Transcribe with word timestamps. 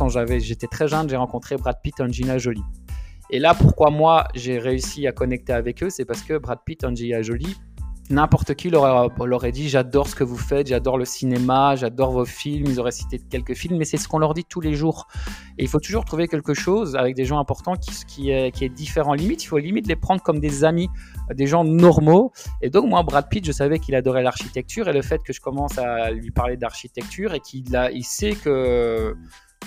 quand 0.00 0.08
j'avais, 0.08 0.40
j'étais 0.40 0.66
très 0.66 0.88
jeune, 0.88 1.10
j'ai 1.10 1.16
rencontré 1.16 1.58
Brad 1.58 1.76
Pitt 1.82 2.00
et 2.00 2.02
Angelina 2.02 2.38
Jolie. 2.38 2.64
Et 3.28 3.38
là, 3.38 3.52
pourquoi 3.52 3.90
moi 3.90 4.28
j'ai 4.34 4.58
réussi 4.58 5.06
à 5.06 5.12
connecter 5.12 5.52
avec 5.52 5.82
eux, 5.82 5.90
c'est 5.90 6.06
parce 6.06 6.22
que 6.22 6.38
Brad 6.38 6.60
Pitt, 6.64 6.82
Angelina 6.84 7.20
Jolie, 7.20 7.54
n'importe 8.08 8.54
qui 8.54 8.70
leur, 8.70 9.10
aurait 9.18 9.52
dit 9.52 9.68
j'adore 9.68 10.08
ce 10.08 10.14
que 10.14 10.24
vous 10.24 10.38
faites, 10.38 10.68
j'adore 10.68 10.96
le 10.96 11.04
cinéma, 11.04 11.76
j'adore 11.76 12.12
vos 12.12 12.24
films, 12.24 12.64
ils 12.66 12.80
auraient 12.80 12.92
cité 12.92 13.18
quelques 13.18 13.52
films, 13.52 13.76
mais 13.76 13.84
c'est 13.84 13.98
ce 13.98 14.08
qu'on 14.08 14.18
leur 14.18 14.32
dit 14.32 14.46
tous 14.48 14.62
les 14.62 14.72
jours. 14.72 15.06
Et 15.58 15.64
il 15.64 15.68
faut 15.68 15.80
toujours 15.80 16.06
trouver 16.06 16.28
quelque 16.28 16.54
chose 16.54 16.96
avec 16.96 17.14
des 17.14 17.26
gens 17.26 17.38
importants 17.38 17.76
qui, 17.76 17.92
qui, 18.06 18.30
est, 18.30 18.52
qui 18.52 18.64
est 18.64 18.70
différent. 18.70 19.12
Limite, 19.12 19.44
il 19.44 19.48
faut 19.48 19.58
limite 19.58 19.86
les 19.86 19.96
prendre 19.96 20.22
comme 20.22 20.40
des 20.40 20.64
amis, 20.64 20.88
des 21.34 21.46
gens 21.46 21.62
normaux. 21.62 22.32
Et 22.62 22.70
donc 22.70 22.88
moi, 22.88 23.02
Brad 23.02 23.28
Pitt, 23.28 23.44
je 23.44 23.52
savais 23.52 23.78
qu'il 23.78 23.94
adorait 23.94 24.22
l'architecture 24.22 24.88
et 24.88 24.94
le 24.94 25.02
fait 25.02 25.22
que 25.22 25.34
je 25.34 25.42
commence 25.42 25.76
à 25.76 26.10
lui 26.10 26.30
parler 26.30 26.56
d'architecture 26.56 27.34
et 27.34 27.40
qu'il 27.40 27.64
il 27.92 28.04
sait 28.04 28.32
que 28.32 29.14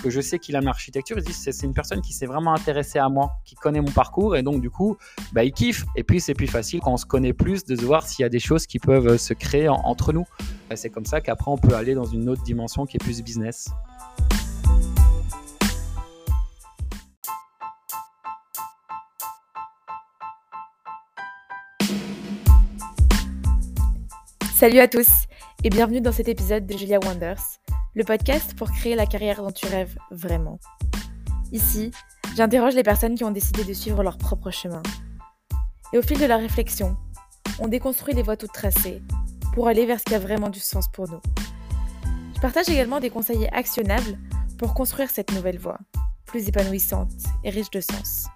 que 0.02 0.10
je 0.10 0.20
sais 0.20 0.38
qu'il 0.38 0.54
aime 0.54 0.64
l'architecture, 0.64 1.16
il 1.18 1.24
dit 1.24 1.32
c'est 1.32 1.62
une 1.62 1.72
personne 1.72 2.00
qui 2.02 2.12
s'est 2.12 2.26
vraiment 2.26 2.54
intéressée 2.54 2.98
à 2.98 3.08
moi, 3.08 3.32
qui 3.44 3.54
connaît 3.54 3.80
mon 3.80 3.90
parcours 3.90 4.36
et 4.36 4.42
donc 4.42 4.60
du 4.60 4.70
coup, 4.70 4.96
bah, 5.32 5.44
il 5.44 5.52
kiffe. 5.52 5.84
Et 5.96 6.04
puis 6.04 6.20
c'est 6.20 6.34
plus 6.34 6.46
facile 6.46 6.80
quand 6.80 6.92
on 6.92 6.96
se 6.96 7.06
connaît 7.06 7.32
plus 7.32 7.64
de 7.64 7.74
voir 7.84 8.06
s'il 8.06 8.22
y 8.22 8.26
a 8.26 8.28
des 8.28 8.40
choses 8.40 8.66
qui 8.66 8.78
peuvent 8.78 9.16
se 9.16 9.34
créer 9.34 9.68
entre 9.68 10.12
nous. 10.12 10.26
C'est 10.74 10.90
comme 10.90 11.06
ça 11.06 11.20
qu'après 11.20 11.50
on 11.50 11.58
peut 11.58 11.74
aller 11.74 11.94
dans 11.94 12.04
une 12.04 12.28
autre 12.28 12.42
dimension 12.42 12.86
qui 12.86 12.96
est 12.96 13.04
plus 13.04 13.22
business. 13.22 13.68
Salut 24.54 24.78
à 24.78 24.88
tous 24.88 25.08
et 25.62 25.70
bienvenue 25.70 26.00
dans 26.00 26.12
cet 26.12 26.28
épisode 26.28 26.66
de 26.66 26.76
Julia 26.76 26.98
Wonders 27.04 27.58
le 27.94 28.04
podcast 28.04 28.54
pour 28.56 28.72
créer 28.72 28.96
la 28.96 29.06
carrière 29.06 29.42
dont 29.42 29.52
tu 29.52 29.66
rêves 29.66 29.96
vraiment. 30.10 30.58
Ici, 31.52 31.92
j'interroge 32.36 32.74
les 32.74 32.82
personnes 32.82 33.14
qui 33.14 33.24
ont 33.24 33.30
décidé 33.30 33.64
de 33.64 33.72
suivre 33.72 34.02
leur 34.02 34.18
propre 34.18 34.50
chemin. 34.50 34.82
Et 35.92 35.98
au 35.98 36.02
fil 36.02 36.18
de 36.18 36.24
la 36.24 36.36
réflexion, 36.36 36.96
on 37.60 37.68
déconstruit 37.68 38.14
les 38.14 38.22
voies 38.22 38.36
toutes 38.36 38.52
tracées 38.52 39.00
pour 39.52 39.68
aller 39.68 39.86
vers 39.86 40.00
ce 40.00 40.04
qui 40.04 40.14
a 40.14 40.18
vraiment 40.18 40.48
du 40.48 40.58
sens 40.58 40.88
pour 40.88 41.08
nous. 41.08 41.20
Je 42.34 42.40
partage 42.40 42.68
également 42.68 42.98
des 42.98 43.10
conseils 43.10 43.46
actionnables 43.52 44.18
pour 44.58 44.74
construire 44.74 45.10
cette 45.10 45.32
nouvelle 45.32 45.58
voie, 45.58 45.78
plus 46.26 46.48
épanouissante 46.48 47.12
et 47.44 47.50
riche 47.50 47.70
de 47.70 47.80
sens. 47.80 48.26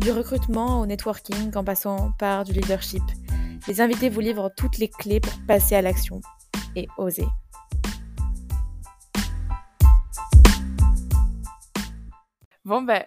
Du 0.00 0.10
recrutement 0.10 0.80
au 0.80 0.86
networking 0.86 1.56
en 1.56 1.64
passant 1.64 2.12
par 2.18 2.44
du 2.44 2.52
leadership, 2.52 3.02
les 3.66 3.80
invités 3.80 4.10
vous 4.10 4.20
livrent 4.20 4.50
toutes 4.54 4.76
les 4.76 4.88
clés 4.88 5.20
pour 5.20 5.32
passer 5.46 5.74
à 5.74 5.82
l'action 5.82 6.20
et 6.76 6.86
oser. 6.98 7.26
Bon, 12.66 12.82
ben, 12.82 13.04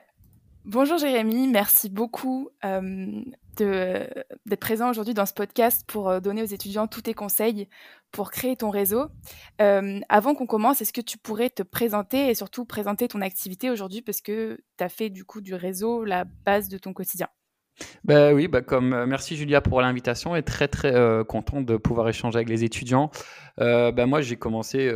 bonjour 0.63 0.97
Jérémy, 0.97 1.49
merci 1.49 1.89
beaucoup 1.89 2.47
euh, 2.63 3.21
d'être 3.57 4.59
présent 4.61 4.89
aujourd'hui 4.89 5.13
dans 5.13 5.25
ce 5.25 5.33
podcast 5.33 5.83
pour 5.85 6.07
euh, 6.07 6.21
donner 6.21 6.41
aux 6.41 6.45
étudiants 6.45 6.87
tous 6.87 7.01
tes 7.01 7.13
conseils 7.13 7.67
pour 8.13 8.31
créer 8.31 8.55
ton 8.55 8.69
réseau. 8.69 9.07
Euh, 9.59 9.99
avant 10.07 10.33
qu'on 10.33 10.45
commence, 10.45 10.79
est-ce 10.79 10.93
que 10.93 11.01
tu 11.01 11.17
pourrais 11.17 11.49
te 11.49 11.61
présenter 11.61 12.29
et 12.29 12.35
surtout 12.35 12.63
présenter 12.63 13.09
ton 13.09 13.19
activité 13.19 13.69
aujourd'hui? 13.69 14.01
Parce 14.01 14.21
que 14.21 14.57
tu 14.77 14.83
as 14.85 14.87
fait 14.87 15.09
du 15.09 15.25
coup 15.25 15.41
du 15.41 15.53
réseau 15.53 16.05
la 16.05 16.23
base 16.23 16.69
de 16.69 16.77
ton 16.77 16.93
quotidien 16.93 17.27
bah 18.03 18.33
oui, 18.33 18.49
comme 18.67 19.05
merci 19.05 19.37
Julia 19.37 19.61
pour 19.61 19.79
l'invitation 19.81 20.35
et 20.35 20.43
très 20.43 20.67
très 20.67 20.93
content 21.29 21.61
de 21.61 21.77
pouvoir 21.77 22.09
échanger 22.09 22.35
avec 22.35 22.49
les 22.49 22.65
étudiants. 22.65 23.09
bah 23.57 24.05
moi 24.05 24.19
j'ai 24.19 24.35
commencé 24.35 24.91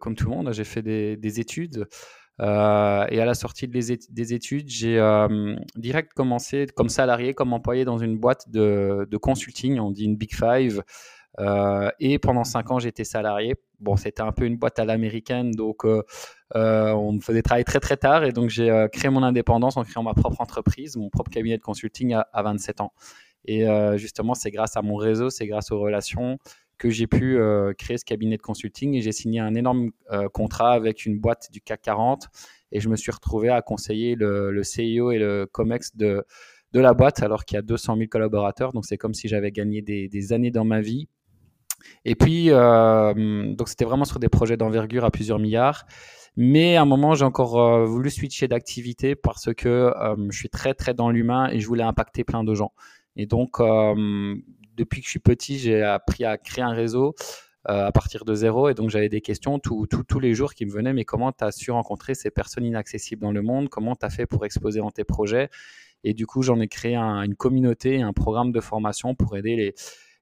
comme 0.00 0.14
tout 0.14 0.28
le 0.28 0.36
monde, 0.36 0.52
j'ai 0.52 0.64
fait 0.64 0.82
des 0.82 1.40
études. 1.40 1.86
Euh, 2.40 3.06
et 3.08 3.20
à 3.20 3.24
la 3.24 3.34
sortie 3.34 3.66
des 3.68 4.34
études, 4.34 4.68
j'ai 4.68 4.98
euh, 4.98 5.56
direct 5.76 6.12
commencé 6.12 6.66
comme 6.74 6.88
salarié, 6.88 7.34
comme 7.34 7.52
employé 7.52 7.84
dans 7.84 7.98
une 7.98 8.18
boîte 8.18 8.50
de, 8.50 9.16
consulting, 9.20 9.78
on 9.80 9.90
dit 9.90 10.04
une 10.04 10.16
Big 10.16 10.34
Five. 10.34 10.82
Euh, 11.38 11.90
et 12.00 12.18
pendant 12.18 12.44
cinq 12.44 12.70
ans, 12.70 12.78
j'étais 12.78 13.04
salarié. 13.04 13.56
Bon, 13.78 13.96
c'était 13.96 14.22
un 14.22 14.32
peu 14.32 14.46
une 14.46 14.56
boîte 14.56 14.78
à 14.78 14.84
l'américaine, 14.84 15.50
donc 15.50 15.84
on 15.84 17.12
me 17.12 17.20
faisait 17.20 17.42
travailler 17.42 17.64
très 17.64 17.80
très 17.80 17.96
tard. 17.96 18.24
Et 18.24 18.32
donc 18.32 18.50
j'ai 18.50 18.86
créé 18.92 19.10
mon 19.10 19.22
indépendance 19.22 19.76
en 19.76 19.84
créant 19.84 20.02
ma 20.02 20.14
propre 20.14 20.40
entreprise, 20.40 20.96
mon 20.96 21.10
propre 21.10 21.30
cabinet 21.30 21.56
de 21.58 21.62
consulting 21.62 22.14
à 22.14 22.42
27 22.42 22.80
ans. 22.80 22.92
Et 23.46 23.66
justement, 23.96 24.34
c'est 24.34 24.50
grâce 24.50 24.76
à 24.76 24.82
mon 24.82 24.96
réseau, 24.96 25.30
c'est 25.30 25.46
grâce 25.46 25.70
aux 25.70 25.78
relations, 25.78 26.38
que 26.78 26.90
j'ai 26.90 27.06
pu 27.06 27.38
euh, 27.38 27.72
créer 27.72 27.98
ce 27.98 28.04
cabinet 28.04 28.36
de 28.36 28.42
consulting 28.42 28.94
et 28.94 29.00
j'ai 29.00 29.12
signé 29.12 29.40
un 29.40 29.54
énorme 29.54 29.90
euh, 30.12 30.28
contrat 30.28 30.72
avec 30.72 31.06
une 31.06 31.18
boîte 31.18 31.48
du 31.52 31.60
CAC 31.60 31.82
40 31.82 32.28
et 32.72 32.80
je 32.80 32.88
me 32.88 32.96
suis 32.96 33.10
retrouvé 33.10 33.48
à 33.48 33.62
conseiller 33.62 34.14
le, 34.14 34.60
CEO 34.62 35.10
et 35.10 35.18
le 35.18 35.46
COMEX 35.50 35.96
de, 35.96 36.24
de 36.72 36.80
la 36.80 36.92
boîte 36.92 37.22
alors 37.22 37.44
qu'il 37.44 37.56
y 37.56 37.58
a 37.58 37.62
200 37.62 37.96
000 37.96 38.08
collaborateurs. 38.08 38.72
Donc 38.72 38.84
c'est 38.84 38.98
comme 38.98 39.14
si 39.14 39.28
j'avais 39.28 39.52
gagné 39.52 39.82
des, 39.82 40.08
des, 40.08 40.32
années 40.32 40.50
dans 40.50 40.64
ma 40.64 40.80
vie. 40.80 41.08
Et 42.04 42.14
puis, 42.14 42.50
euh, 42.50 43.54
donc 43.54 43.68
c'était 43.68 43.84
vraiment 43.84 44.04
sur 44.04 44.18
des 44.18 44.28
projets 44.28 44.56
d'envergure 44.56 45.04
à 45.04 45.10
plusieurs 45.10 45.38
milliards. 45.38 45.86
Mais 46.36 46.76
à 46.76 46.82
un 46.82 46.84
moment, 46.84 47.14
j'ai 47.14 47.24
encore 47.24 47.86
voulu 47.86 48.10
switcher 48.10 48.46
d'activité 48.46 49.14
parce 49.14 49.54
que 49.54 49.90
je 50.28 50.36
suis 50.36 50.50
très, 50.50 50.74
très 50.74 50.92
dans 50.92 51.10
l'humain 51.10 51.48
et 51.50 51.60
je 51.60 51.66
voulais 51.66 51.82
impacter 51.84 52.24
plein 52.24 52.44
de 52.44 52.52
gens. 52.54 52.72
Et 53.16 53.24
donc, 53.24 53.58
depuis 54.76 55.00
que 55.00 55.06
je 55.06 55.10
suis 55.10 55.18
petit, 55.18 55.58
j'ai 55.58 55.82
appris 55.82 56.24
à 56.24 56.38
créer 56.38 56.64
un 56.64 56.72
réseau 56.72 57.14
euh, 57.68 57.86
à 57.86 57.92
partir 57.92 58.24
de 58.24 58.34
zéro. 58.34 58.68
Et 58.68 58.74
donc, 58.74 58.90
j'avais 58.90 59.08
des 59.08 59.20
questions 59.20 59.58
tous 59.58 60.20
les 60.20 60.34
jours 60.34 60.54
qui 60.54 60.66
me 60.66 60.70
venaient. 60.70 60.92
Mais 60.92 61.04
comment 61.04 61.32
tu 61.32 61.44
as 61.44 61.50
su 61.50 61.70
rencontrer 61.70 62.14
ces 62.14 62.30
personnes 62.30 62.64
inaccessibles 62.64 63.22
dans 63.22 63.32
le 63.32 63.42
monde? 63.42 63.68
Comment 63.68 63.96
tu 63.96 64.06
as 64.06 64.10
fait 64.10 64.26
pour 64.26 64.44
exposer 64.44 64.80
dans 64.80 64.90
tes 64.90 65.04
projets? 65.04 65.50
Et 66.04 66.14
du 66.14 66.26
coup, 66.26 66.42
j'en 66.42 66.60
ai 66.60 66.68
créé 66.68 66.96
une 66.96 67.34
communauté, 67.34 68.02
un 68.02 68.12
programme 68.12 68.52
de 68.52 68.60
formation 68.60 69.14
pour 69.14 69.36
aider 69.36 69.56
les, 69.56 69.74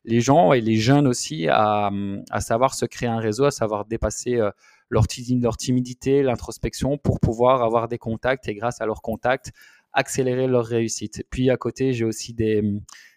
les 0.05 0.21
gens 0.21 0.53
et 0.53 0.61
les 0.61 0.77
jeunes 0.77 1.07
aussi 1.07 1.49
à, 1.49 1.91
à, 2.31 2.41
savoir 2.41 2.75
se 2.75 2.87
créer 2.87 3.09
un 3.09 3.19
réseau, 3.19 3.45
à 3.45 3.51
savoir 3.51 3.85
dépasser 3.85 4.37
euh, 4.37 4.51
leur, 4.89 5.05
leur 5.41 5.57
timidité, 5.57 6.23
l'introspection 6.23 6.99
pour 6.99 7.21
pouvoir 7.21 7.63
avoir 7.63 7.89
des 7.89 7.99
contacts 7.99 8.49
et 8.49 8.55
grâce 8.55 8.81
à 8.81 8.87
leurs 8.87 9.03
contacts, 9.03 9.53
accélérer 9.93 10.47
leur 10.47 10.67
réussite. 10.67 11.25
Puis 11.31 11.51
à 11.51 11.57
côté, 11.57 11.93
j'ai 11.93 12.05
aussi 12.05 12.35
des 12.35 12.63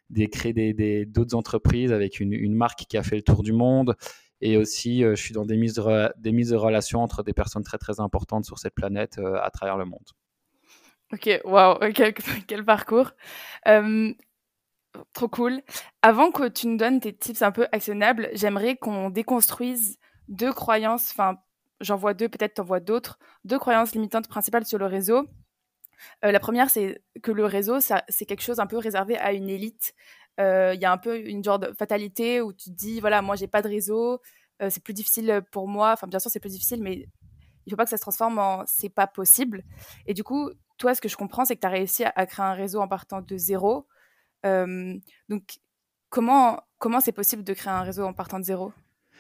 des, 0.09 0.27
des, 0.53 1.05
d'autres 1.05 1.35
entreprises 1.35 1.91
avec 1.91 2.19
une, 2.19 2.33
une, 2.33 2.55
marque 2.55 2.85
qui 2.87 2.97
a 2.97 3.03
fait 3.03 3.15
le 3.15 3.21
tour 3.21 3.43
du 3.43 3.53
monde. 3.53 3.95
Et 4.39 4.57
aussi, 4.57 5.03
euh, 5.03 5.15
je 5.15 5.21
suis 5.21 5.33
dans 5.33 5.45
des 5.45 5.57
mises, 5.57 5.73
de, 5.73 6.13
des 6.19 6.31
mises 6.31 6.49
de 6.49 6.55
relations 6.55 7.01
entre 7.01 7.23
des 7.23 7.33
personnes 7.33 7.63
très 7.63 7.77
très 7.77 7.99
importantes 7.99 8.45
sur 8.45 8.59
cette 8.59 8.75
planète 8.75 9.17
euh, 9.17 9.39
à 9.41 9.49
travers 9.49 9.77
le 9.77 9.85
monde. 9.85 10.05
Ok, 11.11 11.29
waouh, 11.43 11.77
quel, 11.93 12.13
quel, 12.47 12.63
parcours. 12.63 13.11
Euh, 13.67 14.13
trop 15.13 15.27
cool. 15.27 15.61
Avant 16.01 16.31
que 16.31 16.47
tu 16.47 16.67
nous 16.67 16.77
donnes 16.77 16.99
tes 16.99 17.13
tips 17.13 17.41
un 17.41 17.51
peu 17.51 17.67
actionnables, 17.71 18.29
j'aimerais 18.33 18.75
qu'on 18.75 19.09
déconstruise 19.09 19.97
deux 20.27 20.53
croyances, 20.53 21.09
enfin, 21.11 21.37
j'en 21.81 21.95
vois 21.95 22.13
deux, 22.13 22.29
peut-être 22.29 22.55
t'en 22.55 22.63
vois 22.63 22.79
d'autres, 22.79 23.17
deux 23.43 23.57
croyances 23.57 23.93
limitantes 23.93 24.27
principales 24.27 24.65
sur 24.65 24.77
le 24.77 24.85
réseau 24.85 25.27
euh, 26.25 26.31
la 26.31 26.39
première, 26.39 26.69
c'est 26.69 27.01
que 27.23 27.31
le 27.31 27.45
réseau, 27.45 27.79
c'est 27.79 28.25
quelque 28.25 28.41
chose 28.41 28.59
un 28.59 28.67
peu 28.67 28.77
réservé 28.77 29.17
à 29.17 29.33
une 29.33 29.49
élite. 29.49 29.93
Euh, 30.39 30.73
il 30.75 30.81
y 30.81 30.85
a 30.85 30.91
un 30.91 30.97
peu 30.97 31.19
une 31.19 31.43
genre 31.43 31.59
de 31.59 31.73
fatalité 31.73 32.41
où 32.41 32.53
tu 32.53 32.69
te 32.69 32.75
dis, 32.75 32.99
voilà, 32.99 33.21
moi, 33.21 33.35
j'ai 33.35 33.47
pas 33.47 33.61
de 33.61 33.67
réseau, 33.67 34.21
euh, 34.61 34.69
c'est 34.69 34.83
plus 34.83 34.93
difficile 34.93 35.41
pour 35.51 35.67
moi. 35.67 35.91
Enfin, 35.93 36.07
bien 36.07 36.19
sûr, 36.19 36.31
c'est 36.31 36.39
plus 36.39 36.51
difficile, 36.51 36.81
mais 36.83 37.07
il 37.65 37.71
faut 37.71 37.75
pas 37.75 37.85
que 37.85 37.89
ça 37.89 37.97
se 37.97 38.01
transforme 38.01 38.39
en 38.39 38.63
c'est 38.65 38.89
pas 38.89 39.07
possible. 39.07 39.63
Et 40.05 40.13
du 40.13 40.23
coup, 40.23 40.51
toi, 40.77 40.95
ce 40.95 41.01
que 41.01 41.09
je 41.09 41.17
comprends, 41.17 41.45
c'est 41.45 41.55
que 41.55 41.61
tu 41.61 41.67
as 41.67 41.71
réussi 41.71 42.03
à, 42.05 42.25
créer 42.25 42.45
un 42.45 42.53
réseau 42.53 42.81
en 42.81 42.87
partant 42.87 43.21
de 43.21 43.37
zéro. 43.37 43.87
donc, 44.43 45.59
comment 46.09 46.61
comment 46.77 46.99
c'est 47.01 47.11
possible 47.11 47.43
de 47.43 47.53
créer 47.53 47.73
un 47.73 47.81
réseau 47.81 48.05
en 48.05 48.13
partant 48.13 48.39
de 48.39 48.45
zéro? 48.45 48.71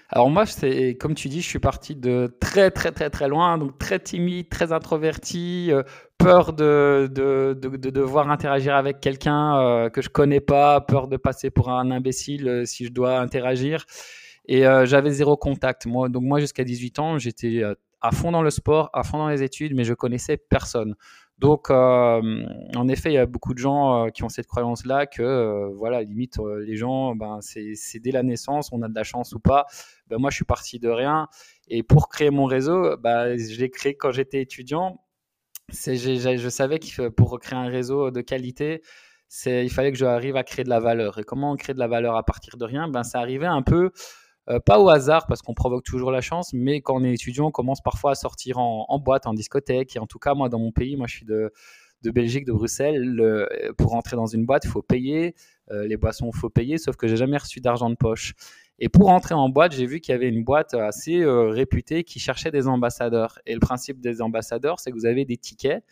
Alors 0.09 0.29
moi, 0.29 0.45
c'est 0.45 0.95
comme 0.95 1.15
tu 1.15 1.27
dis, 1.27 1.41
je 1.41 1.47
suis 1.47 1.59
parti 1.59 1.95
de 1.95 2.33
très 2.39 2.71
très 2.71 2.91
très 2.91 3.09
très 3.09 3.27
loin, 3.27 3.57
donc 3.57 3.77
très 3.77 3.99
timide, 3.99 4.47
très 4.49 4.71
introverti, 4.71 5.67
euh, 5.71 5.83
peur 6.17 6.53
de, 6.53 7.09
de, 7.13 7.53
de, 7.59 7.89
devoir 7.89 8.29
interagir 8.29 8.75
avec 8.75 9.01
quelqu'un 9.01 9.59
euh, 9.59 9.89
que 9.89 10.01
je 10.01 10.09
connais 10.09 10.39
pas, 10.39 10.79
peur 10.81 11.09
de 11.09 11.17
passer 11.17 11.49
pour 11.49 11.69
un 11.69 11.91
imbécile 11.91 12.47
euh, 12.47 12.65
si 12.65 12.85
je 12.85 12.91
dois 12.91 13.19
interagir. 13.19 13.85
Et 14.49 14.61
j'avais 14.85 15.11
zéro 15.11 15.35
contact. 15.35 15.87
Moi, 15.87 16.07
donc 16.07 16.23
moi, 16.23 16.39
jusqu'à 16.39 16.63
18 16.63 16.99
ans, 16.99 17.17
j'étais 17.17 17.63
à 18.01 18.11
fond 18.11 18.31
dans 18.31 18.41
le 18.41 18.49
sport, 18.49 18.89
à 18.93 19.03
fond 19.03 19.17
dans 19.17 19.29
les 19.29 19.43
études, 19.43 19.73
mais 19.75 19.83
je 19.83 19.93
connaissais 19.93 20.37
personne. 20.37 20.95
Donc, 21.39 21.69
euh, 21.69 22.45
en 22.75 22.87
effet, 22.87 23.11
il 23.11 23.13
y 23.13 23.17
a 23.17 23.27
beaucoup 23.27 23.53
de 23.53 23.59
gens 23.59 24.05
euh, 24.05 24.09
qui 24.09 24.23
ont 24.23 24.29
cette 24.29 24.47
croyance-là 24.47 25.05
que, 25.05 25.21
euh, 25.21 25.69
voilà, 25.75 26.01
limite, 26.01 26.37
les 26.65 26.75
gens, 26.75 27.15
ben, 27.15 27.39
c'est 27.41 27.99
dès 27.99 28.11
la 28.11 28.23
naissance, 28.23 28.69
on 28.71 28.81
a 28.81 28.87
de 28.87 28.95
la 28.95 29.03
chance 29.03 29.33
ou 29.33 29.39
pas. 29.39 29.65
Ben, 30.07 30.17
moi, 30.17 30.31
je 30.31 30.35
suis 30.35 30.45
parti 30.45 30.79
de 30.79 30.89
rien. 30.89 31.27
Et 31.67 31.83
pour 31.83 32.09
créer 32.09 32.31
mon 32.31 32.45
réseau, 32.45 32.97
ben, 32.97 33.37
je 33.37 33.59
l'ai 33.59 33.69
créé 33.69 33.95
quand 33.95 34.11
j'étais 34.11 34.41
étudiant. 34.41 35.03
Je 35.69 36.49
savais 36.49 36.79
que 36.79 37.09
pour 37.09 37.39
créer 37.39 37.59
un 37.59 37.67
réseau 37.67 38.09
de 38.09 38.21
qualité, 38.21 38.81
il 39.45 39.69
fallait 39.69 39.91
que 39.91 39.97
j'arrive 39.97 40.37
à 40.37 40.43
créer 40.43 40.63
de 40.63 40.69
la 40.69 40.79
valeur. 40.79 41.19
Et 41.19 41.23
comment 41.23 41.51
on 41.51 41.55
crée 41.55 41.73
de 41.73 41.79
la 41.79 41.87
valeur 41.87 42.15
à 42.15 42.23
partir 42.23 42.57
de 42.57 42.65
rien? 42.65 42.87
Ben, 42.87 43.03
Ça 43.03 43.19
arrivait 43.19 43.45
un 43.45 43.61
peu 43.61 43.91
pas 44.65 44.79
au 44.79 44.89
hasard 44.89 45.27
parce 45.27 45.41
qu'on 45.41 45.53
provoque 45.53 45.83
toujours 45.83 46.11
la 46.11 46.21
chance, 46.21 46.53
mais 46.53 46.81
quand 46.81 46.95
on 46.95 47.03
est 47.03 47.13
étudiant, 47.13 47.47
on 47.47 47.51
commence 47.51 47.81
parfois 47.81 48.11
à 48.11 48.15
sortir 48.15 48.57
en, 48.59 48.99
boîte, 48.99 49.27
en 49.27 49.33
discothèque. 49.33 49.95
Et 49.95 49.99
en 49.99 50.07
tout 50.07 50.19
cas, 50.19 50.33
moi, 50.33 50.49
dans 50.49 50.59
mon 50.59 50.71
pays, 50.71 50.95
moi, 50.95 51.07
je 51.07 51.15
suis 51.15 51.25
de, 51.25 51.51
de 52.03 52.11
Belgique, 52.11 52.45
de 52.45 52.53
Bruxelles. 52.53 53.47
pour 53.77 53.91
rentrer 53.91 54.15
dans 54.15 54.25
une 54.25 54.45
boîte, 54.45 54.65
il 54.65 54.69
faut 54.69 54.81
payer. 54.81 55.35
les 55.71 55.97
boissons, 55.97 56.31
il 56.33 56.37
faut 56.37 56.49
payer, 56.49 56.77
sauf 56.77 56.95
que 56.95 57.07
j'ai 57.07 57.17
jamais 57.17 57.37
reçu 57.37 57.59
d'argent 57.59 57.89
de 57.89 57.95
poche. 57.95 58.35
Et 58.79 58.89
pour 58.89 59.09
entrer 59.09 59.33
en 59.33 59.49
boîte, 59.49 59.73
j'ai 59.73 59.85
vu 59.85 59.99
qu'il 59.99 60.13
y 60.13 60.15
avait 60.15 60.29
une 60.29 60.43
boîte 60.43 60.73
assez 60.73 61.25
réputée 61.25 62.03
qui 62.03 62.19
cherchait 62.19 62.51
des 62.51 62.67
ambassadeurs. 62.67 63.39
Et 63.45 63.53
le 63.53 63.59
principe 63.59 63.99
des 63.99 64.21
ambassadeurs, 64.21 64.79
c'est 64.79 64.91
que 64.91 64.95
vous 64.95 65.05
avez 65.05 65.25
des 65.25 65.37
tickets 65.37 65.83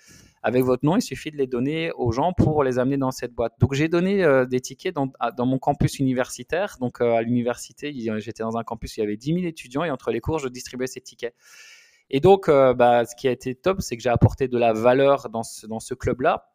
avec 0.45 0.63
votre 0.63 0.85
nom, 0.85 0.95
il 0.95 1.01
suffit 1.01 1.31
de 1.31 1.37
les 1.37 1.47
donner 1.47 1.91
aux 1.93 2.11
gens 2.11 2.31
pour 2.31 2.63
les 2.63 2.77
amener 2.77 2.97
dans 2.97 3.09
cette 3.09 3.33
boîte. 3.33 3.53
Donc 3.59 3.73
j'ai 3.73 3.87
donné 3.87 4.23
euh, 4.23 4.45
des 4.45 4.61
tickets 4.61 4.93
dans, 4.93 5.09
mon 5.39 5.57
campus 5.57 5.97
universitaire. 5.97 6.77
Donc 6.79 7.01
euh, 7.01 7.15
à 7.15 7.23
l'université, 7.23 7.91
j'étais 8.19 8.43
dans 8.43 8.55
un 8.55 8.63
campus 8.63 8.91
où 8.91 8.99
il 8.99 8.99
y 8.99 9.03
avait 9.07 9.17
10 9.17 9.33
000 9.33 9.47
étudiants 9.47 9.83
et 9.83 9.89
entre 9.89 10.11
les 10.11 10.21
cours, 10.21 10.37
je 10.37 10.47
distribuais 10.47 10.85
ces 10.85 11.01
tickets. 11.01 11.33
Et 12.11 12.19
donc, 12.19 12.47
euh, 12.47 12.75
bah, 12.75 13.05
ce 13.05 13.15
qui 13.15 13.27
a 13.27 13.31
été 13.31 13.55
top, 13.55 13.81
c'est 13.81 13.97
que 13.97 14.03
j'ai 14.03 14.11
apporté 14.11 14.47
de 14.47 14.59
la 14.59 14.71
valeur 14.71 15.29
dans 15.31 15.41
ce 15.43 15.93
club-là 15.95 16.54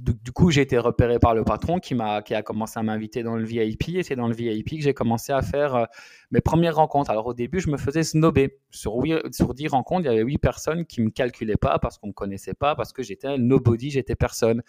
du, 0.00 0.32
coup, 0.32 0.50
j'ai 0.50 0.62
été 0.62 0.78
repéré 0.78 1.18
par 1.18 1.34
le 1.34 1.44
patron 1.44 1.78
qui, 1.78 1.94
a 2.00 2.42
commencé 2.42 2.78
à 2.78 2.82
m'inviter 2.82 3.22
dans 3.22 3.36
le 3.36 3.44
VIP. 3.44 3.90
Et 3.90 4.02
c'est 4.02 4.16
dans 4.16 4.26
le 4.26 4.34
VIP 4.34 4.78
que 4.78 4.82
j'ai 4.82 4.94
commencé 4.94 5.32
à 5.32 5.42
faire 5.42 5.74
euh, 5.74 5.84
mes 6.30 6.40
premières 6.40 6.76
rencontres. 6.76 7.10
Alors 7.10 7.26
au 7.26 7.34
début, 7.34 7.60
je 7.60 7.68
me 7.68 7.76
faisais 7.76 8.02
snobber. 8.02 8.58
Sur, 8.70 9.02
sur 9.32 9.52
10 9.52 9.68
rencontres, 9.68 10.02
il 10.02 10.06
y 10.06 10.08
avait 10.08 10.22
8 10.22 10.38
personnes 10.38 10.86
qui 10.86 11.00
ne 11.00 11.06
me 11.06 11.10
calculaient 11.10 11.56
pas 11.56 11.78
parce 11.78 11.98
qu'on 11.98 12.06
ne 12.06 12.12
me 12.12 12.14
connaissait 12.14 12.54
pas, 12.54 12.74
parce 12.74 12.92
que 12.92 13.02
j'étais 13.02 13.36
nobody, 13.36 13.90
j'étais 13.90 14.16
personne. 14.16 14.62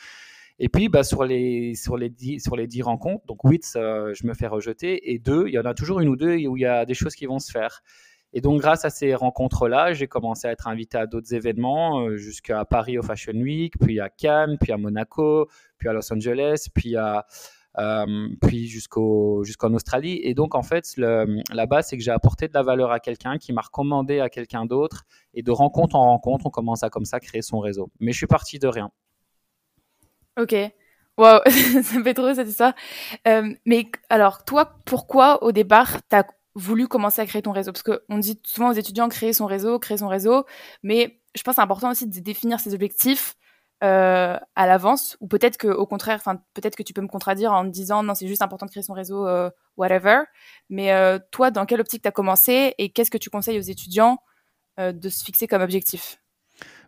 Et 0.59 0.67
puis, 0.69 0.89
bah, 0.89 1.03
sur, 1.03 1.23
les, 1.23 1.73
sur, 1.75 1.97
les 1.97 2.09
10, 2.09 2.41
sur 2.41 2.55
les 2.57 2.67
10 2.67 2.83
rencontres, 2.83 3.25
donc 3.25 3.39
8, 3.43 3.71
je 3.75 4.27
me 4.27 4.33
fais 4.33 4.47
rejeter. 4.47 5.13
Et 5.13 5.19
2, 5.19 5.47
il 5.47 5.53
y 5.53 5.59
en 5.59 5.65
a 5.65 5.73
toujours 5.73 6.01
une 6.01 6.09
ou 6.09 6.15
deux 6.17 6.35
où 6.47 6.57
il 6.57 6.61
y 6.61 6.65
a 6.65 6.85
des 6.85 6.93
choses 6.93 7.15
qui 7.15 7.25
vont 7.25 7.39
se 7.39 7.51
faire. 7.51 7.81
Et 8.33 8.41
donc, 8.41 8.61
grâce 8.61 8.83
à 8.83 8.89
ces 8.89 9.13
rencontres-là, 9.13 9.93
j'ai 9.93 10.07
commencé 10.07 10.47
à 10.47 10.51
être 10.51 10.67
invité 10.67 10.97
à 10.97 11.05
d'autres 11.05 11.33
événements, 11.35 12.01
euh, 12.01 12.17
jusqu'à 12.17 12.65
Paris 12.65 12.97
au 12.97 13.03
Fashion 13.03 13.33
Week, 13.33 13.75
puis 13.79 13.99
à 13.99 14.09
Cannes, 14.09 14.57
puis 14.59 14.71
à 14.71 14.77
Monaco, 14.77 15.47
puis 15.77 15.87
à 15.87 15.93
Los 15.93 16.11
Angeles, 16.11 16.67
puis 16.73 16.95
euh, 16.97 18.17
jusqu'au 18.51 19.43
jusqu'en 19.43 19.71
Australie. 19.73 20.19
Et 20.23 20.33
donc, 20.33 20.55
en 20.55 20.63
fait, 20.63 20.95
là-bas, 20.97 21.83
c'est 21.83 21.95
que 21.95 22.03
j'ai 22.03 22.11
apporté 22.11 22.47
de 22.47 22.53
la 22.55 22.63
valeur 22.63 22.91
à 22.91 22.99
quelqu'un 22.99 23.37
qui 23.37 23.53
m'a 23.53 23.61
recommandé 23.61 24.19
à 24.19 24.29
quelqu'un 24.29 24.65
d'autre. 24.65 25.03
Et 25.35 25.43
de 25.43 25.51
rencontre 25.51 25.95
en 25.95 26.05
rencontre, 26.05 26.47
on 26.47 26.49
commence 26.49 26.83
à 26.83 26.89
comme 26.89 27.05
ça 27.05 27.19
créer 27.19 27.43
son 27.43 27.59
réseau. 27.59 27.91
Mais 27.99 28.11
je 28.13 28.17
suis 28.17 28.27
parti 28.27 28.57
de 28.57 28.67
rien. 28.67 28.89
Ok. 30.39 30.55
Wow, 31.17 31.41
ça 31.83 31.99
me 31.99 32.03
fait 32.03 32.15
trop 32.15 32.33
cette 32.33 32.47
histoire. 32.47 32.73
Euh, 33.27 33.53
mais 33.65 33.85
alors, 34.09 34.43
toi, 34.43 34.79
pourquoi 34.85 35.43
au 35.43 35.51
départ, 35.51 35.99
tu 36.09 36.15
as 36.15 36.25
voulu 36.55 36.87
commencer 36.87 37.21
à 37.21 37.25
créer 37.25 37.41
ton 37.41 37.51
réseau 37.51 37.71
Parce 37.71 37.83
qu'on 37.83 38.17
dit 38.17 38.39
souvent 38.43 38.69
aux 38.69 38.73
étudiants 38.73 39.09
créer 39.09 39.33
son 39.33 39.45
réseau, 39.45 39.79
créer 39.79 39.97
son 39.97 40.07
réseau, 40.07 40.45
mais 40.83 41.19
je 41.35 41.41
pense 41.41 41.53
que 41.53 41.55
c'est 41.55 41.63
important 41.63 41.91
aussi 41.91 42.07
de 42.07 42.19
définir 42.19 42.59
ses 42.59 42.73
objectifs 42.73 43.35
euh, 43.83 44.37
à 44.55 44.67
l'avance, 44.67 45.17
ou 45.19 45.27
peut-être 45.27 45.57
que 45.57 45.67
au 45.67 45.85
contraire, 45.85 46.15
enfin 46.15 46.41
peut-être 46.53 46.75
que 46.75 46.83
tu 46.83 46.93
peux 46.93 47.01
me 47.01 47.07
contredire 47.07 47.51
en 47.51 47.65
me 47.65 47.69
disant 47.69 48.01
non 48.01 48.15
c'est 48.15 48.27
juste 48.27 48.41
important 48.41 48.65
de 48.65 48.71
créer 48.71 48.83
son 48.83 48.93
réseau, 48.93 49.27
euh, 49.27 49.49
whatever. 49.75 50.19
Mais 50.69 50.93
euh, 50.93 51.19
toi, 51.31 51.51
dans 51.51 51.65
quelle 51.65 51.81
optique 51.81 52.01
tu 52.01 52.07
as 52.07 52.11
commencé 52.11 52.75
et 52.77 52.89
qu'est-ce 52.91 53.11
que 53.11 53.17
tu 53.17 53.29
conseilles 53.29 53.59
aux 53.59 53.61
étudiants 53.61 54.19
de 54.79 55.09
se 55.09 55.23
fixer 55.23 55.45
comme 55.47 55.61
objectif? 55.61 56.17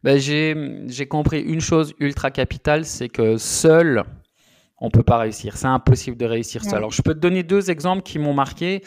Ben, 0.04 0.18
j'ai 0.18 1.08
compris 1.08 1.42
une 1.42 1.62
chose 1.62 1.94
ultra 2.00 2.32
capitale, 2.32 2.86
c'est 2.86 3.10
que 3.10 3.38
seul 3.38 4.04
on 4.80 4.90
peut 4.90 5.04
pas 5.04 5.18
réussir. 5.18 5.58
C'est 5.58 5.68
impossible 5.68 6.18
de 6.18 6.26
réussir 6.26 6.64
seul. 6.64 6.76
Alors 6.76 6.92
je 6.92 7.02
peux 7.02 7.14
te 7.14 7.20
donner 7.20 7.44
deux 7.44 7.70
exemples 7.70 8.04
qui 8.04 8.20
m'ont 8.20 8.34
marqué. 8.34 8.84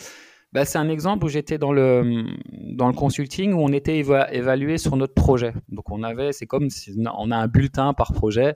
Bah, 0.52 0.64
c'est 0.64 0.78
un 0.78 0.88
exemple 0.88 1.26
où 1.26 1.28
j'étais 1.28 1.58
dans 1.58 1.72
le, 1.72 2.24
dans 2.74 2.86
le 2.86 2.94
consulting 2.94 3.52
où 3.52 3.60
on 3.60 3.72
était 3.72 3.98
évalué 3.98 4.78
sur 4.78 4.96
notre 4.96 5.12
projet. 5.12 5.52
Donc 5.68 5.90
on 5.90 6.02
avait, 6.02 6.32
c'est 6.32 6.46
comme 6.46 6.70
si 6.70 6.94
on 6.96 7.30
a 7.30 7.36
un 7.36 7.48
bulletin 7.48 7.92
par 7.92 8.12
projet 8.12 8.54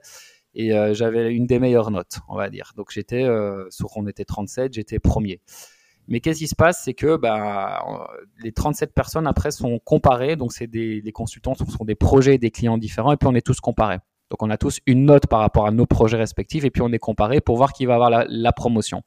et 0.55 0.73
euh, 0.73 0.93
j'avais 0.95 1.33
une 1.33 1.45
des 1.45 1.59
meilleures 1.59 1.91
notes, 1.91 2.19
on 2.29 2.35
va 2.35 2.49
dire. 2.49 2.73
Donc 2.75 2.91
j'étais, 2.91 3.23
euh, 3.23 3.65
sur 3.69 3.95
on 3.95 4.07
était 4.07 4.25
37, 4.25 4.73
j'étais 4.73 4.97
premier. 4.97 5.39
Mais 6.07 6.19
qu'est-ce 6.19 6.39
qui 6.39 6.47
se 6.47 6.55
passe, 6.55 6.81
c'est 6.83 6.95
que 6.95 7.15
bah, 7.15 7.85
les 8.41 8.51
37 8.51 8.93
personnes 8.93 9.27
après 9.27 9.51
sont 9.51 9.79
comparées. 9.79 10.35
Donc 10.35 10.51
c'est 10.51 10.67
des 10.67 10.99
les 10.99 11.11
consultants 11.11 11.53
ce 11.53 11.63
sont 11.65 11.85
des 11.85 11.95
projets, 11.95 12.39
des 12.39 12.49
clients 12.49 12.79
différents 12.79 13.13
et 13.13 13.17
puis 13.17 13.27
on 13.27 13.35
est 13.35 13.45
tous 13.45 13.59
comparés. 13.59 13.99
Donc 14.31 14.41
on 14.41 14.49
a 14.49 14.57
tous 14.57 14.79
une 14.87 15.05
note 15.05 15.27
par 15.27 15.41
rapport 15.41 15.67
à 15.67 15.71
nos 15.71 15.85
projets 15.85 16.17
respectifs 16.17 16.65
et 16.65 16.71
puis 16.71 16.81
on 16.81 16.91
est 16.91 16.99
comparé 16.99 17.39
pour 17.39 17.55
voir 17.55 17.71
qui 17.71 17.85
va 17.85 17.93
avoir 17.93 18.09
la, 18.09 18.25
la 18.27 18.51
promotion. 18.51 19.03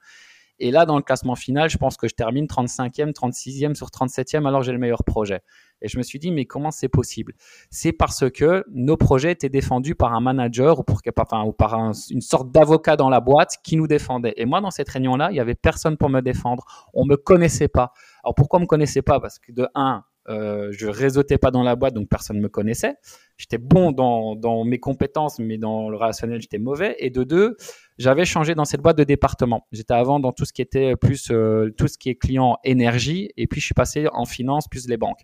Et 0.58 0.70
là, 0.70 0.86
dans 0.86 0.96
le 0.96 1.02
classement 1.02 1.34
final, 1.34 1.68
je 1.68 1.76
pense 1.76 1.96
que 1.96 2.08
je 2.08 2.14
termine 2.14 2.46
35e, 2.46 3.12
36e 3.12 3.74
sur 3.74 3.88
37e 3.88 4.46
alors 4.46 4.62
j'ai 4.62 4.72
le 4.72 4.78
meilleur 4.78 5.04
projet. 5.04 5.42
Et 5.82 5.88
je 5.88 5.98
me 5.98 6.02
suis 6.02 6.18
dit, 6.18 6.30
mais 6.30 6.46
comment 6.46 6.70
c'est 6.70 6.88
possible? 6.88 7.34
C'est 7.70 7.92
parce 7.92 8.30
que 8.30 8.64
nos 8.72 8.96
projets 8.96 9.32
étaient 9.32 9.50
défendus 9.50 9.94
par 9.94 10.14
un 10.14 10.20
manager 10.20 10.78
ou, 10.78 10.84
ou 10.84 11.52
par 11.52 11.74
une 12.10 12.20
sorte 12.22 12.50
d'avocat 12.50 12.96
dans 12.96 13.10
la 13.10 13.20
boîte 13.20 13.56
qui 13.62 13.76
nous 13.76 13.86
défendait. 13.86 14.32
Et 14.36 14.46
moi, 14.46 14.60
dans 14.60 14.70
cette 14.70 14.88
réunion-là, 14.88 15.30
il 15.30 15.34
n'y 15.34 15.40
avait 15.40 15.54
personne 15.54 15.98
pour 15.98 16.08
me 16.08 16.20
défendre. 16.20 16.64
On 16.94 17.04
ne 17.04 17.10
me 17.10 17.16
connaissait 17.16 17.68
pas. 17.68 17.92
Alors 18.24 18.34
pourquoi 18.34 18.58
on 18.58 18.60
ne 18.60 18.64
me 18.64 18.68
connaissait 18.68 19.02
pas? 19.02 19.20
Parce 19.20 19.38
que 19.38 19.52
de 19.52 19.68
un, 19.74 20.04
euh, 20.28 20.68
je 20.72 20.86
réseautais 20.86 21.38
pas 21.38 21.50
dans 21.50 21.62
la 21.62 21.76
boîte, 21.76 21.94
donc 21.94 22.08
personne 22.08 22.36
ne 22.36 22.42
me 22.42 22.48
connaissait. 22.48 22.94
J'étais 23.36 23.58
bon 23.58 23.92
dans, 23.92 24.64
mes 24.64 24.78
compétences, 24.78 25.38
mais 25.38 25.58
dans 25.58 25.88
le 25.88 25.96
relationnel, 25.96 26.40
j'étais 26.40 26.58
mauvais. 26.58 26.96
Et 26.98 27.10
de 27.10 27.24
deux, 27.24 27.56
j'avais 27.98 28.24
changé 28.24 28.54
dans 28.54 28.64
cette 28.64 28.80
boîte 28.80 28.98
de 28.98 29.04
département. 29.04 29.66
J'étais 29.72 29.94
avant 29.94 30.20
dans 30.20 30.32
tout 30.32 30.44
ce 30.44 30.52
qui 30.52 30.62
était 30.62 30.96
plus 30.96 31.30
euh, 31.30 31.70
tout 31.76 31.88
ce 31.88 31.98
qui 31.98 32.10
est 32.10 32.16
client 32.16 32.58
énergie, 32.64 33.30
et 33.36 33.46
puis 33.46 33.60
je 33.60 33.66
suis 33.66 33.74
passé 33.74 34.08
en 34.12 34.24
finance 34.24 34.68
plus 34.68 34.88
les 34.88 34.96
banques. 34.96 35.22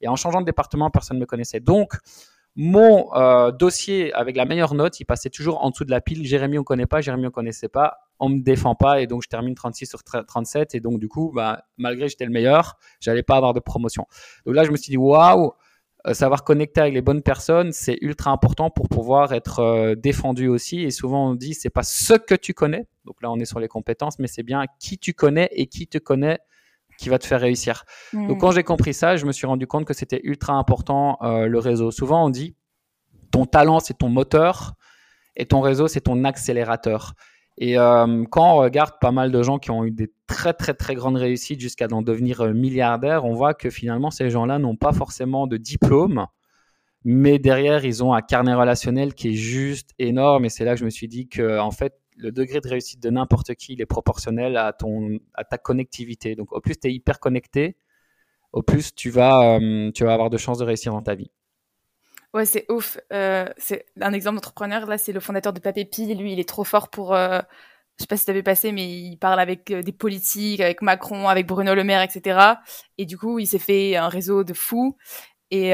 Et 0.00 0.08
en 0.08 0.16
changeant 0.16 0.40
de 0.40 0.46
département, 0.46 0.90
personne 0.90 1.16
ne 1.16 1.22
me 1.22 1.26
connaissait. 1.26 1.60
Donc 1.60 1.94
mon 2.56 3.12
euh, 3.14 3.50
dossier 3.50 4.12
avec 4.12 4.36
la 4.36 4.44
meilleure 4.44 4.74
note, 4.74 5.00
il 5.00 5.04
passait 5.04 5.30
toujours 5.30 5.64
en 5.64 5.70
dessous 5.70 5.84
de 5.84 5.90
la 5.90 6.00
pile. 6.00 6.24
Jérémy, 6.24 6.58
on 6.58 6.64
connaît 6.64 6.86
pas. 6.86 7.00
Jérémy, 7.00 7.26
on 7.26 7.30
connaissait 7.30 7.68
pas. 7.68 8.03
On 8.20 8.28
me 8.28 8.40
défend 8.42 8.74
pas 8.74 9.00
et 9.00 9.06
donc 9.06 9.22
je 9.22 9.28
termine 9.28 9.54
36 9.54 9.86
sur 9.86 10.02
37 10.02 10.74
et 10.74 10.80
donc 10.80 10.98
du 10.98 11.08
coup, 11.08 11.32
bah, 11.34 11.64
malgré 11.76 12.06
que 12.06 12.10
j'étais 12.10 12.24
le 12.24 12.30
meilleur, 12.30 12.76
j'allais 13.00 13.22
pas 13.22 13.36
avoir 13.36 13.54
de 13.54 13.60
promotion. 13.60 14.06
Donc 14.46 14.54
là, 14.54 14.64
je 14.64 14.70
me 14.70 14.76
suis 14.76 14.90
dit 14.90 14.96
waouh, 14.96 15.52
euh, 16.06 16.12
savoir 16.12 16.44
connecter 16.44 16.82
avec 16.82 16.94
les 16.94 17.00
bonnes 17.00 17.22
personnes, 17.22 17.72
c'est 17.72 17.98
ultra 18.02 18.30
important 18.30 18.70
pour 18.70 18.88
pouvoir 18.88 19.32
être 19.32 19.60
euh, 19.60 19.94
défendu 19.94 20.48
aussi. 20.48 20.82
Et 20.82 20.90
souvent 20.90 21.30
on 21.30 21.34
dit 21.34 21.54
c'est 21.54 21.70
pas 21.70 21.82
ce 21.82 22.14
que 22.14 22.34
tu 22.34 22.54
connais. 22.54 22.86
Donc 23.04 23.20
là, 23.22 23.30
on 23.30 23.38
est 23.38 23.44
sur 23.44 23.58
les 23.58 23.68
compétences, 23.68 24.18
mais 24.18 24.26
c'est 24.26 24.42
bien 24.42 24.64
qui 24.80 24.98
tu 24.98 25.14
connais 25.14 25.48
et 25.52 25.66
qui 25.66 25.86
te 25.86 25.98
connaît 25.98 26.38
qui 26.98 27.08
va 27.08 27.18
te 27.18 27.26
faire 27.26 27.40
réussir. 27.40 27.84
Donc 28.12 28.40
quand 28.40 28.52
j'ai 28.52 28.62
compris 28.62 28.94
ça, 28.94 29.16
je 29.16 29.26
me 29.26 29.32
suis 29.32 29.46
rendu 29.46 29.66
compte 29.66 29.84
que 29.84 29.94
c'était 29.94 30.20
ultra 30.22 30.54
important 30.54 31.18
euh, 31.22 31.46
le 31.46 31.58
réseau. 31.58 31.90
Souvent 31.90 32.24
on 32.24 32.30
dit 32.30 32.54
ton 33.30 33.46
talent 33.46 33.80
c'est 33.80 33.98
ton 33.98 34.08
moteur 34.08 34.74
et 35.36 35.46
ton 35.46 35.60
réseau 35.60 35.88
c'est 35.88 36.02
ton 36.02 36.24
accélérateur. 36.24 37.14
Et 37.58 37.78
euh, 37.78 38.24
quand 38.30 38.54
on 38.54 38.56
regarde 38.56 38.94
pas 39.00 39.12
mal 39.12 39.30
de 39.30 39.42
gens 39.42 39.58
qui 39.58 39.70
ont 39.70 39.84
eu 39.84 39.90
des 39.92 40.12
très 40.26 40.52
très 40.54 40.74
très 40.74 40.94
grandes 40.94 41.16
réussites 41.16 41.60
jusqu'à 41.60 41.86
en 41.92 42.02
devenir 42.02 42.40
euh, 42.40 42.52
milliardaires, 42.52 43.24
on 43.24 43.34
voit 43.34 43.54
que 43.54 43.70
finalement 43.70 44.10
ces 44.10 44.28
gens-là 44.30 44.58
n'ont 44.58 44.76
pas 44.76 44.92
forcément 44.92 45.46
de 45.46 45.56
diplôme, 45.56 46.26
mais 47.04 47.38
derrière 47.38 47.84
ils 47.84 48.02
ont 48.02 48.12
un 48.12 48.22
carnet 48.22 48.54
relationnel 48.54 49.14
qui 49.14 49.28
est 49.28 49.34
juste 49.34 49.90
énorme. 49.98 50.44
Et 50.46 50.48
c'est 50.48 50.64
là 50.64 50.74
que 50.74 50.80
je 50.80 50.84
me 50.84 50.90
suis 50.90 51.08
dit 51.08 51.28
que 51.28 51.60
en 51.60 51.70
fait 51.70 51.94
le 52.16 52.32
degré 52.32 52.60
de 52.60 52.68
réussite 52.68 53.02
de 53.02 53.10
n'importe 53.10 53.54
qui, 53.54 53.74
il 53.74 53.80
est 53.80 53.86
proportionnel 53.86 54.56
à, 54.56 54.72
ton, 54.72 55.18
à 55.34 55.44
ta 55.44 55.58
connectivité. 55.58 56.36
Donc, 56.36 56.52
au 56.52 56.60
plus 56.60 56.78
tu 56.78 56.88
es 56.88 56.92
hyper 56.92 57.20
connecté, 57.20 57.76
au 58.52 58.62
plus 58.62 58.94
tu 58.94 59.10
vas, 59.10 59.58
euh, 59.58 59.90
tu 59.92 60.04
vas 60.04 60.14
avoir 60.14 60.30
de 60.30 60.36
chances 60.36 60.58
de 60.58 60.64
réussir 60.64 60.92
dans 60.92 61.02
ta 61.02 61.14
vie. 61.14 61.30
Ouais, 62.34 62.46
c'est 62.46 62.70
ouf. 62.70 62.98
Euh, 63.12 63.48
c'est 63.56 63.86
un 64.00 64.12
exemple 64.12 64.36
d'entrepreneur. 64.36 64.86
Là, 64.86 64.98
c'est 64.98 65.12
le 65.12 65.20
fondateur 65.20 65.52
de 65.52 65.60
Papépi. 65.60 66.14
Lui, 66.14 66.32
il 66.32 66.40
est 66.40 66.48
trop 66.48 66.64
fort 66.64 66.90
pour. 66.90 67.14
Euh, 67.14 67.40
je 67.96 68.02
sais 68.02 68.06
pas 68.08 68.16
si 68.16 68.24
tu 68.24 68.30
avais 68.32 68.42
passé, 68.42 68.72
mais 68.72 68.84
il 68.86 69.16
parle 69.16 69.38
avec 69.38 69.72
des 69.72 69.92
politiques, 69.92 70.60
avec 70.60 70.82
Macron, 70.82 71.28
avec 71.28 71.46
Bruno 71.46 71.74
Le 71.76 71.84
Maire, 71.84 72.02
etc. 72.02 72.54
Et 72.98 73.06
du 73.06 73.16
coup, 73.16 73.38
il 73.38 73.46
s'est 73.46 73.60
fait 73.60 73.94
un 73.94 74.08
réseau 74.08 74.42
de 74.42 74.52
fous. 74.52 74.96
Et, 75.52 75.70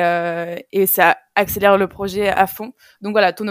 et 0.73 0.87
ça 0.87 1.17
accélère 1.35 1.79
le 1.79 1.88
projet 1.88 2.29
à 2.29 2.47
fond. 2.47 2.75
Donc 3.00 3.12
voilà, 3.12 3.33
ton, 3.33 3.47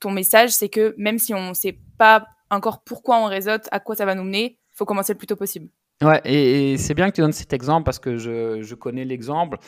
ton 0.00 0.10
message, 0.10 0.48
c'est 0.48 0.70
que 0.70 0.94
même 0.96 1.18
si 1.18 1.34
on 1.34 1.52
sait 1.52 1.78
pas 1.98 2.26
encore 2.50 2.82
pourquoi 2.82 3.18
on 3.18 3.26
réseaute, 3.26 3.68
à 3.70 3.80
quoi 3.80 3.96
ça 3.96 4.06
va 4.06 4.14
nous 4.14 4.24
mener. 4.24 4.58
Il 4.72 4.76
faut 4.76 4.86
commencer 4.86 5.12
le 5.12 5.18
plus 5.18 5.26
tôt 5.26 5.36
possible. 5.36 5.68
Ouais, 6.02 6.20
et, 6.24 6.76
c'est 6.76 6.94
bien 6.94 7.10
que 7.10 7.14
tu 7.16 7.22
donnes 7.22 7.32
cet 7.32 7.52
exemple 7.52 7.84
parce 7.84 7.98
que 7.98 8.18
je, 8.18 8.62
je 8.62 8.74
connais 8.74 9.04
l'exemple. 9.04 9.58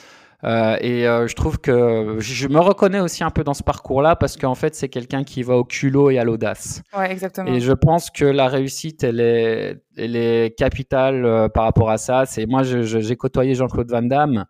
Euh, 0.44 0.76
et 0.80 1.06
euh, 1.06 1.26
je 1.26 1.34
trouve 1.34 1.58
que 1.58 2.16
je 2.20 2.46
me 2.46 2.60
reconnais 2.60 3.00
aussi 3.00 3.24
un 3.24 3.30
peu 3.30 3.42
dans 3.42 3.54
ce 3.54 3.64
parcours-là 3.64 4.14
parce 4.14 4.36
qu'en 4.36 4.54
fait, 4.54 4.74
c'est 4.74 4.88
quelqu'un 4.88 5.24
qui 5.24 5.42
va 5.42 5.56
au 5.56 5.64
culot 5.64 6.10
et 6.10 6.18
à 6.18 6.24
l'audace. 6.24 6.82
Ouais, 6.96 7.10
exactement. 7.10 7.50
Et 7.50 7.60
je 7.60 7.72
pense 7.72 8.10
que 8.10 8.24
la 8.24 8.46
réussite, 8.46 9.02
elle 9.02 9.20
est, 9.20 9.82
elle 9.96 10.14
est 10.14 10.56
capitale 10.56 11.24
euh, 11.24 11.48
par 11.48 11.64
rapport 11.64 11.90
à 11.90 11.98
ça. 11.98 12.24
C'est 12.24 12.46
moi, 12.46 12.62
j'ai 12.62 13.16
côtoyé 13.16 13.54
Jean-Claude 13.54 13.90
Van 13.90 14.02
Damme 14.02 14.44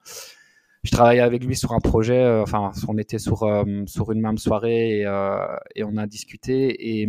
je 0.84 0.92
travaillais 0.92 1.20
avec 1.20 1.44
lui 1.44 1.56
sur 1.56 1.72
un 1.72 1.80
projet, 1.80 2.24
enfin, 2.40 2.70
on 2.86 2.96
était 2.98 3.18
sur, 3.18 3.44
sur 3.86 4.12
une 4.12 4.20
même 4.20 4.38
soirée 4.38 5.00
et, 5.00 5.02
et 5.74 5.84
on 5.84 5.96
a 5.96 6.06
discuté. 6.06 7.02
Et, 7.02 7.08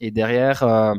et 0.00 0.10
derrière, 0.10 0.94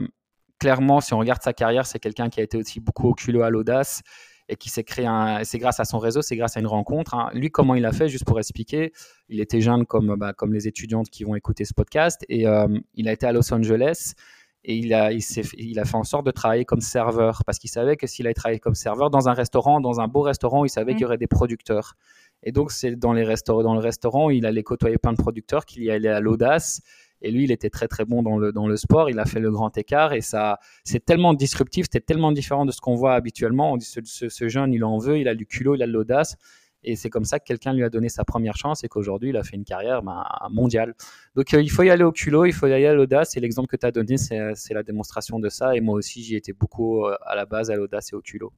clairement, 0.58 1.02
si 1.02 1.14
on 1.14 1.20
regarde 1.20 1.42
sa 1.44 1.54
carrière, 1.54 1.86
c'est 1.86 2.00
quelqu'un 2.00 2.30
qui 2.30 2.40
a 2.40 2.44
été 2.44 2.58
aussi 2.58 2.80
beaucoup 2.80 3.10
au 3.10 3.14
culot 3.14 3.44
à 3.44 3.50
l'audace. 3.50 4.02
Et 4.50 4.56
qui 4.56 4.70
s'est 4.70 4.84
créé 4.84 5.06
un. 5.06 5.44
C'est 5.44 5.58
grâce 5.58 5.80
à 5.80 5.86
son 5.86 6.00
réseau, 6.00 6.22
c'est 6.22 6.36
grâce 6.36 6.58
à 6.58 6.60
une 6.60 6.68
rencontre. 6.68 7.16
Hein. 7.16 7.30
Lui, 7.34 7.50
comment 7.50 7.76
il 7.76 7.86
a 7.86 7.92
fait, 7.92 8.08
juste 8.08 8.26
pour 8.26 8.40
expliquer, 8.40 8.92
il 9.30 9.40
était 9.40 9.62
jeune 9.62 9.86
comme, 9.86 10.16
bah, 10.16 10.34
comme 10.34 10.54
les 10.54 10.68
étudiantes 10.68 11.10
qui 11.10 11.24
vont 11.24 11.36
écouter 11.36 11.66
ce 11.66 11.74
podcast 11.74 12.26
et 12.30 12.48
euh, 12.48 12.68
il 12.94 13.08
a 13.08 13.14
été 13.14 13.26
à 13.26 13.32
Los 13.32 13.54
Angeles 13.54 14.14
et 14.64 14.76
il 14.76 14.94
a, 14.94 15.12
il, 15.12 15.22
il, 15.58 15.80
a 15.80 15.86
fait 15.86 15.96
en 15.96 16.04
sorte 16.04 16.26
de 16.26 16.32
travailler 16.32 16.66
comme 16.66 16.82
serveur 16.82 17.44
parce 17.46 17.60
qu'il 17.60 17.70
savait 17.70 17.98
que 17.98 18.08
s'il 18.08 18.26
allait 18.26 18.34
travailler 18.34 18.60
comme 18.60 18.74
serveur 18.74 19.12
dans 19.12 19.30
un 19.30 19.34
restaurant, 19.34 19.80
dans 19.80 20.00
un 20.00 20.08
beau 20.08 20.22
restaurant, 20.22 20.66
il 20.66 20.70
savait 20.70 20.94
mmh. 20.94 20.96
qu'il 20.96 21.02
y 21.04 21.06
aurait 21.06 21.18
des 21.18 21.28
producteurs. 21.28 21.96
Et 22.44 22.52
donc, 22.52 22.72
c'est 22.72 22.96
dans, 22.96 23.14
les 23.14 23.24
restaurants, 23.24 23.64
dans 23.64 23.74
le 23.74 23.80
restaurant, 23.80 24.30
il 24.30 24.46
allait 24.46 24.64
côtoyer 24.64 24.98
plein 24.98 25.14
de 25.14 25.18
producteurs, 25.18 25.66
qu'il 25.66 25.84
y 25.84 25.92
allait 25.92 26.10
à 26.10 26.20
l'audace. 26.20 26.82
Et 27.22 27.32
lui, 27.32 27.46
il 27.46 27.52
était 27.52 27.70
très 27.70 27.88
très 27.88 28.06
bon 28.06 28.22
dans 28.24 28.38
le, 28.38 28.52
dans 28.52 28.68
le 28.68 28.78
sport. 28.78 29.10
Il 29.10 29.20
a 29.20 29.26
fait 29.26 29.40
le 29.40 29.52
grand 29.52 29.78
écart 29.78 30.14
et 30.14 30.22
ça, 30.22 30.60
c'est 30.84 31.04
tellement 31.04 31.34
disruptif, 31.34 31.86
c'était 31.86 32.06
tellement 32.06 32.32
différent 32.32 32.66
de 32.66 32.72
ce 32.72 32.82
qu'on 32.82 32.96
voit 32.96 33.16
habituellement. 33.16 33.74
On 33.74 33.78
dit 33.78 33.86
ce, 33.86 34.30
ce, 34.30 34.48
jeune, 34.48 34.74
il 34.74 34.84
en 34.84 34.98
veut, 34.98 35.20
il 35.20 35.28
a 35.28 35.36
du 35.36 35.46
culot, 35.46 35.76
il 35.76 35.84
a 35.84 35.88
de 35.88 35.92
l'audace. 35.92 36.38
Et 36.88 36.96
c'est 36.96 37.10
comme 37.10 37.26
ça 37.26 37.40
que 37.40 37.46
quelqu'un 37.46 37.74
lui 37.74 37.84
a 37.84 37.90
donné 37.90 38.10
sa 38.10 38.24
première 38.24 38.56
chance 38.56 38.84
et 38.84 38.88
qu'aujourd'hui, 38.88 39.30
il 39.30 39.38
a 39.38 39.44
fait 39.44 39.56
une 39.56 39.64
carrière 39.64 40.04
ben, 40.04 40.24
mondiale. 40.52 40.94
Donc, 41.36 41.52
euh, 41.54 41.62
il 41.62 41.72
faut 41.72 41.82
y 41.82 41.90
aller 41.90 42.04
au 42.04 42.12
culot, 42.12 42.46
il 42.46 42.54
faut 42.54 42.68
y 42.68 42.74
aller 42.74 42.86
à 42.86 42.94
l'audace. 42.94 43.36
Et 43.36 43.40
l'exemple 43.40 43.68
que 43.68 43.76
tu 43.76 43.88
as 43.88 43.92
donné, 43.92 44.18
c'est 44.18 44.74
la 44.74 44.84
démonstration 44.84 45.40
de 45.40 45.50
ça. 45.50 45.76
Et 45.76 45.82
moi 45.82 45.96
aussi, 45.96 46.22
j'y 46.22 46.36
étais 46.36 46.54
beaucoup 46.54 47.06
euh, 47.06 47.18
à 47.26 47.36
la 47.36 47.46
base 47.48 47.72
à 47.72 47.76
l'audace 47.76 48.14
et 48.14 48.16
au 48.16 48.22
culot. 48.22 48.54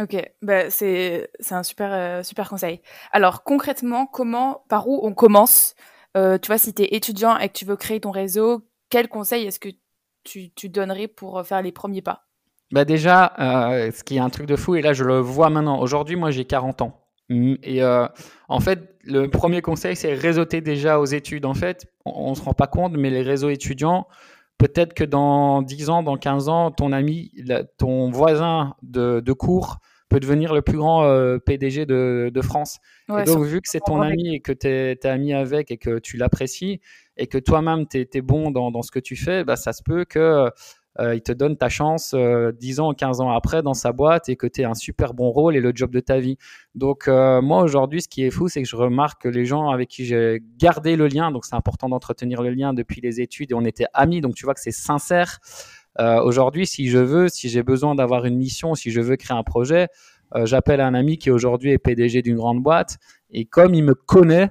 Ok, 0.00 0.16
bah 0.40 0.70
c'est 0.70 1.28
un 1.50 1.62
super, 1.62 1.92
euh, 1.92 2.22
super 2.22 2.48
conseil. 2.48 2.80
Alors 3.10 3.42
concrètement, 3.42 4.06
comment, 4.06 4.64
par 4.68 4.88
où 4.88 5.00
on 5.06 5.12
commence 5.12 5.74
euh, 6.16 6.38
Tu 6.38 6.46
vois, 6.48 6.58
si 6.58 6.74
tu 6.74 6.82
es 6.82 6.94
étudiant 6.94 7.38
et 7.38 7.48
que 7.48 7.54
tu 7.54 7.64
veux 7.64 7.76
créer 7.76 8.00
ton 8.00 8.10
réseau, 8.10 8.62
quel 8.90 9.08
conseil 9.08 9.46
est-ce 9.46 9.60
que 9.60 9.70
tu, 10.24 10.50
tu, 10.50 10.68
donnerais 10.68 11.08
pour 11.08 11.38
euh, 11.38 11.42
faire 11.42 11.62
les 11.62 11.72
premiers 11.72 12.02
pas? 12.02 12.26
Bah 12.70 12.84
Déjà, 12.84 13.34
ce 13.38 14.02
qui 14.02 14.16
est 14.16 14.20
un 14.20 14.30
truc 14.30 14.46
de 14.46 14.56
fou, 14.56 14.76
et 14.76 14.82
là 14.82 14.94
je 14.94 15.04
le 15.04 15.18
vois 15.18 15.50
maintenant, 15.50 15.78
aujourd'hui 15.80 16.16
moi 16.16 16.30
j'ai 16.30 16.46
40 16.46 16.80
ans. 16.80 16.98
Et 17.28 17.82
en 17.82 18.60
fait, 18.60 18.96
le 19.04 19.28
premier 19.28 19.60
conseil, 19.60 19.94
c'est 19.94 20.14
réseauter 20.14 20.62
déjà 20.62 20.98
aux 20.98 21.04
études. 21.04 21.44
En 21.44 21.52
fait, 21.54 21.86
on 22.04 22.30
ne 22.30 22.34
se 22.34 22.42
rend 22.42 22.54
pas 22.54 22.66
compte, 22.66 22.94
mais 22.96 23.10
les 23.10 23.22
réseaux 23.22 23.50
étudiants, 23.50 24.06
peut-être 24.58 24.94
que 24.94 25.04
dans 25.04 25.62
10 25.62 25.90
ans, 25.90 26.02
dans 26.02 26.16
15 26.16 26.48
ans, 26.48 26.70
ton 26.70 26.92
ami, 26.92 27.32
ton 27.78 28.10
voisin 28.10 28.74
de, 28.82 29.32
cours 29.32 29.78
peut 30.12 30.20
devenir 30.20 30.54
le 30.54 30.62
plus 30.62 30.76
grand 30.76 31.04
euh, 31.04 31.38
PDG 31.38 31.86
de, 31.86 32.40
France. 32.42 32.78
et 33.08 33.24
donc, 33.24 33.44
vu 33.44 33.60
que 33.60 33.68
c'est 33.68 33.80
ton 33.80 34.00
ami 34.00 34.36
et 34.36 34.40
que 34.40 34.52
tu 34.52 34.66
es, 34.66 35.06
ami 35.06 35.32
avec 35.32 35.70
et 35.70 35.78
que 35.78 35.98
tu 35.98 36.16
l'apprécies 36.16 36.80
et 37.16 37.26
que 37.26 37.38
toi-même 37.38 37.86
tu 37.86 38.06
es, 38.12 38.20
bon 38.20 38.50
dans, 38.50 38.82
ce 38.82 38.90
que 38.90 38.98
tu 38.98 39.16
fais, 39.16 39.44
bah, 39.44 39.56
ça 39.56 39.72
se 39.72 39.82
peut 39.82 40.04
que 40.04 40.50
euh, 41.00 41.14
il 41.14 41.22
te 41.22 41.32
donne 41.32 41.56
ta 41.56 41.70
chance 41.70 42.12
euh, 42.14 42.52
10 42.52 42.80
ans, 42.80 42.92
15 42.92 43.20
ans 43.22 43.30
après 43.30 43.62
dans 43.62 43.72
sa 43.72 43.92
boîte 43.92 44.28
et 44.28 44.36
que 44.36 44.46
tu 44.46 44.60
aies 44.60 44.64
un 44.64 44.74
super 44.74 45.14
bon 45.14 45.30
rôle 45.30 45.56
et 45.56 45.60
le 45.60 45.72
job 45.74 45.90
de 45.90 46.00
ta 46.00 46.18
vie. 46.18 46.36
Donc 46.74 47.08
euh, 47.08 47.40
moi 47.40 47.62
aujourd'hui, 47.62 48.02
ce 48.02 48.08
qui 48.08 48.24
est 48.24 48.30
fou, 48.30 48.48
c'est 48.48 48.62
que 48.62 48.68
je 48.68 48.76
remarque 48.76 49.22
que 49.22 49.28
les 49.28 49.46
gens 49.46 49.70
avec 49.70 49.88
qui 49.88 50.04
j'ai 50.04 50.42
gardé 50.58 50.96
le 50.96 51.08
lien, 51.08 51.30
donc 51.30 51.46
c'est 51.46 51.54
important 51.54 51.88
d'entretenir 51.88 52.42
le 52.42 52.50
lien 52.50 52.74
depuis 52.74 53.00
les 53.00 53.20
études 53.20 53.52
et 53.52 53.54
on 53.54 53.64
était 53.64 53.86
amis, 53.94 54.20
donc 54.20 54.34
tu 54.34 54.44
vois 54.44 54.54
que 54.54 54.60
c'est 54.60 54.70
sincère. 54.70 55.38
Euh, 56.00 56.20
aujourd'hui, 56.22 56.66
si 56.66 56.88
je 56.88 56.98
veux, 56.98 57.28
si 57.28 57.48
j'ai 57.48 57.62
besoin 57.62 57.94
d'avoir 57.94 58.24
une 58.24 58.36
mission, 58.36 58.74
si 58.74 58.90
je 58.90 59.00
veux 59.00 59.16
créer 59.16 59.36
un 59.36 59.42
projet, 59.42 59.88
j'appelle 60.44 60.80
un 60.80 60.94
ami 60.94 61.18
qui 61.18 61.30
aujourd'hui 61.30 61.72
est 61.72 61.78
PDG 61.78 62.22
d'une 62.22 62.36
grande 62.36 62.62
boîte 62.62 62.96
et 63.30 63.44
comme 63.44 63.74
il 63.74 63.84
me 63.84 63.94
connaît, 63.94 64.48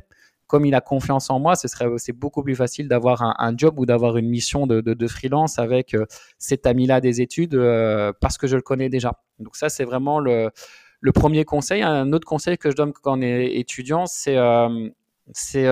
comme 0.52 0.66
il 0.66 0.76
a 0.76 0.82
confiance 0.82 1.30
en 1.30 1.40
moi, 1.40 1.56
ce 1.56 1.70
serait 1.70 1.86
c'est 1.96 2.12
beaucoup 2.12 2.44
plus 2.44 2.56
facile 2.56 2.90
d'avoir 2.90 3.22
un, 3.22 3.54
job 3.56 3.80
ou 3.80 3.86
d'avoir 3.86 4.18
une 4.18 4.28
mission 4.28 4.68
de, 4.68 4.82
de, 4.82 5.08
freelance 5.08 5.60
avec 5.60 5.94
euh, 5.94 6.06
cet 6.40 6.68
ami-là 6.68 7.00
des 7.00 7.22
études 7.22 7.56
euh, 7.56 8.12
parce 8.20 8.38
que 8.38 8.48
je 8.48 8.58
le 8.58 8.62
connais 8.62 8.90
déjà. 8.90 9.14
Donc 9.40 9.56
ça, 9.56 9.70
c'est 9.70 9.86
vraiment 9.86 10.20
le, 10.20 10.52
le, 11.00 11.12
premier 11.14 11.46
conseil. 11.46 11.84
Un 11.84 12.12
autre 12.12 12.28
conseil 12.28 12.58
que 12.58 12.70
je 12.70 12.76
donne 12.76 12.92
quand 12.92 13.18
on 13.18 13.22
est 13.22 13.56
étudiant, 13.56 14.06
c'est 14.08 14.36
euh, 14.36 14.90
c'est 15.32 15.70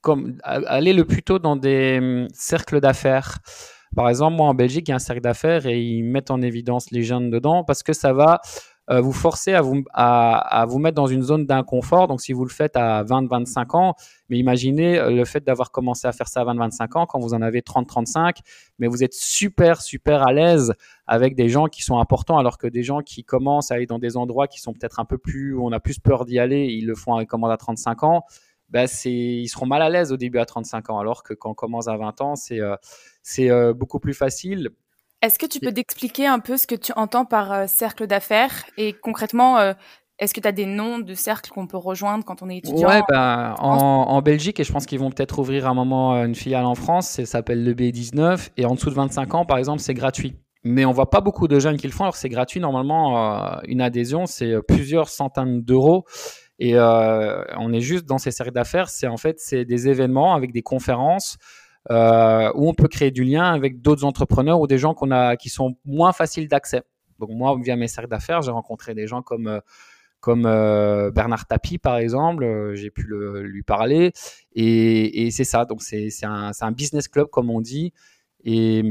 comme 0.00 0.38
aller 0.44 0.94
le 0.94 1.04
plus 1.04 1.22
tôt 1.22 1.38
dans 1.38 1.56
des 1.56 1.98
hum, 2.00 2.28
cercles 2.32 2.80
d'affaires. 2.80 3.36
Par 3.94 4.08
exemple, 4.08 4.36
moi 4.36 4.48
en 4.48 4.54
Belgique, 4.54 4.88
il 4.88 4.90
y 4.90 4.92
a 4.92 4.96
un 4.96 5.00
cercle 5.00 5.22
d'affaires 5.22 5.66
et 5.66 5.80
ils 5.80 6.02
mettent 6.02 6.30
en 6.30 6.42
évidence 6.42 6.90
les 6.90 7.02
jeunes 7.02 7.30
dedans 7.30 7.64
parce 7.64 7.82
que 7.82 7.92
ça 7.92 8.12
va 8.12 8.40
euh, 8.90 9.00
vous 9.00 9.12
forcez 9.12 9.52
à 9.52 9.60
vous, 9.60 9.84
à, 9.92 10.64
vous 10.66 10.78
mettre 10.78 10.94
dans 10.94 11.06
une 11.06 11.22
zone 11.22 11.44
d'inconfort. 11.44 12.08
Donc, 12.08 12.20
si 12.20 12.32
vous 12.32 12.44
le 12.44 12.50
faites 12.50 12.76
à 12.76 13.04
20-25 13.04 13.76
ans, 13.76 13.94
mais 14.28 14.38
imaginez 14.38 14.98
euh, 14.98 15.10
le 15.10 15.24
fait 15.24 15.44
d'avoir 15.44 15.70
commencé 15.70 16.06
à 16.06 16.12
faire 16.12 16.28
ça 16.28 16.40
à 16.40 16.44
20-25 16.44 16.98
ans 16.98 17.06
quand 17.06 17.18
vous 17.18 17.34
en 17.34 17.42
avez 17.42 17.60
30-35, 17.60 18.38
mais 18.78 18.86
vous 18.86 19.04
êtes 19.04 19.12
super, 19.12 19.82
super 19.82 20.26
à 20.26 20.32
l'aise 20.32 20.72
avec 21.06 21.34
des 21.34 21.48
gens 21.48 21.66
qui 21.66 21.82
sont 21.82 21.98
importants, 21.98 22.38
alors 22.38 22.56
que 22.56 22.66
des 22.66 22.82
gens 22.82 23.00
qui 23.00 23.24
commencent 23.24 23.70
à 23.70 23.74
aller 23.74 23.86
dans 23.86 23.98
des 23.98 24.16
endroits 24.16 24.48
qui 24.48 24.60
sont 24.60 24.72
peut-être 24.72 25.00
un 25.00 25.04
peu 25.04 25.18
plus, 25.18 25.54
où 25.54 25.66
on 25.66 25.72
a 25.72 25.80
plus 25.80 25.98
peur 25.98 26.24
d'y 26.24 26.38
aller, 26.38 26.66
ils 26.66 26.86
le 26.86 26.94
font 26.94 27.14
avec 27.14 27.28
commande 27.28 27.50
à 27.50 27.56
35 27.58 28.04
ans. 28.04 28.24
Ben 28.68 28.86
c'est, 28.86 29.10
ils 29.10 29.48
seront 29.48 29.66
mal 29.66 29.82
à 29.82 29.88
l'aise 29.88 30.12
au 30.12 30.16
début 30.16 30.38
à 30.38 30.46
35 30.46 30.90
ans, 30.90 30.98
alors 30.98 31.22
que 31.22 31.34
quand 31.34 31.50
on 31.50 31.54
commence 31.54 31.88
à 31.88 31.96
20 31.96 32.20
ans, 32.20 32.36
c'est, 32.36 32.60
euh, 32.60 32.76
c'est 33.22 33.50
beaucoup 33.74 34.00
plus 34.00 34.14
facile. 34.14 34.70
Est-ce 35.20 35.38
que 35.38 35.46
tu 35.46 35.58
peux 35.58 35.72
t'expliquer 35.72 36.26
un 36.26 36.38
peu 36.38 36.56
ce 36.56 36.66
que 36.66 36.76
tu 36.76 36.92
entends 36.94 37.24
par 37.24 37.52
euh, 37.52 37.64
cercle 37.66 38.06
d'affaires? 38.06 38.64
Et 38.76 38.92
concrètement, 38.92 39.58
euh, 39.58 39.72
est-ce 40.20 40.32
que 40.32 40.40
tu 40.40 40.46
as 40.46 40.52
des 40.52 40.66
noms 40.66 41.00
de 41.00 41.14
cercles 41.14 41.50
qu'on 41.50 41.66
peut 41.66 41.76
rejoindre 41.76 42.24
quand 42.24 42.40
on 42.42 42.48
est 42.48 42.58
étudiant? 42.58 42.88
Ouais, 42.88 43.02
bah, 43.08 43.56
en, 43.58 44.22
Belgique, 44.22 44.60
et 44.60 44.64
je 44.64 44.72
pense 44.72 44.86
qu'ils 44.86 45.00
vont 45.00 45.10
peut-être 45.10 45.40
ouvrir 45.40 45.66
un 45.66 45.74
moment 45.74 46.14
euh, 46.14 46.24
une 46.24 46.36
filiale 46.36 46.66
en 46.66 46.76
France, 46.76 47.08
ça 47.08 47.26
s'appelle 47.26 47.64
le 47.64 47.74
B19, 47.74 48.50
et 48.56 48.64
en 48.64 48.74
dessous 48.74 48.90
de 48.90 48.94
25 48.94 49.34
ans, 49.34 49.44
par 49.44 49.58
exemple, 49.58 49.80
c'est 49.80 49.94
gratuit. 49.94 50.36
Mais 50.62 50.84
on 50.84 50.92
voit 50.92 51.10
pas 51.10 51.20
beaucoup 51.20 51.48
de 51.48 51.58
jeunes 51.58 51.78
qui 51.78 51.86
le 51.88 51.92
font, 51.92 52.04
alors 52.04 52.16
c'est 52.16 52.28
gratuit. 52.28 52.60
Normalement, 52.60 53.60
une 53.62 53.80
adhésion, 53.80 54.26
c'est 54.26 54.54
plusieurs 54.66 55.08
centaines 55.08 55.62
d'euros. 55.62 56.04
Et 56.58 56.76
on 56.78 57.72
est 57.72 57.80
juste 57.80 58.04
dans 58.04 58.18
ces 58.18 58.30
cercles 58.32 58.52
d'affaires, 58.52 58.88
c'est 58.88 59.06
en 59.06 59.16
fait 59.16 59.38
c'est 59.38 59.64
des 59.64 59.88
événements 59.88 60.34
avec 60.34 60.52
des 60.52 60.62
conférences 60.62 61.38
euh, 61.90 62.50
où 62.54 62.68
on 62.68 62.74
peut 62.74 62.88
créer 62.88 63.10
du 63.10 63.24
lien 63.24 63.44
avec 63.44 63.80
d'autres 63.80 64.04
entrepreneurs 64.04 64.60
ou 64.60 64.66
des 64.66 64.78
gens 64.78 64.94
qu'on 64.94 65.10
a 65.10 65.36
qui 65.36 65.48
sont 65.48 65.76
moins 65.84 66.12
faciles 66.12 66.48
d'accès. 66.48 66.82
Donc 67.18 67.30
moi, 67.30 67.56
via 67.62 67.76
mes 67.76 67.88
cercles 67.88 68.10
d'affaires, 68.10 68.42
j'ai 68.42 68.50
rencontré 68.50 68.94
des 68.94 69.06
gens 69.06 69.22
comme 69.22 69.46
euh, 69.46 69.60
comme 70.20 70.46
euh, 70.46 71.10
Bernard 71.12 71.46
Tapie 71.46 71.78
par 71.78 71.96
exemple, 71.96 72.42
euh, 72.42 72.74
j'ai 72.74 72.90
pu 72.90 73.04
le, 73.04 73.42
lui 73.42 73.62
parler 73.62 74.12
et, 74.52 75.26
et 75.26 75.30
c'est 75.30 75.44
ça. 75.44 75.64
Donc 75.64 75.82
c'est 75.82 76.10
un, 76.24 76.50
un 76.60 76.72
business 76.72 77.08
club 77.08 77.28
comme 77.28 77.50
on 77.50 77.60
dit. 77.60 77.92
Et, 78.44 78.82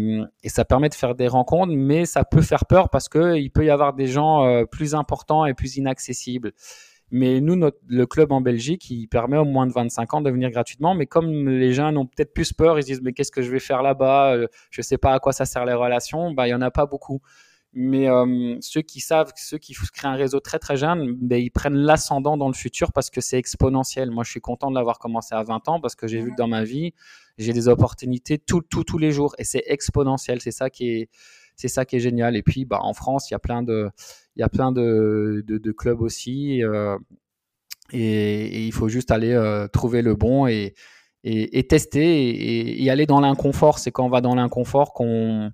et, 0.43 0.49
ça 0.49 0.65
permet 0.65 0.89
de 0.89 0.93
faire 0.93 1.15
des 1.15 1.27
rencontres, 1.29 1.73
mais 1.73 2.05
ça 2.05 2.25
peut 2.25 2.41
faire 2.41 2.65
peur 2.65 2.89
parce 2.89 3.07
que 3.07 3.37
il 3.37 3.49
peut 3.49 3.65
y 3.65 3.69
avoir 3.69 3.93
des 3.93 4.07
gens 4.07 4.43
euh, 4.45 4.65
plus 4.65 4.93
importants 4.93 5.45
et 5.45 5.53
plus 5.53 5.77
inaccessibles. 5.77 6.51
Mais 7.09 7.39
nous, 7.39 7.55
notre, 7.55 7.77
le 7.87 8.05
club 8.05 8.31
en 8.31 8.41
Belgique, 8.41 8.89
il 8.89 9.07
permet 9.07 9.37
aux 9.37 9.45
moins 9.45 9.65
de 9.65 9.71
25 9.71 10.13
ans 10.15 10.21
de 10.21 10.29
venir 10.29 10.49
gratuitement. 10.51 10.93
Mais 10.93 11.05
comme 11.05 11.47
les 11.47 11.73
jeunes 11.73 11.97
ont 11.97 12.05
peut-être 12.05 12.33
plus 12.33 12.51
peur, 12.51 12.77
ils 12.77 12.83
se 12.83 12.87
disent 12.87 13.01
mais 13.01 13.13
qu'est-ce 13.13 13.31
que 13.31 13.41
je 13.41 13.49
vais 13.49 13.59
faire 13.59 13.81
là-bas? 13.81 14.33
Euh, 14.33 14.47
Je 14.71 14.81
ne 14.81 14.83
sais 14.83 14.97
pas 14.97 15.13
à 15.13 15.19
quoi 15.19 15.31
ça 15.31 15.45
sert 15.45 15.65
les 15.65 15.73
relations. 15.73 16.31
Bah, 16.31 16.47
il 16.47 16.51
y 16.51 16.53
en 16.53 16.61
a 16.61 16.71
pas 16.71 16.85
beaucoup. 16.85 17.21
Mais 17.73 18.09
euh, 18.09 18.57
ceux 18.59 18.81
qui 18.81 18.99
savent, 19.01 19.31
ceux 19.35 19.57
qui 19.57 19.73
créent 19.73 20.07
un 20.07 20.15
réseau 20.15 20.39
très 20.39 20.57
très 20.57 20.77
jeune, 20.77 21.13
ben, 21.21 21.41
ils 21.41 21.51
prennent 21.51 21.75
l'ascendant 21.75 22.35
dans 22.35 22.47
le 22.47 22.53
futur 22.53 22.91
parce 22.91 23.09
que 23.09 23.21
c'est 23.21 23.37
exponentiel. 23.37 24.09
Moi, 24.09 24.23
je 24.23 24.31
suis 24.31 24.41
content 24.41 24.69
de 24.69 24.75
l'avoir 24.75 24.99
commencé 24.99 25.35
à 25.35 25.43
20 25.43 25.67
ans 25.69 25.79
parce 25.79 25.95
que 25.95 26.07
j'ai 26.07 26.21
vu 26.21 26.31
que 26.31 26.37
dans 26.37 26.47
ma 26.47 26.63
vie, 26.63 26.93
j'ai 27.37 27.53
des 27.53 27.67
opportunités 27.67 28.37
tout, 28.37 28.61
tout, 28.61 28.83
tous 28.83 28.97
les 28.97 29.11
jours 29.11 29.35
et 29.37 29.43
c'est 29.43 29.63
exponentiel. 29.67 30.41
C'est 30.41 30.51
ça 30.51 30.69
qui 30.69 30.89
est, 30.89 31.09
c'est 31.55 31.67
ça 31.67 31.85
qui 31.85 31.97
est 31.97 31.99
génial. 31.99 32.35
Et 32.35 32.41
puis, 32.41 32.65
bah, 32.65 32.79
en 32.81 32.93
France, 32.93 33.29
il 33.29 33.33
y 33.33 33.35
a 33.35 33.39
plein 33.39 33.63
de, 33.63 33.89
il 34.37 34.41
y 34.41 34.43
a 34.43 34.49
plein 34.49 34.71
de, 34.71 35.43
de, 35.47 35.71
clubs 35.71 36.01
aussi. 36.01 36.63
Euh, 36.63 36.97
et, 37.91 38.65
il 38.65 38.71
faut 38.71 38.87
juste 38.87 39.09
aller 39.11 39.33
euh, 39.33 39.67
trouver 39.67 40.03
le 40.03 40.15
bon 40.15 40.45
et, 40.45 40.75
et, 41.23 41.67
tester 41.67 42.83
et, 42.83 42.89
aller 42.89 43.07
dans 43.07 43.19
l'inconfort. 43.19 43.79
C'est 43.79 43.91
quand 43.91 44.05
on 44.05 44.09
va 44.09 44.21
dans 44.21 44.35
l'inconfort 44.35 44.93
qu'on 44.93 45.51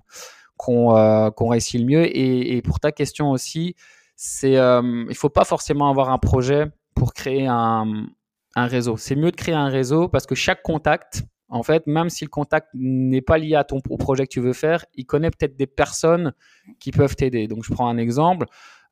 qu'on 0.58 0.96
euh, 0.96 1.30
réussit 1.40 1.80
le 1.80 1.88
mieux. 1.88 2.18
Et, 2.18 2.62
pour 2.62 2.80
ta 2.82 2.92
question 2.92 3.32
aussi, 3.32 3.76
c'est 4.18 4.56
il 4.56 5.16
faut 5.16 5.30
pas 5.30 5.46
forcément 5.46 5.90
avoir 5.90 6.10
un 6.10 6.20
projet 6.20 6.66
pour 6.94 7.14
créer 7.14 7.48
un, 7.48 8.08
un 8.56 8.68
réseau. 8.68 8.98
C'est 8.98 9.16
mieux 9.16 9.32
de 9.32 9.36
créer 9.36 9.56
un 9.56 9.70
réseau 9.70 10.10
parce 10.10 10.26
que 10.26 10.36
chaque 10.36 10.62
contact 10.62 11.24
en 11.54 11.62
fait, 11.62 11.86
même 11.86 12.10
si 12.10 12.26
le 12.26 12.30
contact 12.30 12.70
n'est 12.74 13.22
pas 13.22 13.38
lié 13.38 13.56
à 13.56 13.64
ton 13.64 13.80
projet 13.80 14.26
que 14.26 14.32
tu 14.32 14.42
veux 14.42 14.54
faire, 14.54 14.86
il 14.96 15.06
connaît 15.06 15.30
peut-être 15.30 15.56
des 15.56 15.68
personnes 15.68 16.34
qui 16.80 16.92
peuvent 16.92 17.16
t'aider. 17.16 17.48
Donc, 17.48 17.64
je 17.64 17.72
prends 17.72 17.88
un 17.88 17.98
exemple. 17.98 18.48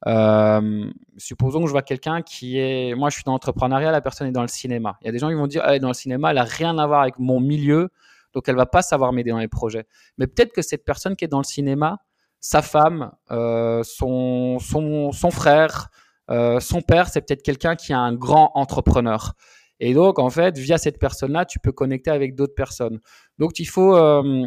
Euh, 0.05 0.85
supposons 1.17 1.61
que 1.61 1.65
je 1.67 1.71
vois 1.71 1.81
quelqu'un 1.81 2.21
qui 2.21 2.59
est, 2.59 2.93
moi, 2.95 3.09
je 3.09 3.15
suis 3.15 3.23
dans 3.23 3.31
l'entrepreneuriat, 3.31 3.91
la 3.91 4.01
personne 4.01 4.27
est 4.27 4.31
dans 4.31 4.43
le 4.43 4.47
cinéma. 4.47 4.97
Il 5.01 5.05
y 5.05 5.09
a 5.09 5.11
des 5.11 5.17
gens 5.17 5.29
qui 5.29 5.35
vont 5.35 5.47
dire, 5.47 5.63
ah, 5.65 5.79
dans 5.79 5.87
le 5.87 5.95
cinéma, 5.95 6.31
elle 6.31 6.37
a 6.37 6.43
rien 6.43 6.77
à 6.77 6.85
voir 6.85 7.01
avec 7.01 7.17
mon 7.17 7.39
milieu, 7.39 7.89
donc 8.33 8.47
elle 8.47 8.55
va 8.55 8.67
pas 8.67 8.83
savoir 8.83 9.11
m'aider 9.11 9.31
dans 9.31 9.39
les 9.39 9.47
projets. 9.47 9.87
Mais 10.19 10.27
peut-être 10.27 10.53
que 10.53 10.61
cette 10.61 10.85
personne 10.85 11.15
qui 11.15 11.25
est 11.25 11.29
dans 11.29 11.39
le 11.39 11.43
cinéma, 11.43 11.97
sa 12.39 12.61
femme, 12.61 13.11
euh, 13.31 13.81
son, 13.83 14.59
son, 14.59 15.11
son 15.11 15.31
frère, 15.31 15.89
euh, 16.29 16.59
son 16.59 16.81
père, 16.81 17.07
c'est 17.07 17.21
peut-être 17.21 17.43
quelqu'un 17.43 17.75
qui 17.75 17.91
est 17.91 17.95
un 17.95 18.13
grand 18.13 18.51
entrepreneur. 18.53 19.33
Et 19.83 19.95
donc, 19.95 20.19
en 20.19 20.29
fait, 20.29 20.59
via 20.59 20.77
cette 20.77 20.99
personne-là, 20.99 21.45
tu 21.45 21.59
peux 21.59 21.71
connecter 21.71 22.11
avec 22.11 22.35
d'autres 22.35 22.53
personnes. 22.53 22.99
Donc, 23.39 23.57
il 23.57 23.65
faut 23.65 23.95
euh, 23.97 24.45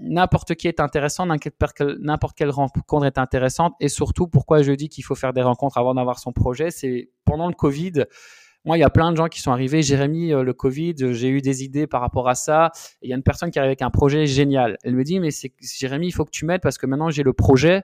n'importe 0.00 0.54
qui 0.54 0.68
est 0.68 0.78
intéressant, 0.78 1.26
n'importe 1.26 2.36
quelle 2.36 2.50
rencontre 2.50 3.04
est 3.04 3.18
intéressante. 3.18 3.74
Et 3.80 3.88
surtout, 3.88 4.28
pourquoi 4.28 4.62
je 4.62 4.70
dis 4.70 4.88
qu'il 4.88 5.02
faut 5.02 5.16
faire 5.16 5.32
des 5.32 5.42
rencontres 5.42 5.76
avant 5.76 5.92
d'avoir 5.92 6.20
son 6.20 6.32
projet, 6.32 6.70
c'est 6.70 7.10
pendant 7.24 7.48
le 7.48 7.54
Covid. 7.54 8.04
Moi, 8.64 8.78
il 8.78 8.80
y 8.80 8.84
a 8.84 8.90
plein 8.90 9.10
de 9.10 9.16
gens 9.16 9.26
qui 9.26 9.40
sont 9.40 9.50
arrivés. 9.50 9.82
Jérémy, 9.82 10.32
euh, 10.32 10.44
le 10.44 10.52
Covid, 10.52 10.94
j'ai 11.14 11.30
eu 11.30 11.40
des 11.40 11.64
idées 11.64 11.88
par 11.88 12.00
rapport 12.00 12.28
à 12.28 12.36
ça. 12.36 12.70
il 13.02 13.10
y 13.10 13.12
a 13.12 13.16
une 13.16 13.24
personne 13.24 13.50
qui 13.50 13.58
arrive 13.58 13.70
avec 13.70 13.82
un 13.82 13.90
projet 13.90 14.26
génial. 14.26 14.78
Elle 14.84 14.94
me 14.94 15.02
dit, 15.02 15.18
mais 15.18 15.32
c'est 15.32 15.52
Jérémy, 15.60 16.06
il 16.06 16.12
faut 16.12 16.24
que 16.24 16.30
tu 16.30 16.44
m'aides 16.44 16.60
parce 16.60 16.78
que 16.78 16.86
maintenant 16.86 17.10
j'ai 17.10 17.24
le 17.24 17.32
projet 17.32 17.82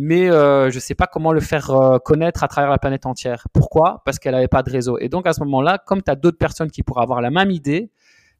mais 0.00 0.30
euh, 0.30 0.70
je 0.70 0.76
ne 0.76 0.80
sais 0.80 0.94
pas 0.94 1.08
comment 1.08 1.32
le 1.32 1.40
faire 1.40 1.72
euh, 1.72 1.98
connaître 1.98 2.44
à 2.44 2.48
travers 2.48 2.70
la 2.70 2.78
planète 2.78 3.04
entière. 3.04 3.48
Pourquoi? 3.52 4.00
Parce 4.04 4.20
qu'elle 4.20 4.32
n'avait 4.32 4.46
pas 4.46 4.62
de 4.62 4.70
réseau. 4.70 4.96
Et 4.98 5.08
donc 5.08 5.26
à 5.26 5.32
ce 5.32 5.40
moment-là, 5.40 5.78
comme 5.84 6.04
tu 6.04 6.10
as 6.10 6.14
d'autres 6.14 6.38
personnes 6.38 6.70
qui 6.70 6.84
pourraient 6.84 7.02
avoir 7.02 7.20
la 7.20 7.32
même 7.32 7.50
idée, 7.50 7.90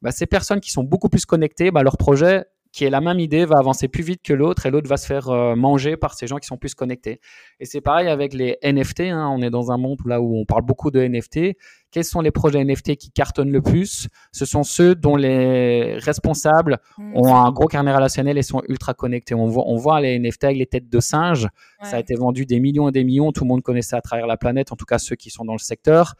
bah, 0.01 0.11
ces 0.11 0.25
personnes 0.25 0.61
qui 0.61 0.71
sont 0.71 0.85
beaucoup 0.85 1.09
plus 1.09 1.25
connectées, 1.25 1.69
bah, 1.69 1.83
leur 1.83 1.97
projet 1.97 2.45
qui 2.79 2.85
est 2.85 2.89
la 2.89 3.01
même 3.01 3.19
idée 3.19 3.43
va 3.43 3.57
avancer 3.57 3.89
plus 3.89 4.03
vite 4.03 4.21
que 4.23 4.31
l'autre 4.31 4.65
et 4.65 4.71
l'autre 4.71 4.87
va 4.87 4.95
se 4.95 5.05
faire 5.05 5.27
euh, 5.27 5.53
manger 5.53 5.97
par 5.97 6.13
ces 6.13 6.27
gens 6.27 6.37
qui 6.37 6.47
sont 6.47 6.55
plus 6.55 6.75
connectés. 6.75 7.19
Et 7.59 7.65
c'est 7.65 7.81
pareil 7.81 8.07
avec 8.07 8.33
les 8.33 8.57
NFT. 8.63 9.01
Hein. 9.01 9.29
On 9.35 9.41
est 9.41 9.49
dans 9.49 9.73
un 9.73 9.77
monde 9.77 9.97
là 10.05 10.21
où 10.21 10.37
on 10.37 10.45
parle 10.45 10.61
beaucoup 10.61 10.89
de 10.89 11.05
NFT. 11.05 11.57
Quels 11.91 12.05
sont 12.05 12.21
les 12.21 12.31
projets 12.31 12.63
NFT 12.63 12.95
qui 12.95 13.11
cartonnent 13.11 13.51
le 13.51 13.61
plus? 13.61 14.07
Ce 14.31 14.45
sont 14.45 14.63
ceux 14.63 14.95
dont 14.95 15.17
les 15.17 15.97
responsables 15.97 16.77
mmh. 16.97 17.17
ont 17.17 17.35
un 17.35 17.51
gros 17.51 17.67
carnet 17.67 17.93
relationnel 17.93 18.37
et 18.37 18.43
sont 18.43 18.61
ultra 18.69 18.93
connectés. 18.93 19.35
On 19.35 19.47
voit, 19.47 19.65
on 19.67 19.75
voit 19.75 19.99
les 19.99 20.17
NFT 20.17 20.45
avec 20.45 20.57
les 20.57 20.65
têtes 20.65 20.87
de 20.87 21.01
singes. 21.01 21.49
Ça 21.83 21.97
a 21.97 21.99
été 21.99 22.15
vendu 22.15 22.45
des 22.45 22.61
millions 22.61 22.87
et 22.87 22.93
des 22.93 23.03
millions. 23.03 23.33
Tout 23.33 23.43
le 23.43 23.49
monde 23.49 23.61
connaissait 23.61 23.97
à 23.97 24.01
travers 24.01 24.25
la 24.25 24.37
planète, 24.37 24.71
en 24.71 24.77
tout 24.77 24.85
cas 24.85 24.99
ceux 24.99 25.17
qui 25.17 25.31
sont 25.31 25.43
dans 25.43 25.51
le 25.51 25.59
secteur. 25.59 26.15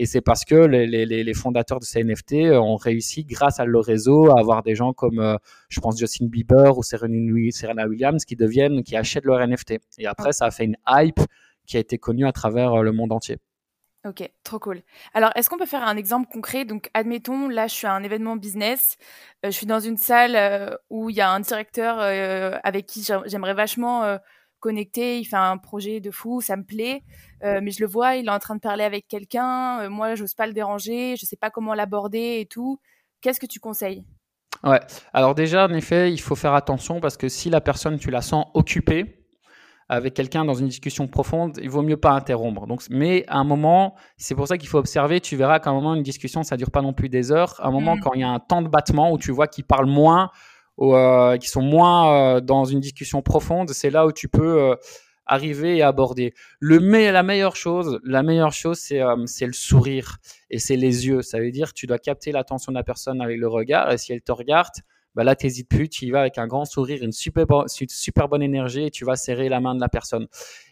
Et 0.00 0.06
c'est 0.06 0.22
parce 0.22 0.46
que 0.46 0.54
les, 0.54 1.34
fondateurs 1.34 1.78
de 1.78 1.84
ces 1.84 2.02
NFT 2.02 2.32
euh, 2.32 2.58
ont 2.58 2.76
réussi, 2.76 3.26
grâce 3.26 3.60
à 3.60 3.66
leur 3.66 3.84
réseau, 3.84 4.30
à 4.30 4.40
avoir 4.40 4.62
des 4.62 4.74
gens 4.74 4.94
comme, 4.94 5.18
euh, 5.18 5.36
je 5.68 5.78
pense, 5.78 5.98
Justin 5.98 6.24
Bieber 6.24 6.78
ou 6.78 6.82
Serena 6.82 7.86
Williams 7.86 8.24
qui 8.24 8.34
deviennent, 8.34 8.82
qui 8.82 8.96
achètent 8.96 9.26
leur 9.26 9.46
NFT. 9.46 9.74
Et 9.98 10.06
après, 10.06 10.32
ça 10.32 10.46
a 10.46 10.50
fait 10.50 10.64
une 10.64 10.78
hype 10.88 11.20
qui 11.66 11.76
a 11.76 11.80
été 11.80 11.98
connue 11.98 12.26
à 12.26 12.32
travers 12.32 12.72
euh, 12.72 12.82
le 12.82 12.92
monde 12.92 13.12
entier. 13.12 13.36
Ok, 14.06 14.26
trop 14.42 14.58
cool. 14.58 14.80
Alors, 15.12 15.32
est-ce 15.34 15.50
qu'on 15.50 15.58
peut 15.58 15.66
faire 15.66 15.86
un 15.86 15.98
exemple 15.98 16.30
concret? 16.32 16.64
Donc, 16.64 16.88
admettons, 16.94 17.48
là, 17.48 17.66
je 17.66 17.74
suis 17.74 17.86
à 17.86 17.92
un 17.92 18.02
événement 18.02 18.36
business, 18.36 18.96
je 19.44 19.50
suis 19.50 19.66
dans 19.66 19.80
une 19.80 19.98
salle 19.98 20.78
où 20.88 21.10
il 21.10 21.16
y 21.16 21.20
a 21.20 21.30
un 21.30 21.40
directeur 21.40 21.98
avec 22.64 22.86
qui 22.86 23.06
j'aimerais 23.26 23.52
vachement 23.52 24.18
connecté, 24.60 25.18
il 25.18 25.24
fait 25.24 25.36
un 25.36 25.56
projet 25.56 26.00
de 26.00 26.10
fou, 26.10 26.40
ça 26.40 26.56
me 26.56 26.62
plaît, 26.62 27.02
euh, 27.42 27.60
mais 27.62 27.70
je 27.70 27.80
le 27.80 27.86
vois, 27.86 28.16
il 28.16 28.26
est 28.26 28.30
en 28.30 28.38
train 28.38 28.54
de 28.54 28.60
parler 28.60 28.84
avec 28.84 29.08
quelqu'un, 29.08 29.80
euh, 29.80 29.90
moi, 29.90 30.14
j'ose 30.14 30.34
pas 30.34 30.46
le 30.46 30.52
déranger, 30.52 31.16
je 31.16 31.26
sais 31.26 31.36
pas 31.36 31.50
comment 31.50 31.74
l'aborder 31.74 32.38
et 32.40 32.46
tout. 32.46 32.78
Qu'est-ce 33.20 33.40
que 33.40 33.46
tu 33.46 33.60
conseilles? 33.60 34.04
Ouais, 34.62 34.80
alors 35.12 35.34
déjà, 35.34 35.66
en 35.66 35.72
effet, 35.72 36.12
il 36.12 36.20
faut 36.20 36.36
faire 36.36 36.54
attention 36.54 37.00
parce 37.00 37.16
que 37.16 37.28
si 37.28 37.50
la 37.50 37.60
personne, 37.60 37.98
tu 37.98 38.10
la 38.10 38.20
sens 38.20 38.46
occupée, 38.54 39.20
avec 39.90 40.14
quelqu'un 40.14 40.44
dans 40.44 40.54
une 40.54 40.68
discussion 40.68 41.08
profonde, 41.08 41.58
il 41.60 41.68
vaut 41.68 41.82
mieux 41.82 41.96
pas 41.96 42.12
interrompre. 42.12 42.68
Donc, 42.68 42.82
mais 42.90 43.24
à 43.26 43.38
un 43.38 43.44
moment, 43.44 43.96
c'est 44.16 44.36
pour 44.36 44.46
ça 44.46 44.56
qu'il 44.56 44.68
faut 44.68 44.78
observer. 44.78 45.20
Tu 45.20 45.34
verras 45.34 45.58
qu'à 45.58 45.70
un 45.70 45.72
moment, 45.72 45.96
une 45.96 46.04
discussion, 46.04 46.44
ça 46.44 46.56
dure 46.56 46.70
pas 46.70 46.80
non 46.80 46.92
plus 46.92 47.08
des 47.08 47.32
heures. 47.32 47.56
À 47.58 47.66
un 47.66 47.70
moment, 47.72 47.96
mmh. 47.96 48.00
quand 48.00 48.12
il 48.14 48.20
y 48.20 48.24
a 48.24 48.28
un 48.28 48.38
temps 48.38 48.62
de 48.62 48.68
battement 48.68 49.10
où 49.10 49.18
tu 49.18 49.32
vois 49.32 49.48
qu'il 49.48 49.64
parle 49.64 49.86
moins, 49.86 50.30
euh, 50.80 51.36
qui 51.36 51.48
sont 51.48 51.62
moins 51.62 52.36
euh, 52.36 52.40
dans 52.40 52.64
une 52.64 52.80
discussion 52.80 53.22
profonde, 53.22 53.70
c'est 53.70 53.90
là 53.90 54.06
où 54.06 54.12
tu 54.12 54.28
peux 54.28 54.60
euh, 54.60 54.76
arriver 55.26 55.76
et 55.76 55.82
aborder. 55.82 56.32
Le 56.58 56.80
mais 56.80 57.12
la 57.12 57.22
meilleure 57.22 57.56
chose, 57.56 58.00
la 58.04 58.22
meilleure 58.22 58.52
chose, 58.52 58.78
c'est 58.78 59.46
le 59.46 59.52
sourire 59.52 60.18
et 60.48 60.58
c'est 60.58 60.76
les 60.76 61.06
yeux. 61.06 61.22
Ça 61.22 61.38
veut 61.38 61.50
dire 61.50 61.74
tu 61.74 61.86
dois 61.86 61.98
capter 61.98 62.32
l'attention 62.32 62.72
de 62.72 62.76
la 62.78 62.82
personne 62.82 63.20
avec 63.20 63.38
le 63.38 63.48
regard 63.48 63.92
et 63.92 63.98
si 63.98 64.12
elle 64.12 64.22
te 64.22 64.32
regarde, 64.32 64.72
bah 65.14 65.24
là, 65.24 65.34
t'hésites 65.34 65.68
plus, 65.68 65.88
tu 65.88 66.06
y 66.06 66.10
vas 66.10 66.20
avec 66.20 66.38
un 66.38 66.46
grand 66.46 66.64
sourire, 66.64 67.02
une 67.02 67.12
super, 67.12 67.46
bonne 68.28 68.42
énergie 68.42 68.84
et 68.84 68.90
tu 68.90 69.04
vas 69.04 69.16
serrer 69.16 69.48
la 69.48 69.60
main 69.60 69.74
de 69.74 69.80
la 69.80 69.88
personne. 69.88 70.28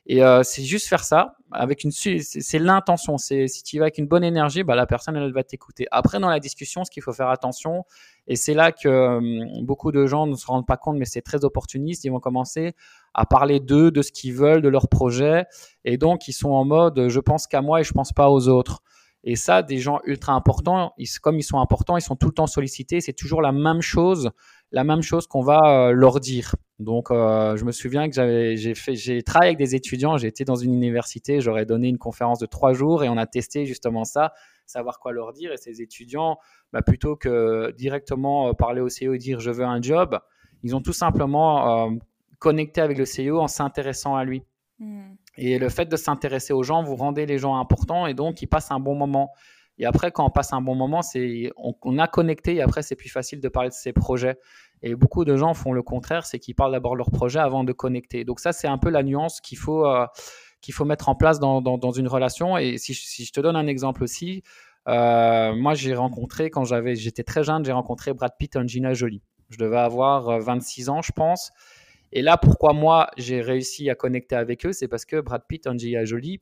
Et 0.06 0.22
euh, 0.22 0.42
c'est 0.44 0.62
juste 0.62 0.86
faire 0.86 1.02
ça 1.02 1.34
avec 1.50 1.82
une, 1.82 1.90
c'est 1.90 2.58
l'intention. 2.58 3.18
C'est 3.18 3.48
si 3.48 3.62
tu 3.62 3.76
y 3.76 3.78
vas 3.78 3.86
avec 3.86 3.98
une 3.98 4.06
bonne 4.06 4.22
énergie, 4.22 4.62
bah 4.62 4.76
la 4.76 4.86
personne 4.86 5.16
elle 5.16 5.32
va 5.32 5.42
t'écouter. 5.42 5.86
Après 5.90 6.20
dans 6.20 6.28
la 6.28 6.38
discussion, 6.38 6.84
ce 6.84 6.90
qu'il 6.90 7.02
faut 7.02 7.12
faire 7.12 7.28
attention, 7.30 7.84
et 8.28 8.36
c'est 8.36 8.54
là 8.54 8.70
que 8.70 8.88
hum, 8.88 9.64
beaucoup 9.64 9.90
de 9.90 10.06
gens 10.06 10.26
ne 10.26 10.36
se 10.36 10.46
rendent 10.46 10.66
pas 10.66 10.76
compte, 10.76 10.96
mais 10.96 11.04
c'est 11.04 11.22
très 11.22 11.44
opportuniste. 11.44 12.04
Ils 12.04 12.10
vont 12.10 12.20
commencer 12.20 12.74
à 13.14 13.26
parler 13.26 13.58
d'eux, 13.58 13.90
de 13.90 14.02
ce 14.02 14.12
qu'ils 14.12 14.34
veulent, 14.34 14.62
de 14.62 14.68
leur 14.68 14.88
projet, 14.88 15.46
et 15.84 15.98
donc 15.98 16.28
ils 16.28 16.32
sont 16.32 16.50
en 16.50 16.64
mode 16.64 17.08
je 17.08 17.20
pense 17.20 17.46
qu'à 17.46 17.60
moi 17.60 17.80
et 17.80 17.84
je 17.84 17.92
pense 17.92 18.12
pas 18.12 18.30
aux 18.30 18.48
autres. 18.48 18.82
Et 19.24 19.36
ça, 19.36 19.62
des 19.62 19.78
gens 19.78 20.00
ultra 20.04 20.32
importants, 20.32 20.94
comme 21.22 21.38
ils 21.38 21.42
sont 21.42 21.58
importants, 21.58 21.96
ils 21.96 22.02
sont 22.02 22.16
tout 22.16 22.28
le 22.28 22.32
temps 22.32 22.46
sollicités. 22.46 23.00
C'est 23.00 23.12
toujours 23.12 23.42
la 23.42 23.52
même 23.52 23.80
chose, 23.80 24.30
la 24.70 24.84
même 24.84 25.02
chose 25.02 25.26
qu'on 25.26 25.42
va 25.42 25.88
euh, 25.88 25.92
leur 25.92 26.20
dire. 26.20 26.54
Donc, 26.78 27.10
euh, 27.10 27.56
je 27.56 27.64
me 27.64 27.72
souviens 27.72 28.08
que 28.08 28.14
j'ai 28.14 28.74
j'ai 28.74 29.22
travaillé 29.22 29.48
avec 29.48 29.58
des 29.58 29.74
étudiants. 29.74 30.16
J'ai 30.16 30.28
été 30.28 30.44
dans 30.44 30.54
une 30.54 30.72
université, 30.72 31.40
j'aurais 31.40 31.66
donné 31.66 31.88
une 31.88 31.98
conférence 31.98 32.38
de 32.38 32.46
trois 32.46 32.72
jours 32.72 33.02
et 33.02 33.08
on 33.08 33.16
a 33.16 33.26
testé 33.26 33.66
justement 33.66 34.04
ça, 34.04 34.32
savoir 34.66 35.00
quoi 35.00 35.12
leur 35.12 35.32
dire. 35.32 35.52
Et 35.52 35.56
ces 35.56 35.82
étudiants, 35.82 36.38
bah, 36.72 36.82
plutôt 36.82 37.16
que 37.16 37.72
directement 37.76 38.48
euh, 38.48 38.52
parler 38.52 38.80
au 38.80 38.88
CEO 38.88 39.14
et 39.14 39.18
dire 39.18 39.40
je 39.40 39.50
veux 39.50 39.64
un 39.64 39.82
job, 39.82 40.20
ils 40.62 40.76
ont 40.76 40.80
tout 40.80 40.92
simplement 40.92 41.90
connecté 42.38 42.80
avec 42.80 42.98
le 42.98 43.04
CEO 43.04 43.40
en 43.40 43.48
s'intéressant 43.48 44.16
à 44.16 44.24
lui. 44.24 44.42
Hmm. 44.78 45.14
Et 45.40 45.58
le 45.58 45.68
fait 45.68 45.86
de 45.86 45.96
s'intéresser 45.96 46.52
aux 46.52 46.64
gens, 46.64 46.82
vous 46.82 46.96
rendez 46.96 47.24
les 47.24 47.38
gens 47.38 47.56
importants 47.56 48.08
et 48.08 48.14
donc 48.14 48.42
ils 48.42 48.48
passent 48.48 48.72
un 48.72 48.80
bon 48.80 48.96
moment. 48.96 49.32
Et 49.78 49.86
après, 49.86 50.10
quand 50.10 50.26
on 50.26 50.30
passe 50.30 50.52
un 50.52 50.60
bon 50.60 50.74
moment, 50.74 51.00
c'est 51.00 51.52
on, 51.56 51.98
a 51.98 52.08
connecté 52.08 52.56
et 52.56 52.60
après, 52.60 52.82
c'est 52.82 52.96
plus 52.96 53.08
facile 53.08 53.40
de 53.40 53.48
parler 53.48 53.68
de 53.68 53.74
ses 53.74 53.92
projets. 53.92 54.36
Et 54.82 54.96
beaucoup 54.96 55.24
de 55.24 55.36
gens 55.36 55.54
font 55.54 55.72
le 55.72 55.82
contraire, 55.82 56.26
c'est 56.26 56.40
qu'ils 56.40 56.56
parlent 56.56 56.72
d'abord 56.72 56.96
leur 56.96 57.12
projet 57.12 57.38
avant 57.38 57.62
de 57.62 57.72
connecter. 57.72 58.24
Donc 58.24 58.40
ça, 58.40 58.50
c'est 58.50 58.66
un 58.66 58.78
peu 58.78 58.90
la 58.90 59.04
nuance 59.04 59.40
qu'il 59.40 59.58
faut, 59.58 59.86
euh, 59.86 60.06
qu'il 60.60 60.74
faut 60.74 60.84
mettre 60.84 61.08
en 61.08 61.14
place 61.14 61.38
dans, 61.38 61.62
dans, 61.62 61.92
une 61.92 62.08
relation. 62.08 62.58
Et 62.58 62.76
si, 62.76 62.92
si, 62.92 63.24
je 63.24 63.32
te 63.32 63.38
donne 63.38 63.54
un 63.54 63.68
exemple 63.68 64.02
aussi, 64.02 64.42
euh, 64.88 65.54
moi, 65.54 65.74
j'ai 65.74 65.94
rencontré, 65.94 66.50
quand 66.50 66.64
j'avais, 66.64 66.96
j'étais 66.96 67.22
très 67.22 67.44
jeune, 67.44 67.64
j'ai 67.64 67.72
rencontré 67.72 68.12
Brad 68.12 68.32
Pitt 68.36 68.56
et 68.56 68.58
Angelina 68.58 68.92
Jolie. 68.92 69.22
Je 69.50 69.58
devais 69.58 69.78
avoir 69.78 70.40
26 70.40 70.88
euh, 70.88 70.92
ans, 70.92 71.02
je 71.02 71.12
pense. 71.12 71.52
Et 72.12 72.22
là, 72.22 72.36
pourquoi 72.36 72.72
moi, 72.72 73.10
j'ai 73.16 73.40
réussi 73.40 73.90
à 73.90 73.94
connecter 73.94 74.36
avec 74.36 74.66
eux, 74.66 74.72
c'est 74.72 74.88
parce 74.88 75.04
que 75.04 75.20
Brad 75.20 75.42
Pitt, 75.46 75.66
Angelina 75.66 76.04
Jolie, 76.04 76.40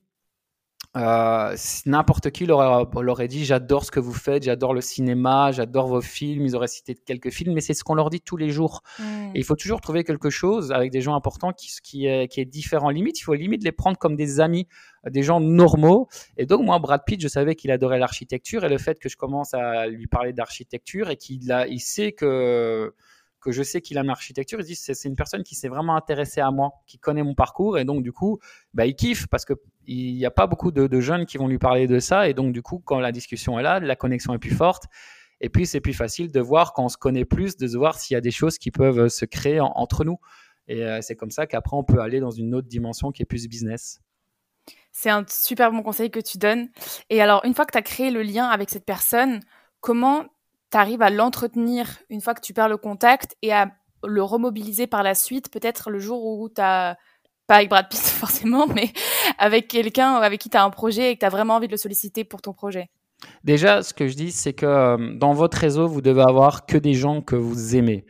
euh, 0.96 1.55
n'importe 1.85 2.31
qui 2.31 2.46
leur, 2.46 2.88
aurait 2.94 3.29
dit 3.29 3.44
j'adore 3.44 3.85
ce 3.85 3.90
que 3.90 4.00
vous 4.00 4.14
faites, 4.14 4.44
j'adore 4.44 4.72
le 4.72 4.81
cinéma, 4.81 5.52
j'adore 5.52 5.88
vos 5.88 6.00
films. 6.00 6.46
Ils 6.46 6.57
auraient 6.57 6.68
cité 6.68 6.94
quelques 6.94 7.31
films, 7.31 7.52
mais 7.52 7.61
c'est 7.61 7.74
ce 7.74 7.85
qu'on 7.85 7.94
leur 7.94 8.09
dit 8.09 8.22
tous 8.22 8.38
les 8.38 8.48
jours. 8.48 8.83
Mm. 8.98 9.33
Et 9.35 9.38
il 9.38 9.44
faut 9.44 9.57
toujours 9.57 9.83
trouver 9.83 10.05
quelque 10.05 10.31
chose 10.31 10.72
avec 10.72 10.90
des 10.90 11.02
gens 11.02 11.14
importants 11.14 11.52
qui, 11.52 11.70
qui, 11.83 12.07
est, 12.07 12.29
qui 12.29 12.40
est 12.40 12.46
différent. 12.46 12.88
Limite, 12.88 13.20
il 13.20 13.24
faut 13.24 13.35
limite 13.35 13.62
les 13.62 13.72
prendre 13.72 13.98
comme 13.98 14.16
des 14.16 14.40
amis, 14.40 14.68
des 15.07 15.22
gens 15.22 15.40
normaux. 15.40 16.09
Et 16.38 16.46
donc, 16.46 16.64
moi, 16.64 16.79
Brad 16.79 17.02
Pitt, 17.05 17.20
je 17.20 17.29
savais 17.29 17.57
qu'il 17.57 17.70
adorait 17.70 17.98
l'architecture 17.98 18.64
et 18.64 18.70
le 18.70 18.79
fait 18.79 18.98
que 18.98 19.11
je 19.11 19.16
commence 19.18 19.52
à 19.52 19.87
lui 19.88 20.07
parler 20.07 20.33
d'architecture 20.33 21.11
et 21.11 21.16
qu'il 21.16 21.55
il 21.68 21.81
sait 21.81 22.12
que 22.12 22.94
que 23.40 23.53
je 23.53 23.62
sais 23.62 23.81
qu'il 23.81 23.99
a 23.99 24.03
une 24.03 24.11
architecture, 24.11 24.61
ils 24.61 24.66
disent 24.66 24.81
c'est 24.81 25.09
une 25.09 25.16
personne 25.16 25.42
qui 25.42 25.55
s'est 25.55 25.68
vraiment 25.68 25.96
intéressée 25.96 26.40
à 26.40 26.51
moi, 26.51 26.72
qui 26.87 26.99
connaît 26.99 27.22
mon 27.22 27.35
parcours 27.35 27.79
et 27.79 27.85
donc 27.85 28.03
du 28.03 28.12
coup, 28.12 28.38
bah, 28.75 28.87
il 28.87 28.94
kiffe 28.94 29.27
parce 29.29 29.44
que 29.44 29.55
il 29.87 30.16
n'y 30.16 30.27
a 30.27 30.31
pas 30.31 30.46
beaucoup 30.46 30.72
de, 30.72 31.01
jeunes 31.01 31.27
qui 31.27 31.38
vont 31.38 31.46
lui 31.46 31.59
parler 31.59 31.87
de 31.87 32.01
ça 32.01 32.29
et 32.29 32.35
donc 32.35 32.53
du 32.53 32.62
coup, 32.62 32.83
quand 32.85 32.99
la 32.99 33.12
discussion 33.12 33.59
est 33.59 33.62
là, 33.62 33.79
la 33.79 33.96
connexion 33.96 34.35
est 34.35 34.38
plus 34.38 34.55
forte. 34.55 34.85
Et 35.40 35.49
puis 35.49 35.66
c'est 35.66 35.81
plus 35.81 35.92
facile 35.92 36.33
de 36.33 36.40
voir 36.40 36.72
quand 36.72 36.85
on 36.85 36.88
se 36.88 36.96
connaît 36.96 37.27
plus, 37.27 37.57
de 37.57 37.66
voir 37.77 37.99
s'il 37.99 38.14
y 38.14 38.18
a 38.18 38.20
des 38.20 38.31
choses 38.31 38.59
qui 38.59 38.70
peuvent 38.70 39.09
se 39.09 39.25
créer 39.25 39.61
entre 39.61 40.05
nous. 40.05 40.18
Et 40.66 40.83
euh, 40.83 41.01
c'est 41.03 41.14
comme 41.14 41.31
ça 41.31 41.46
qu'après 41.46 41.77
on 41.77 41.85
peut 41.85 42.01
aller 42.01 42.20
dans 42.20 42.31
une 42.31 42.55
autre 42.55 42.68
dimension 42.68 43.12
qui 43.12 43.22
est 43.22 43.27
plus 43.27 43.46
business. 43.46 44.01
C'est 44.92 45.11
un 45.11 45.25
super 45.29 45.70
bon 45.72 45.83
conseil 45.83 46.11
que 46.11 46.20
tu 46.20 46.38
donnes. 46.38 46.70
Et 47.11 47.20
alors, 47.20 47.44
une 47.44 47.55
fois 47.55 47.66
que 47.66 47.72
tu 47.72 47.79
as 47.79 47.83
créé 47.83 48.11
le 48.11 48.22
lien 48.22 48.46
avec 48.46 48.70
cette 48.70 48.87
personne, 48.87 49.40
comment 49.81 50.25
tu 50.70 50.76
arrives 50.76 51.02
à 51.02 51.11
l'entretenir 51.11 51.98
une 52.11 52.20
fois 52.20 52.35
que 52.35 52.40
tu 52.40 52.52
perds 52.52 52.68
le 52.68 52.76
contact 52.76 53.37
et 53.42 53.52
à 53.52 53.70
le 54.05 54.22
remobiliser 54.22 54.87
par 54.87 55.02
la 55.02 55.14
suite, 55.14 55.50
peut-être 55.50 55.90
le 55.90 55.98
jour 55.98 56.24
où 56.24 56.48
tu 56.48 56.61
as, 56.61 56.96
pas 57.46 57.57
avec 57.57 57.68
Brad 57.68 57.88
Pitt 57.88 57.98
forcément, 58.00 58.66
mais 58.66 58.90
avec 59.38 59.68
quelqu'un 59.68 60.14
avec 60.14 60.40
qui 60.40 60.50
tu 60.50 60.57
as 60.57 60.64
un 60.64 60.70
projet 60.70 61.12
et 61.12 61.14
que 61.14 61.20
tu 61.20 61.26
as 61.26 61.31
vraiment 61.31 61.55
envie 61.55 61.68
de 61.68 61.72
le 61.72 61.79
solliciter 61.79 62.24
pour 62.24 62.42
ton 62.42 62.52
projet? 62.52 62.90
Déjà, 63.44 63.83
ce 63.83 63.94
que 63.94 64.09
je 64.09 64.14
dis, 64.14 64.31
c'est 64.31 64.52
que 64.52 64.66
euh, 64.66 65.16
dans 65.16 65.33
votre 65.33 65.57
réseau, 65.57 65.88
vous 65.88 66.02
devez 66.02 66.22
avoir 66.22 66.66
que 66.66 66.76
des 66.76 66.94
gens 66.94 67.22
que 67.22 67.35
vous 67.35 67.74
aimez. 67.74 68.05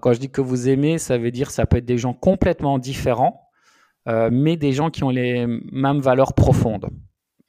quand 0.00 0.12
je 0.12 0.20
dis 0.20 0.30
que 0.30 0.42
vous 0.42 0.68
aimez, 0.68 0.98
ça 0.98 1.16
veut 1.16 1.30
dire 1.30 1.50
ça 1.50 1.64
peut 1.66 1.78
être 1.78 1.86
des 1.86 1.96
gens 1.96 2.12
complètement 2.12 2.78
différents, 2.78 3.48
euh, 4.08 4.28
mais 4.30 4.56
des 4.56 4.72
gens 4.72 4.90
qui 4.90 5.02
ont 5.02 5.10
les 5.10 5.46
mêmes 5.72 6.00
valeurs 6.00 6.34
profondes. 6.34 6.90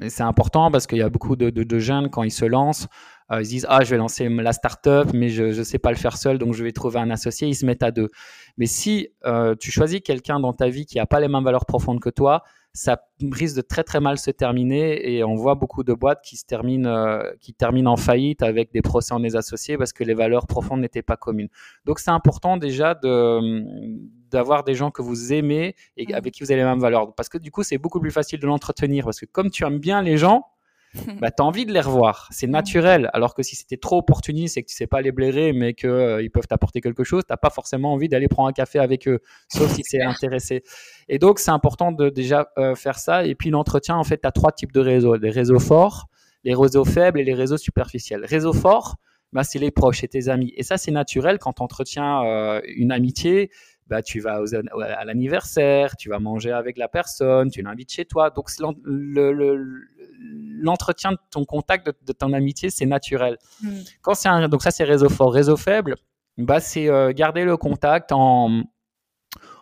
Et 0.02 0.10
c'est 0.10 0.24
important 0.24 0.72
parce 0.72 0.88
qu'il 0.88 0.98
y 0.98 1.04
a 1.04 1.10
beaucoup 1.10 1.36
de, 1.36 1.50
de, 1.50 1.80
jeunes, 1.80 2.10
quand 2.10 2.24
ils 2.24 2.32
se 2.32 2.46
lancent, 2.46 2.88
euh, 3.32 3.42
ils 3.42 3.48
disent 3.48 3.66
ah 3.70 3.84
je 3.84 3.90
vais 3.90 3.98
lancer 3.98 4.28
la 4.30 4.54
startup 4.54 5.14
mais 5.14 5.30
je 5.30 5.44
ne 5.44 5.64
sais 5.64 5.80
pas 5.80 5.92
le 5.92 5.98
faire 5.98 6.18
seul 6.18 6.38
donc 6.38 6.54
je 6.54 6.64
vais 6.64 6.72
trouver 6.72 7.00
un 7.00 7.10
associé 7.10 7.48
ils 7.48 7.56
se 7.56 7.66
mettent 7.66 7.84
à 7.84 7.92
deux 7.92 8.10
mais 8.58 8.66
si 8.66 9.10
euh, 9.26 9.56
tu 9.60 9.72
choisis 9.72 10.02
quelqu'un 10.02 10.40
dans 10.40 10.54
ta 10.54 10.70
vie 10.70 10.86
qui 10.86 10.98
n'a 10.98 11.06
pas 11.06 11.20
les 11.20 11.28
mêmes 11.28 11.44
valeurs 11.44 11.66
profondes 11.66 12.00
que 12.00 12.10
toi 12.10 12.44
ça 12.74 13.02
risque 13.32 13.58
de 13.58 13.62
très 13.62 13.84
très 13.84 14.00
mal 14.00 14.18
se 14.18 14.32
terminer 14.32 15.14
et 15.14 15.24
on 15.24 15.36
voit 15.36 15.56
beaucoup 15.56 15.84
de 15.84 15.94
boîtes 15.94 16.22
qui 16.24 16.38
se 16.38 16.46
terminent, 16.46 16.90
euh, 16.90 17.32
qui 17.42 17.54
terminent 17.54 17.92
en 17.92 17.98
faillite 17.98 18.44
avec 18.44 18.72
des 18.72 18.82
procès 18.82 19.14
en 19.14 19.20
les 19.20 19.36
associés 19.36 19.78
parce 19.78 19.92
que 19.92 20.06
les 20.06 20.14
valeurs 20.14 20.48
profondes 20.48 20.80
n'étaient 20.80 21.02
pas 21.02 21.18
communes. 21.18 21.50
Donc 21.86 22.00
c'est 22.00 22.12
important 22.12 22.58
déjà 22.58 22.96
de 22.96 23.42
d'avoir 24.30 24.64
des 24.64 24.74
gens 24.74 24.92
que 24.92 25.02
vous 25.02 25.34
aimez 25.34 25.76
et 25.98 26.06
mmh. 26.06 26.16
avec 26.16 26.34
qui 26.34 26.44
vous 26.44 26.52
avez 26.52 26.62
les 26.62 26.66
mêmes 26.66 26.80
valeurs. 26.80 27.14
Parce 27.16 27.28
que 27.28 27.38
du 27.38 27.52
coup, 27.52 27.64
c'est 27.64 27.78
beaucoup 27.78 28.00
plus 28.00 28.12
facile 28.12 28.40
de 28.40 28.48
l'entretenir. 28.48 29.04
Parce 29.04 29.20
que 29.20 29.26
comme 29.26 29.50
tu 29.50 29.66
aimes 29.66 29.80
bien 29.80 30.02
les 30.02 30.18
gens, 30.18 30.46
bah, 31.20 31.32
tu 31.32 31.42
as 31.42 31.46
envie 31.46 31.66
de 31.66 31.72
les 31.72 31.80
revoir. 31.80 32.28
C'est 32.32 32.48
naturel. 32.48 33.10
Alors 33.14 33.34
que 33.34 33.44
si 33.44 33.56
c'était 33.56 33.78
trop 33.78 33.98
opportuniste 33.98 34.58
et 34.58 34.64
que 34.64 34.70
tu 34.70 34.76
sais 34.76 34.88
pas 34.88 35.02
les 35.02 35.12
blairer, 35.12 35.54
mais 35.54 35.74
qu'ils 35.74 35.90
euh, 35.90 36.30
peuvent 36.34 36.48
t'apporter 36.48 36.82
quelque 36.82 37.04
chose, 37.04 37.24
tu 37.28 37.36
pas 37.42 37.50
forcément 37.50 37.94
envie 37.94 38.10
d'aller 38.10 38.28
prendre 38.28 38.50
un 38.50 38.54
café 38.54 38.80
avec 38.80 39.08
eux, 39.08 39.20
sauf 39.48 39.72
si 39.72 39.84
c'est 39.84 40.02
intéressé. 40.04 40.64
Et 41.08 41.20
donc, 41.20 41.40
c'est 41.40 41.52
important 41.52 41.92
de 41.92 42.10
déjà 42.10 42.50
euh, 42.58 42.76
faire 42.76 43.00
ça. 43.00 43.26
Et 43.26 43.36
puis, 43.36 43.50
l'entretien, 43.50 43.96
en 43.96 44.04
fait, 44.04 44.22
tu 44.22 44.28
as 44.28 44.32
trois 44.32 44.52
types 44.52 44.74
de 44.74 44.82
réseaux. 44.82 45.16
Les 45.16 45.30
réseaux 45.30 45.60
forts, 45.60 46.08
les 46.44 46.54
réseaux 46.54 46.86
faibles 46.86 47.20
et 47.20 47.24
les 47.24 47.34
réseaux 47.34 47.58
superficiels. 47.58 48.26
Réseaux 48.26 48.54
forts, 48.54 48.98
bah, 49.32 49.44
c'est 49.44 49.60
les 49.60 49.72
proches 49.72 50.04
et 50.04 50.08
tes 50.08 50.28
amis. 50.28 50.54
Et 50.58 50.64
ça, 50.64 50.78
c'est 50.78 50.92
naturel 50.92 51.40
quand 51.40 51.54
tu 51.54 51.64
entretiens 51.64 52.24
euh, 52.26 52.62
une 52.76 52.92
amitié. 52.92 53.50
Bah, 53.88 54.02
tu 54.02 54.22
vas 54.22 54.40
à 54.40 55.04
l'anniversaire, 55.04 55.98
tu 55.98 56.08
vas 56.08 56.20
manger 56.20 56.52
avec 56.52 56.78
la 56.78 56.88
personne, 56.88 57.50
tu 57.50 57.62
l'invites 57.62 57.92
chez 57.92 58.06
toi. 58.06 58.30
Donc, 58.30 58.50
le, 58.84 59.34
le, 59.34 59.90
l'entretien 60.62 61.12
de 61.12 61.18
ton 61.32 61.46
contact, 61.46 61.88
de, 61.88 62.14
ton 62.14 62.34
amitié, 62.34 62.70
c'est 62.70 62.86
naturel. 62.86 63.38
Mm. 63.62 63.70
Quand 64.02 64.14
c'est 64.14 64.30
un, 64.30 64.48
donc 64.48 64.62
ça, 64.62 64.72
c'est 64.72 64.84
réseau 64.84 65.10
fort. 65.10 65.34
Réseau 65.34 65.58
faible, 65.58 65.96
bah, 66.38 66.60
c'est 66.60 66.90
euh, 66.90 67.12
garder 67.14 67.44
le 67.44 67.58
contact 67.58 68.12
en, 68.12 68.64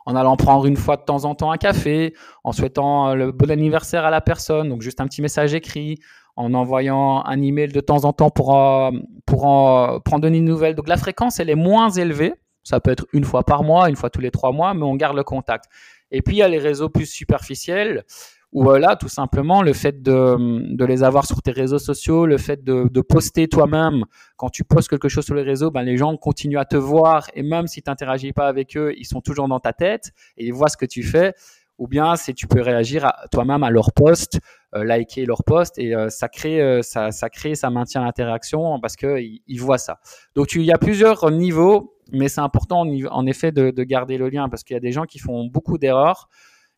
en 0.06 0.16
allant 0.16 0.36
prendre 0.36 0.66
une 0.66 0.78
fois 0.78 0.98
de 0.98 1.04
temps 1.04 1.26
en 1.26 1.36
temps 1.36 1.52
un 1.52 1.58
café, 1.58 2.14
en 2.44 2.52
souhaitant 2.52 3.10
euh, 3.10 3.16
le 3.16 3.32
bon 3.32 3.52
anniversaire 3.52 4.06
à 4.06 4.10
la 4.10 4.22
personne, 4.22 4.70
donc 4.70 4.82
juste 4.82 5.02
un 5.02 5.08
petit 5.08 5.22
message 5.22 5.54
écrit, 5.54 6.00
en 6.36 6.54
envoyant 6.54 7.24
un 7.26 7.42
email 7.42 7.68
de 7.68 7.82
temps 7.82 8.06
en 8.06 8.14
temps 8.14 8.30
pour, 8.30 8.58
euh, 8.58 8.92
pour 9.26 9.46
en, 9.46 10.00
prendre 10.00 10.28
une 10.28 10.46
nouvelle. 10.46 10.76
Donc 10.76 10.88
la 10.88 10.98
fréquence, 10.98 11.40
elle 11.40 11.50
est 11.50 11.56
moins 11.56 11.90
élevée. 11.90 12.34
Ça 12.64 12.80
peut 12.80 12.92
être 12.92 13.06
une 13.14 13.24
fois 13.24 13.44
par 13.44 13.64
mois, 13.64 13.90
une 13.90 13.96
fois 13.96 14.10
tous 14.10 14.22
les 14.22 14.32
trois 14.32 14.52
mois, 14.52 14.74
mais 14.74 14.84
on 14.84 14.96
garde 14.96 15.16
le 15.16 15.24
contact. 15.24 15.66
Et 16.12 16.22
puis 16.22 16.38
il 16.38 16.40
y 16.40 16.44
a 16.44 16.48
les 16.48 16.60
réseaux 16.60 16.90
plus 16.90 17.06
superficiels 17.06 18.04
ou 18.52 18.64
voilà, 18.64 18.96
tout 18.96 19.10
simplement, 19.10 19.62
le 19.62 19.74
fait 19.74 20.02
de, 20.02 20.76
de, 20.76 20.86
les 20.86 21.04
avoir 21.04 21.26
sur 21.26 21.42
tes 21.42 21.52
réseaux 21.52 21.78
sociaux, 21.78 22.26
le 22.26 22.40
fait 22.40 22.64
de, 22.64 22.88
de 22.90 23.02
poster 23.02 23.48
toi-même, 23.48 24.06
quand 24.38 24.50
tu 24.50 24.64
postes 24.64 24.90
quelque 24.90 25.08
chose 25.08 25.24
sur 25.24 25.36
les 25.36 25.44
réseaux, 25.44 25.70
ben, 25.70 25.84
les 25.84 25.98
gens 25.98 26.18
continuent 26.18 26.58
à 26.58 26.66
te 26.66 26.76
voir 26.76 27.28
et 27.36 27.44
même 27.44 27.68
si 27.68 27.84
tu 27.84 27.90
n'interagis 27.92 28.34
pas 28.34 28.48
avec 28.48 28.76
eux, 28.76 28.94
ils 28.98 29.06
sont 29.06 29.22
toujours 29.22 29.48
dans 29.48 29.60
ta 29.60 29.72
tête 29.72 30.14
et 30.36 30.48
ils 30.48 30.54
voient 30.54 30.70
ce 30.70 30.78
que 30.78 30.88
tu 30.88 31.04
fais. 31.04 31.34
Ou 31.78 31.88
bien, 31.88 32.16
si 32.18 32.34
tu 32.34 32.48
peux 32.48 32.60
réagir 32.60 33.10
toi-même 33.32 33.64
à 33.64 33.70
leur 33.70 33.94
post, 33.94 34.40
euh, 34.76 34.84
liker 34.84 35.26
leur 35.26 35.44
post 35.46 35.78
et 35.78 35.96
euh, 35.96 36.10
ça 36.10 36.28
crée, 36.28 36.60
euh, 36.60 36.82
ça, 36.82 37.12
ça 37.12 37.30
crée, 37.30 37.56
ça 37.56 37.70
maintient 37.70 38.04
l'interaction 38.04 38.80
parce 38.82 38.96
que 38.96 39.22
ils, 39.22 39.58
voient 39.60 39.78
ça. 39.78 40.00
Donc, 40.36 40.54
il 40.56 40.64
y 40.64 40.74
a 40.74 40.78
plusieurs 40.78 41.32
niveaux, 41.32 41.96
mais 42.12 42.28
c'est 42.28 42.42
important 42.42 42.82
en, 42.82 43.26
effet 43.28 43.52
de, 43.52 43.72
de 43.72 43.84
garder 43.84 44.18
le 44.18 44.28
lien 44.28 44.50
parce 44.50 44.64
qu'il 44.64 44.74
y 44.74 44.78
a 44.78 44.82
des 44.82 44.92
gens 44.92 45.06
qui 45.06 45.20
font 45.20 45.46
beaucoup 45.46 45.78
d'erreurs 45.78 46.28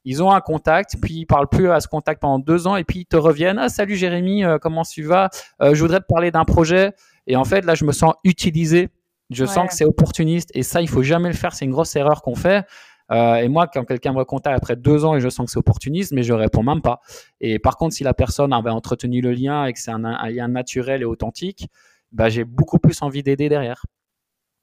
ils 0.03 0.23
ont 0.23 0.31
un 0.31 0.41
contact, 0.41 0.95
puis 1.01 1.13
ils 1.19 1.25
parlent 1.25 1.47
plus 1.47 1.69
à 1.69 1.79
ce 1.79 1.87
contact 1.87 2.21
pendant 2.21 2.39
deux 2.39 2.67
ans, 2.67 2.75
et 2.75 2.83
puis 2.83 2.99
ils 2.99 3.05
te 3.05 3.17
reviennent. 3.17 3.59
Ah, 3.59 3.69
salut 3.69 3.95
Jérémy, 3.95 4.43
euh, 4.43 4.57
comment 4.57 4.83
tu 4.83 5.03
vas? 5.03 5.29
Euh, 5.61 5.73
Je 5.73 5.81
voudrais 5.81 5.99
te 5.99 6.05
parler 6.07 6.31
d'un 6.31 6.45
projet. 6.45 6.93
Et 7.27 7.35
en 7.35 7.43
fait, 7.43 7.65
là, 7.65 7.75
je 7.75 7.85
me 7.85 7.91
sens 7.91 8.13
utilisé. 8.23 8.89
Je 9.29 9.45
sens 9.45 9.67
que 9.67 9.73
c'est 9.73 9.85
opportuniste. 9.85 10.49
Et 10.53 10.63
ça, 10.63 10.81
il 10.81 10.89
faut 10.89 11.03
jamais 11.03 11.29
le 11.29 11.35
faire. 11.35 11.53
C'est 11.53 11.65
une 11.65 11.71
grosse 11.71 11.95
erreur 11.95 12.21
qu'on 12.21 12.35
fait. 12.35 12.65
Euh, 13.11 13.35
et 13.35 13.47
moi, 13.47 13.67
quand 13.67 13.83
quelqu'un 13.85 14.13
me 14.13 14.23
contacte 14.23 14.57
après 14.57 14.75
deux 14.75 15.05
ans 15.05 15.15
et 15.15 15.19
je 15.19 15.29
sens 15.29 15.45
que 15.45 15.51
c'est 15.51 15.59
opportuniste, 15.59 16.13
mais 16.13 16.23
je 16.23 16.33
réponds 16.33 16.63
même 16.63 16.81
pas. 16.81 17.01
Et 17.39 17.59
par 17.59 17.77
contre, 17.77 17.93
si 17.93 18.03
la 18.03 18.13
personne 18.13 18.53
avait 18.53 18.69
entretenu 18.69 19.21
le 19.21 19.31
lien 19.31 19.65
et 19.65 19.73
que 19.73 19.79
c'est 19.79 19.91
un, 19.91 20.03
un, 20.03 20.29
lien 20.29 20.47
naturel 20.47 21.01
et 21.01 21.05
authentique, 21.05 21.67
bah, 22.11 22.29
j'ai 22.29 22.43
beaucoup 22.43 22.79
plus 22.79 23.01
envie 23.01 23.23
d'aider 23.23 23.49
derrière. 23.49 23.85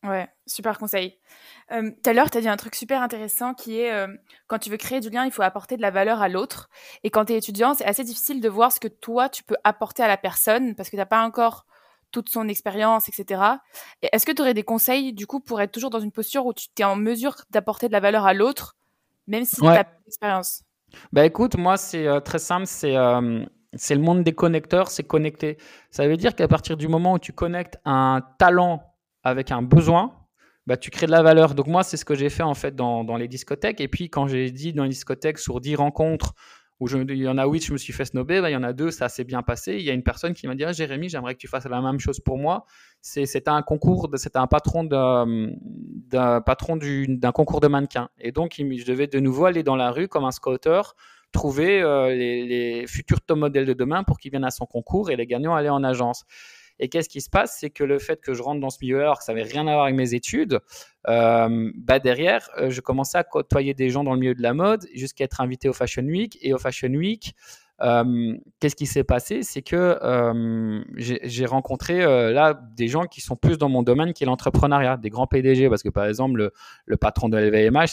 Ouais, 0.05 0.29
super 0.47 0.79
conseil. 0.79 1.19
Euh, 1.73 1.91
tout 1.91 2.11
à 2.11 2.13
l'heure, 2.13 2.31
tu 2.31 2.39
as 2.39 2.41
dit 2.41 2.49
un 2.49 2.57
truc 2.57 2.77
super 2.77 3.03
intéressant 3.03 3.53
qui 3.53 3.81
est 3.81 3.93
euh, 3.93 4.07
quand 4.47 4.59
tu 4.59 4.71
veux 4.71 4.77
créer 4.77 5.01
du 5.01 5.11
lien, 5.11 5.25
il 5.25 5.33
faut 5.33 5.43
apporter 5.43 5.77
de 5.77 5.83
la 5.83 5.91
valeur 5.91 6.23
à 6.23 6.29
l'autre. 6.29 6.69
Et 7.03 7.11
quand 7.11 7.25
tu 7.25 7.33
es 7.33 7.37
étudiant, 7.37 7.75
c'est 7.75 7.85
assez 7.85 8.05
difficile 8.05 8.41
de 8.41 8.49
voir 8.49 8.71
ce 8.71 8.79
que 8.79 8.87
toi, 8.87 9.29
tu 9.29 9.43
peux 9.43 9.57
apporter 9.65 10.05
à 10.05 10.09
la 10.09 10.17
personne 10.17 10.77
parce 10.77 10.89
que 10.89 10.97
tu 10.97 10.99
n'as 10.99 11.07
pas 11.07 11.23
encore 11.25 11.67
toute 12.13 12.29
son 12.29 12.49
expérience, 12.49 13.09
etc. 13.09 13.43
Est-ce 14.01 14.25
que 14.25 14.33
tu 14.33 14.41
aurais 14.41 14.55
des 14.55 14.63
conseils, 14.63 15.13
du 15.13 15.27
coup, 15.27 15.41
pour 15.41 15.61
être 15.61 15.73
toujours 15.73 15.91
dans 15.91 16.01
une 16.01 16.13
posture 16.13 16.47
où 16.47 16.55
tu 16.55 16.69
es 16.79 16.85
en 16.85 16.97
mesure 16.97 17.35
d'apporter 17.51 17.89
de 17.89 17.93
la 17.93 18.01
valeur 18.01 18.25
à 18.25 18.35
l'autre, 18.35 18.77
même 19.27 19.45
si 19.45 19.57
tu 19.57 19.65
n'as 19.65 19.85
pas 19.85 19.91
d'expérience? 20.05 20.63
Bah 21.13 21.27
écoute, 21.27 21.57
moi, 21.57 21.77
c'est 21.77 22.07
euh, 22.07 22.21
très 22.21 22.39
simple, 22.39 22.67
c'est 22.67 22.97
c'est 23.75 23.95
le 23.95 24.01
monde 24.01 24.25
des 24.25 24.33
connecteurs, 24.33 24.89
c'est 24.89 25.03
connecter. 25.03 25.59
Ça 25.91 26.09
veut 26.09 26.17
dire 26.17 26.35
qu'à 26.35 26.49
partir 26.49 26.79
du 26.79 26.89
moment 26.89 27.15
où 27.15 27.19
tu 27.19 27.35
connectes 27.35 27.79
un 27.85 28.23
talent 28.39 28.88
avec 29.29 29.51
un 29.51 29.63
besoin, 29.63 30.13
bah, 30.67 30.77
tu 30.77 30.91
crées 30.91 31.07
de 31.07 31.13
la 31.13 31.23
valeur. 31.23 31.55
Donc 31.55 31.67
moi, 31.67 31.83
c'est 31.83 31.97
ce 31.97 32.05
que 32.05 32.15
j'ai 32.15 32.31
fait 32.31 32.43
en 32.43 32.55
fait 32.55 32.77
dans, 32.77 33.17
les 33.17 33.29
discothèques. 33.29 33.81
Et 33.81 33.89
puis 33.89 34.11
quand 34.11 34.29
j'ai 34.29 34.51
dit 34.51 34.73
dans 34.73 34.85
les 34.85 34.91
discothèques 34.91 35.39
sur 35.39 35.61
10 35.61 35.77
rencontres, 35.77 36.35
où 36.81 36.87
je, 36.87 36.99
il 36.99 37.17
y 37.17 37.29
en 37.29 37.39
a 37.39 37.47
8, 37.47 37.65
je 37.65 37.73
me 37.73 37.79
suis 37.79 37.93
fait 37.93 38.05
snober, 38.05 38.41
bah, 38.41 38.51
il 38.51 38.53
y 38.53 38.57
en 38.57 38.63
a 38.63 38.73
deux, 38.73 38.91
ça 38.91 39.09
s'est 39.09 39.25
bien 39.25 39.43
passé. 39.43 39.75
Il 39.75 39.83
y 39.83 39.91
a 39.91 39.95
une 39.95 40.03
personne 40.03 40.35
qui 40.35 40.47
m'a 40.47 40.55
dit 40.55 40.65
ah, 40.65 40.73
Jérémy, 40.73 41.09
j'aimerais 41.09 41.35
que 41.35 41.41
tu 41.41 41.49
fasses 41.49 41.65
la 41.65 41.81
même 41.81 41.99
chose 41.99 42.21
pour 42.21 42.39
moi. 42.39 42.67
C'était 43.01 43.49
un 43.49 43.63
concours, 43.63 44.09
c'était 44.17 44.39
un 44.39 44.47
patron 44.47 44.85
d'un 44.85 46.41
patron 46.43 46.77
d'un 46.77 47.33
concours 47.33 47.61
de 47.61 47.69
mannequins. 47.69 48.11
Et 48.21 48.31
donc, 48.33 48.55
je 48.59 48.85
devais 48.85 49.07
de 49.07 49.21
nouveau 49.21 49.47
aller 49.47 49.63
dans 49.63 49.77
la 49.77 49.91
rue 49.91 50.09
comme 50.09 50.25
un 50.25 50.31
scouter 50.31 50.95
trouver 51.33 51.83
euh, 51.83 52.15
les, 52.15 52.87
futurs 52.87 53.21
top 53.21 53.39
modèles 53.39 53.67
de 53.67 53.73
demain 53.73 54.05
pour 54.05 54.19
qu'ils 54.19 54.31
viennent 54.31 54.45
à 54.45 54.51
son 54.51 54.67
concours 54.67 55.11
et 55.11 55.17
les 55.17 55.27
gagnants 55.27 55.55
allaient 55.55 55.69
en 55.69 55.85
agence. 55.85 56.25
Et 56.79 56.89
qu'est-ce 56.89 57.09
qui 57.09 57.21
se 57.21 57.31
passe? 57.31 57.57
C'est 57.59 57.71
que 57.71 57.85
le 57.85 57.99
fait 57.99 58.21
que 58.21 58.35
je 58.35 58.43
rentre 58.43 58.61
dans 58.61 58.71
ce 58.71 58.79
milieu 58.81 59.01
alors 59.01 59.19
que 59.19 59.25
ça 59.25 59.33
n'avait 59.33 59.49
rien 59.49 59.67
à 59.67 59.73
voir 59.73 59.85
avec 59.85 59.97
mes 59.97 60.15
études, 60.15 60.61
euh, 61.09 61.71
bah 61.77 61.99
derrière, 61.99 62.49
euh, 62.59 62.71
je 62.71 62.81
commençais 62.81 63.19
à 63.19 63.25
côtoyer 63.25 63.75
des 63.75 63.91
gens 63.91 64.05
dans 64.05 64.15
le 64.15 64.21
milieu 64.21 64.35
de 64.35 64.43
la 64.43 64.55
mode 64.55 64.87
jusqu'à 64.95 65.25
être 65.25 65.41
invité 65.41 65.69
au 65.69 65.73
Fashion 65.73 66.05
Week. 66.05 66.39
Et 66.41 66.53
au 66.53 66.59
Fashion 66.59 66.89
Week, 66.89 67.35
euh, 67.81 68.37
qu'est-ce 68.59 68.75
qui 68.75 68.87
s'est 68.87 69.05
passé? 69.05 69.43
C'est 69.43 69.63
que 69.63 69.99
euh, 70.03 70.83
j'ai 70.97 71.47
rencontré 71.47 72.03
euh, 72.03 72.33
là 72.33 72.61
des 72.77 72.89
gens 72.89 73.05
qui 73.05 73.21
sont 73.21 73.37
plus 73.37 73.57
dans 73.57 73.69
mon 73.69 73.83
domaine 73.83 74.13
qui 74.13 74.25
est 74.25 74.27
l'entrepreneuriat, 74.27 74.97
des 74.97 75.11
grands 75.11 75.29
PDG, 75.29 75.69
parce 75.69 75.83
que 75.83 75.89
par 75.89 76.07
exemple 76.07 76.39
le, 76.39 76.53
le 76.87 76.97
patron 76.97 77.29
de 77.29 77.39
LVMH 77.39 77.89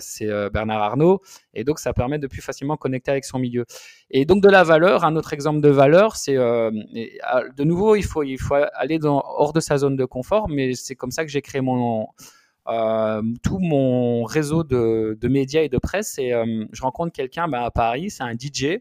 c'est 0.00 0.50
Bernard 0.50 0.82
Arnault, 0.82 1.20
et 1.52 1.64
donc 1.64 1.78
ça 1.78 1.92
permet 1.92 2.18
de 2.18 2.26
plus 2.26 2.40
facilement 2.40 2.76
connecter 2.76 3.10
avec 3.10 3.24
son 3.24 3.38
milieu. 3.38 3.66
Et 4.10 4.24
donc 4.24 4.42
de 4.42 4.48
la 4.48 4.64
valeur, 4.64 5.04
un 5.04 5.14
autre 5.16 5.34
exemple 5.34 5.60
de 5.60 5.68
valeur, 5.68 6.16
c'est 6.16 6.36
de 6.36 7.64
nouveau 7.64 7.96
il 7.96 8.04
faut 8.04 8.22
il 8.22 8.38
faut 8.38 8.56
aller 8.74 8.98
dans, 8.98 9.22
hors 9.24 9.52
de 9.52 9.60
sa 9.60 9.76
zone 9.76 9.96
de 9.96 10.04
confort, 10.06 10.48
mais 10.48 10.74
c'est 10.74 10.94
comme 10.94 11.10
ça 11.10 11.24
que 11.24 11.30
j'ai 11.30 11.42
créé 11.42 11.60
mon 11.60 12.08
euh, 12.68 13.22
tout 13.42 13.58
mon 13.58 14.24
réseau 14.24 14.62
de, 14.62 15.16
de, 15.18 15.28
médias 15.28 15.62
et 15.62 15.68
de 15.68 15.78
presse. 15.78 16.18
Et 16.18 16.32
je 16.72 16.82
rencontre 16.82 17.12
quelqu'un 17.12 17.48
bah, 17.48 17.64
à 17.64 17.70
Paris, 17.70 18.10
c'est 18.10 18.22
un 18.22 18.34
DJ 18.34 18.64
euh, 18.64 18.78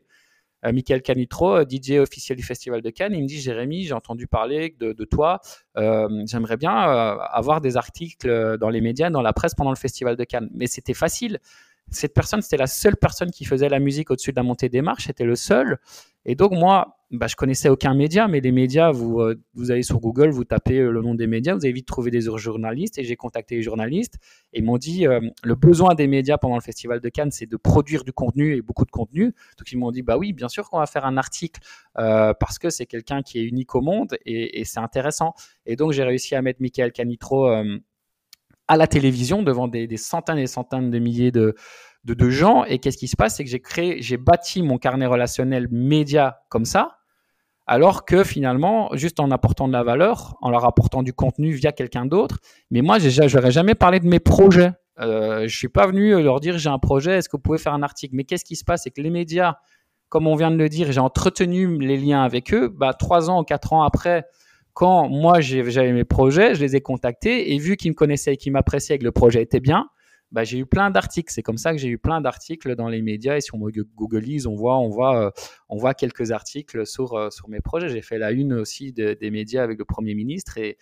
Michael 0.64 1.02
Canitro, 1.02 1.58
euh, 1.58 1.66
DJ 1.68 2.00
officiel 2.00 2.38
du 2.38 2.44
Festival 2.44 2.82
de 2.82 2.90
Cannes. 2.90 3.14
Il 3.14 3.24
me 3.24 3.28
dit 3.28 3.40
Jérémy, 3.40 3.84
j'ai 3.84 3.94
entendu 3.94 4.28
parler 4.28 4.76
de, 4.80 4.94
toi. 5.06 5.40
Euh, 5.78 6.24
j'aimerais 6.28 6.58
bien 6.58 6.74
avoir 6.74 7.62
des 7.62 7.78
articles 7.78 8.58
dans 8.58 8.70
les 8.70 8.82
médias, 8.82 9.10
dans 9.10 9.22
la 9.22 9.34
presse 9.34 9.56
pendant 9.56 9.72
le 9.72 9.78
Festival 9.78 10.16
de 10.16 10.24
Cannes. 10.24 10.50
Mais 10.54 10.68
c'était 10.68 10.94
facile 10.94 11.40
cette 11.90 12.14
personne, 12.14 12.42
c'était 12.42 12.58
la 12.58 12.68
seule 12.68 12.98
personne 12.98 13.32
qui 13.32 13.46
faisait 13.46 13.70
la 13.70 13.80
musique 13.80 14.12
au-dessus 14.12 14.32
de 14.32 14.36
la 14.36 14.44
montée 14.44 14.70
des 14.70 14.82
marches, 14.82 15.08
c'était 15.08 15.26
le 15.26 15.36
seul. 15.36 15.78
Et 16.26 16.36
donc 16.36 16.52
moi, 16.52 16.98
bah, 17.10 17.28
je 17.28 17.38
connaissais 17.38 17.70
aucun 17.70 17.94
média, 17.94 18.28
mais 18.28 18.42
les 18.42 18.52
médias, 18.52 18.92
vous, 18.92 19.22
euh, 19.22 19.42
vous 19.54 19.72
allez 19.72 19.84
sur 19.84 20.02
Google, 20.02 20.30
vous 20.30 20.44
tapez 20.44 20.80
euh, 20.80 20.92
le 20.92 21.02
nom 21.02 21.16
des 21.16 21.26
médias, 21.26 21.56
vous 21.56 21.64
allez 21.64 21.72
vite 21.72 21.88
trouver 21.88 22.12
des 22.12 22.20
journalistes, 22.20 22.98
et 22.98 23.06
j'ai 23.06 23.16
contacté 23.16 23.56
les 23.56 23.62
journalistes, 23.62 24.16
et 24.52 24.60
ils 24.60 24.66
m'ont 24.66 24.78
dit, 24.78 25.08
euh, 25.08 25.22
le 25.42 25.56
besoin 25.56 25.96
des 25.96 26.06
médias 26.08 26.38
pendant 26.38 26.56
le 26.56 26.62
Festival 26.62 27.00
de 27.00 27.08
Cannes, 27.08 27.32
c'est 27.32 27.46
de 27.46 27.56
produire 27.56 28.04
du 28.04 28.12
contenu, 28.12 28.58
et 28.58 28.62
beaucoup 28.62 28.84
de 28.84 28.92
contenu. 28.92 29.28
Donc 29.58 29.72
ils 29.72 29.78
m'ont 29.78 29.92
dit, 29.92 30.02
bah 30.02 30.18
oui, 30.18 30.34
bien 30.34 30.50
sûr 30.50 30.70
qu'on 30.70 30.80
va 30.80 30.86
faire 30.86 31.06
un 31.06 31.16
article, 31.16 31.62
parce 31.94 32.60
que 32.60 32.70
c'est 32.70 32.86
quelqu'un 32.86 33.22
qui 33.22 33.40
est 33.40 33.44
unique 33.44 33.74
au 33.74 33.82
monde, 33.82 34.18
et, 34.26 34.60
et 34.60 34.66
c'est 34.66 34.82
intéressant. 34.82 35.34
Et 35.66 35.78
donc 35.78 35.94
j'ai 35.94 36.04
réussi 36.04 36.36
à 36.36 36.42
mettre 36.42 36.62
Michael 36.62 36.92
Canitro 36.92 37.50
à 38.68 38.78
la 38.78 38.88
télévision 38.88 39.44
devant 39.44 39.68
des, 39.68 39.98
centaines 39.98 40.38
et 40.38 40.48
centaines 40.48 40.92
de 40.92 41.00
milliers 41.00 41.32
de, 41.32 41.56
de, 42.04 42.30
gens. 42.30 42.64
Et 42.66 42.80
qu'est-ce 42.80 42.98
qui 42.98 43.08
se 43.08 43.16
passe? 43.16 43.36
C'est 43.38 43.44
que 43.44 43.50
j'ai 43.50 43.62
créé, 43.62 44.02
j'ai 44.02 44.18
bâti 44.18 44.62
mon 44.64 44.78
carnet 44.78 45.06
relationnel 45.06 45.68
média 45.72 46.40
comme 46.50 46.66
ça, 46.66 46.98
alors 47.66 48.06
que 48.06 48.24
finalement, 48.24 48.90
juste 48.94 49.20
en 49.20 49.32
apportant 49.32 49.68
de 49.68 49.74
la 49.74 49.84
valeur, 49.84 50.38
en 50.42 50.50
leur 50.50 50.66
apportant 50.66 51.04
du 51.04 51.14
contenu 51.14 51.52
via 51.52 51.72
quelqu'un 51.72 52.06
d'autre, 52.06 52.40
mais 52.72 52.82
moi, 52.82 53.00
je 53.00 53.36
n'aurais 53.36 53.52
jamais 53.52 53.76
parlé 53.76 54.00
de 54.00 54.08
mes 54.08 54.20
projets. 54.20 54.72
Euh, 55.00 55.48
je 55.48 55.56
suis 55.56 55.70
pas 55.70 55.86
venu 55.86 56.22
leur 56.22 56.40
dire 56.40 56.58
j'ai 56.58 56.70
un 56.70 56.80
projet, 56.80 57.18
est-ce 57.18 57.30
que 57.30 57.38
vous 57.38 57.42
pouvez 57.42 57.60
faire 57.60 57.74
un 57.74 57.84
article? 57.84 58.16
Mais 58.16 58.24
qu'est-ce 58.24 58.46
qui 58.46 58.56
se 58.56 58.64
passe? 58.64 58.84
C'est 58.84 58.92
que 58.92 59.02
les 59.02 59.12
médias, 59.12 59.56
comme 60.10 60.28
on 60.28 60.36
vient 60.36 60.52
de 60.52 60.58
le 60.58 60.70
dire, 60.70 60.92
j'ai 60.92 61.00
entretenu 61.00 61.78
les 61.78 61.98
liens 61.98 62.24
avec 62.24 62.54
eux. 62.54 62.70
Bah, 62.70 62.94
trois 62.94 63.30
ans 63.30 63.42
ou 63.42 63.44
quatre 63.44 63.74
ans 63.74 63.84
après, 63.84 64.26
quand 64.78 65.10
moi 65.10 65.42
j'avais 65.42 65.92
mes 65.92 66.04
projets, 66.04 66.54
je 66.54 66.62
les 66.62 66.76
ai 66.76 66.82
contactés 66.82 67.52
et 67.52 67.58
vu 67.58 67.78
qu'ils 67.78 67.90
me 67.90 67.96
connaissaient 67.96 68.36
et 68.36 68.38
qu'ils 68.38 68.52
m'appréciaient 68.52 68.94
et 68.94 69.00
que 69.00 69.04
le 69.06 69.12
projet 69.12 69.42
était 69.42 69.60
bien, 69.60 69.90
bah, 70.32 70.44
j'ai 70.44 70.60
eu 70.60 70.68
plein 70.68 70.92
d'articles. 70.92 71.34
C'est 71.34 71.42
comme 71.42 71.58
ça 71.58 71.72
que 71.72 71.80
j'ai 71.80 71.88
eu 71.88 71.98
plein 71.98 72.22
d'articles 72.22 72.76
dans 72.76 72.88
les 72.88 73.02
médias 73.02 73.38
et 73.38 73.42
si 73.42 73.50
on 73.56 73.58
Googleise, 73.58 74.46
on 74.46 74.54
voit, 74.54 74.78
on 74.78 74.90
voit, 74.90 75.20
euh, 75.20 75.32
on 75.68 75.78
voit 75.78 75.96
quelques 75.96 76.30
articles 76.30 76.86
sur, 76.86 77.16
euh, 77.16 77.32
sur 77.32 77.50
mes 77.50 77.60
projets. 77.60 77.90
J'ai 77.90 78.04
fait 78.04 78.20
la 78.20 78.30
une 78.30 78.54
aussi 78.54 78.94
des 78.94 79.32
médias 79.32 79.64
avec 79.64 79.80
le 79.80 79.86
Premier 79.86 80.14
ministre 80.14 80.60
et, 80.60 80.78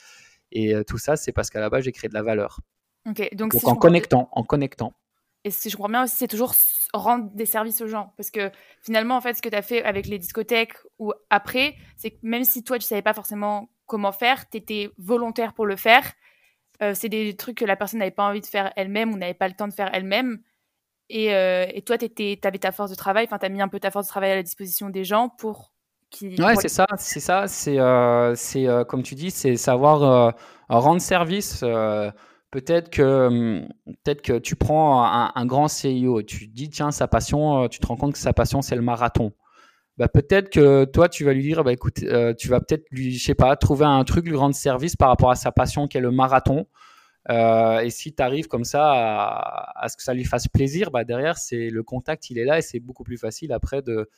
et 0.52 0.76
euh, 0.76 0.84
tout 0.84 0.98
ça, 0.98 1.16
c'est 1.16 1.32
parce 1.32 1.50
qu'à 1.50 1.62
la 1.62 1.70
base, 1.70 1.86
j'ai 1.86 1.94
créé 1.94 2.10
de 2.10 2.16
la 2.16 2.22
valeur. 2.22 2.60
donc, 3.32 3.56
en 3.64 3.76
connectant, 3.76 4.28
en 4.34 4.44
connectant. 4.44 4.92
Et 5.46 5.52
si 5.52 5.70
je 5.70 5.78
comprends 5.78 5.90
bien 5.90 6.04
aussi, 6.04 6.18
c'est 6.18 6.28
toujours 6.28 6.54
rendre 6.94 7.30
des 7.34 7.46
services 7.46 7.80
aux 7.80 7.88
gens. 7.88 8.14
Parce 8.18 8.30
que 8.30 8.52
finalement, 8.82 9.16
en 9.16 9.22
fait, 9.22 9.36
ce 9.36 9.42
que 9.42 9.48
tu 9.48 9.56
as 9.56 9.62
fait 9.62 9.86
avec 9.86 10.08
les 10.08 10.20
discothèques 10.20 10.74
ou 11.00 11.14
après, 11.30 11.76
c'est 11.96 12.12
que 12.12 12.18
même 12.24 12.44
si 12.44 12.62
toi, 12.62 12.78
tu 12.78 12.86
savais 12.86 13.02
pas 13.02 13.14
forcément 13.14 13.70
comment 13.86 14.12
faire, 14.12 14.50
tu 14.50 14.58
étais 14.58 14.90
volontaire 14.98 15.54
pour 15.54 15.66
le 15.66 15.76
faire 15.76 16.04
euh, 16.82 16.94
c'est 16.94 17.10
des 17.10 17.36
trucs 17.36 17.58
que 17.58 17.66
la 17.66 17.76
personne 17.76 18.00
n'avait 18.00 18.12
pas 18.12 18.28
envie 18.28 18.42
de 18.42 18.46
faire 18.46 18.72
elle-même 18.76 19.14
ou 19.14 19.18
n'avait 19.18 19.34
pas 19.34 19.48
le 19.48 19.54
temps 19.54 19.68
de 19.68 19.74
faire 19.74 19.90
elle-même. 19.94 20.40
Et, 21.10 21.34
euh, 21.34 21.66
et, 21.74 21.82
toi, 21.84 21.98
tu 21.98 22.40
avais 22.44 22.58
ta 22.58 22.72
force 22.72 22.90
de 22.90 22.96
travail, 22.96 23.26
enfin, 23.26 23.38
tu 23.38 23.46
as 23.46 23.50
mis 23.50 23.62
un 23.62 23.68
peu 23.68 23.80
ta 23.80 23.92
force 23.92 24.08
de 24.08 24.10
travail 24.10 24.32
à 24.32 24.36
la 24.36 24.44
disposition 24.44 24.90
des 24.90 25.04
gens 25.04 25.30
pour 25.30 25.72
qu'ils. 26.10 26.42
Ouais, 26.42 26.56
c'est 26.56 26.68
ça, 26.68 26.88
c'est 26.98 27.20
ça. 27.20 27.48
C'est, 27.48 27.80
euh, 27.80 28.34
c'est 28.36 28.68
comme 28.88 29.04
tu 29.04 29.16
dis, 29.16 29.32
c'est 29.32 29.56
savoir 29.56 30.34
rendre 30.68 31.02
service. 31.02 31.60
peut-être 32.52 32.90
que, 32.90 33.28
hum, 33.28 33.68
peut-être 34.04 34.24
que 34.24 34.40
tu 34.40 34.56
prends 34.56 35.04
un, 35.04 35.32
un, 35.34 35.46
grand 35.46 35.68
CIO 35.68 36.20
et 36.20 36.26
tu 36.26 36.48
dis, 36.48 36.70
tiens, 36.70 36.92
sa 36.92 37.08
passion, 37.08 37.68
tu 37.68 37.80
te 37.80 37.86
rends 37.86 37.98
compte 37.98 38.14
que 38.14 38.20
sa 38.20 38.34
passion, 38.34 38.62
c'est 38.62 38.76
le 38.76 38.82
marathon 38.82 39.32
bah, 39.98 40.10
peut-être 40.10 40.50
que 40.50 40.84
toi, 40.86 41.08
tu 41.08 41.24
vas 41.24 41.34
lui 41.34 41.44
dire, 41.44 41.64
bah, 41.64 41.72
écoute, 41.72 42.04
euh, 42.04 42.34
tu 42.34 42.50
vas 42.50 42.60
peut-être 42.60 42.86
lui, 42.92 43.14
je 43.14 43.24
sais 43.24 43.36
pas, 43.36 43.56
trouver 43.56 43.86
un 43.86 44.04
truc, 44.04 44.26
lui 44.26 44.36
rendre 44.36 44.56
service 44.56 44.96
par 44.96 45.08
rapport 45.10 45.32
à 45.32 45.36
sa 45.36 45.52
passion 45.52 45.88
qui 45.88 45.98
est 45.98 46.02
le 46.02 46.12
marathon. 46.12 46.68
Euh, 47.30 47.80
et 47.80 47.90
si 47.90 48.14
tu 48.14 48.22
arrives 48.22 48.48
comme 48.48 48.66
ça 48.66 48.92
à, 48.94 49.88
ce 49.90 49.96
que 49.98 50.04
ça 50.04 50.14
lui 50.14 50.26
fasse 50.26 50.48
plaisir, 50.50 50.92
bah, 50.92 51.06
derrière, 51.06 51.38
c'est 51.38 51.70
le 51.70 51.82
contact, 51.82 52.30
il 52.30 52.38
est 52.38 52.46
là 52.46 52.58
et 52.60 52.62
c'est 52.62 52.80
beaucoup 52.80 53.04
plus 53.04 53.18
facile 53.18 53.54
après 53.54 53.82
de, 53.82 54.10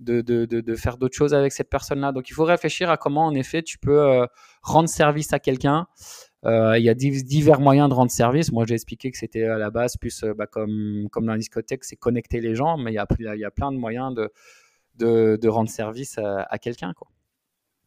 de, 0.00 0.20
de, 0.22 0.44
de, 0.46 0.74
faire 0.76 0.98
d'autres 0.98 1.16
choses 1.16 1.34
avec 1.34 1.52
cette 1.52 1.68
personne-là. 1.68 2.12
Donc, 2.12 2.30
il 2.30 2.32
faut 2.32 2.44
réfléchir 2.44 2.88
à 2.88 2.96
comment, 2.96 3.26
en 3.26 3.34
effet, 3.34 3.62
tu 3.62 3.78
peux 3.78 4.00
euh, 4.00 4.26
rendre 4.62 4.88
service 4.88 5.32
à 5.32 5.40
quelqu'un. 5.40 5.88
il 6.44 6.82
y 6.82 6.88
a 6.88 6.94
divers 6.94 7.60
moyens 7.60 7.88
de 7.88 7.94
rendre 7.94 8.12
service. 8.12 8.52
Moi, 8.52 8.66
j'ai 8.68 8.74
expliqué 8.74 9.10
que 9.10 9.18
c'était 9.18 9.44
à 9.44 9.58
la 9.58 9.70
base 9.70 9.96
plus 9.96 10.24
bah, 10.36 10.46
comme, 10.46 11.08
comme 11.10 11.26
dans 11.26 11.32
la 11.32 11.38
discothèque, 11.38 11.82
c'est 11.82 11.96
connecter 11.96 12.40
les 12.40 12.54
gens, 12.54 12.78
mais 12.78 12.92
il 12.92 13.04
il 13.18 13.40
y 13.40 13.44
a 13.44 13.50
plein 13.50 13.72
de 13.72 13.78
moyens 13.78 14.14
de, 14.14 14.30
de, 14.96 15.48
rendre 15.48 15.70
service 15.70 16.18
à, 16.18 16.58
quelqu'un. 16.58 16.92
Quoi. 16.94 17.08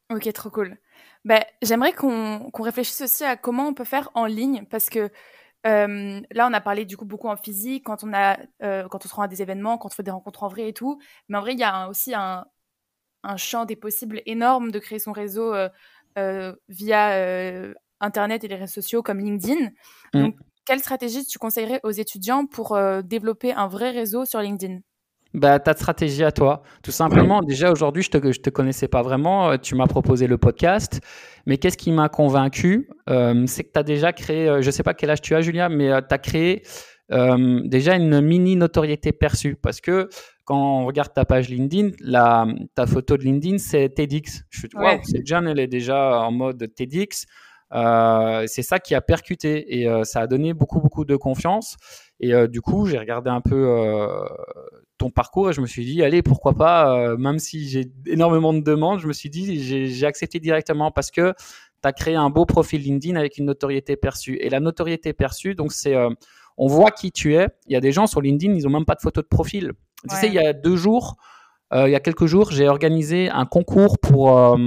Ok, 0.10 0.32
trop 0.34 0.50
cool. 0.50 0.78
Ben, 1.26 1.44
J'aimerais 1.62 1.94
qu'on 1.94 2.50
réfléchisse 2.60 3.02
aussi 3.02 3.24
à 3.24 3.36
comment 3.36 3.68
on 3.68 3.74
peut 3.74 3.84
faire 3.84 4.10
en 4.14 4.26
ligne, 4.26 4.66
parce 4.70 4.90
que 4.90 5.10
euh, 5.66 6.22
là, 6.32 6.48
on 6.50 6.54
a 6.54 6.62
parlé 6.62 6.86
du 6.86 6.96
coup 6.98 7.06
beaucoup 7.06 7.28
en 7.28 7.36
physique, 7.36 7.86
quand 7.86 8.04
on, 8.04 8.14
a, 8.14 8.38
euh, 8.64 8.88
quand 8.88 9.06
on 9.06 9.10
se 9.10 9.14
rend 9.14 9.24
à 9.24 9.28
des 9.28 9.42
événements, 9.42 9.78
quand 9.78 9.88
on 9.88 9.92
fait 9.92 10.04
des 10.04 10.12
rencontres 10.12 10.44
en 10.44 10.48
vrai 10.48 10.70
et 10.70 10.74
tout. 10.74 11.00
Mais 11.28 11.38
en 11.38 11.42
vrai, 11.42 11.54
il 11.54 11.60
y 11.60 11.64
a 11.64 11.90
aussi 11.90 12.14
un, 12.14 12.46
champ 13.36 13.66
des 13.66 13.76
possibles 13.76 14.22
énorme 14.26 14.72
de 14.72 14.80
créer 14.80 15.00
son 15.00 15.12
réseau 15.12 15.54
euh, 15.54 16.56
via 16.70 17.74
Internet 18.00 18.44
et 18.46 18.48
les 18.48 18.56
réseaux 18.56 18.82
sociaux 18.82 19.04
comme 19.04 19.20
LinkedIn. 19.20 19.66
Mm. 20.14 20.22
Donc, 20.22 20.36
quelle 20.64 20.80
stratégie 20.80 21.26
tu 21.26 21.38
conseillerais 21.38 21.82
aux 21.84 21.92
étudiants 21.92 22.46
pour 22.46 22.78
développer 23.04 23.52
un 23.54 23.68
vrai 23.68 23.92
réseau 23.92 24.24
sur 24.24 24.40
LinkedIn? 24.40 24.80
Bah, 25.38 25.60
ta 25.60 25.74
stratégie 25.74 26.24
à 26.24 26.32
toi. 26.32 26.64
Tout 26.82 26.92
simplement, 26.92 27.42
déjà 27.42 27.72
aujourd'hui, 27.72 28.02
je 28.02 28.10
ne 28.12 28.20
te, 28.20 28.32
je 28.32 28.40
te 28.40 28.50
connaissais 28.50 28.88
pas 28.88 29.04
vraiment. 29.04 29.52
Euh, 29.52 29.58
tu 29.58 29.76
m'as 29.76 29.86
proposé 29.86 30.26
le 30.26 30.40
podcast. 30.40 31.00
Mais 31.46 31.60
qu'est-ce 31.60 31.78
qui 31.78 31.92
m'a 31.92 32.10
convaincu 32.10 32.90
euh, 33.08 33.46
C'est 33.46 33.64
que 33.64 33.72
tu 33.72 33.80
as 33.80 33.84
déjà 33.84 34.14
créé, 34.14 34.50
euh, 34.50 34.62
je 34.62 34.66
ne 34.66 34.72
sais 34.72 34.82
pas 34.82 34.96
quel 34.96 35.12
âge 35.12 35.22
tu 35.22 35.36
as, 35.36 35.42
Julia, 35.42 35.70
mais 35.70 35.92
tu 36.02 36.14
as 36.14 36.18
créé 36.18 36.64
déjà 37.10 37.96
une 37.96 38.20
mini 38.20 38.56
notoriété 38.56 39.12
perçue. 39.12 39.56
Parce 39.56 39.80
que 39.80 40.10
quand 40.44 40.82
on 40.82 40.86
regarde 40.88 41.14
ta 41.14 41.24
page 41.24 41.50
LinkedIn, 41.50 41.92
la, 42.00 42.48
ta 42.74 42.88
photo 42.88 43.16
de 43.16 43.22
LinkedIn, 43.22 43.60
c'est 43.60 43.90
TEDx. 43.90 44.42
Je 44.50 44.60
suis, 44.60 44.70
ouais. 44.74 45.00
cette 45.04 45.28
jeune, 45.28 45.48
elle 45.48 45.60
est 45.60 45.68
déjà 45.68 46.20
en 46.20 46.32
mode 46.32 46.68
TEDx. 46.76 47.28
c'est 47.72 48.64
ça 48.64 48.80
qui 48.80 48.96
a 48.96 49.02
percuté 49.02 49.82
et 49.82 50.04
ça 50.04 50.22
a 50.22 50.28
donné 50.28 50.56
beaucoup, 50.56 50.82
beaucoup 50.82 51.06
de 51.06 51.16
confiance. 51.16 51.78
Et 52.20 52.34
du 52.48 52.60
coup, 52.60 52.88
j'ai 52.88 52.98
regardé 52.98 53.30
un 53.30 53.42
peu 53.42 54.18
ton 54.98 55.10
parcours 55.10 55.50
et 55.50 55.54
je 55.54 55.62
me 55.62 55.68
suis 55.68 55.86
dit, 55.86 56.04
allez, 56.04 56.22
pourquoi 56.22 56.54
pas, 56.54 56.98
euh, 56.98 57.18
même 57.18 57.40
si 57.40 57.68
j'ai 57.70 57.92
énormément 58.06 58.54
de 58.54 58.62
demandes, 58.62 59.00
je 59.00 59.08
me 59.08 59.14
suis 59.14 59.30
dit, 59.30 59.62
j'ai 59.64 60.06
accepté 60.06 60.40
directement 60.40 60.92
parce 60.92 61.12
que 61.12 61.34
tu 61.82 61.88
as 61.88 61.94
créé 61.94 62.16
un 62.16 62.30
beau 62.30 62.46
profil 62.46 62.82
LinkedIn 62.82 63.16
avec 63.16 63.38
une 63.38 63.46
notoriété 63.46 63.96
perçue. 63.96 64.38
Et 64.42 64.50
la 64.50 64.60
notoriété 64.60 65.14
perçue, 65.14 65.56
donc 65.56 65.72
c'est, 65.72 65.96
euh, 65.96 66.10
on 66.58 66.68
voit 66.68 66.92
qui 66.92 67.12
tu 67.12 67.36
es. 67.36 67.48
Il 67.68 67.74
y 67.74 67.76
a 67.76 67.80
des 67.80 67.92
gens 67.92 68.08
sur 68.08 68.22
LinkedIn, 68.22 68.54
ils 68.54 68.68
ont 68.68 68.72
même 68.72 68.86
pas 68.86 68.96
de 68.96 69.02
photo 69.02 69.22
de 69.22 69.28
profil. 69.28 69.74
Tu 70.10 70.16
sais, 70.16 70.28
il 70.28 70.34
y 70.34 70.40
a 70.40 70.54
deux 70.54 70.76
jours, 70.76 71.18
euh, 71.74 71.88
il 71.88 71.92
y 71.92 71.96
a 71.96 72.00
quelques 72.00 72.26
jours, 72.26 72.52
j'ai 72.52 72.68
organisé 72.68 73.30
un 73.30 73.46
concours 73.46 74.00
pour, 74.00 74.58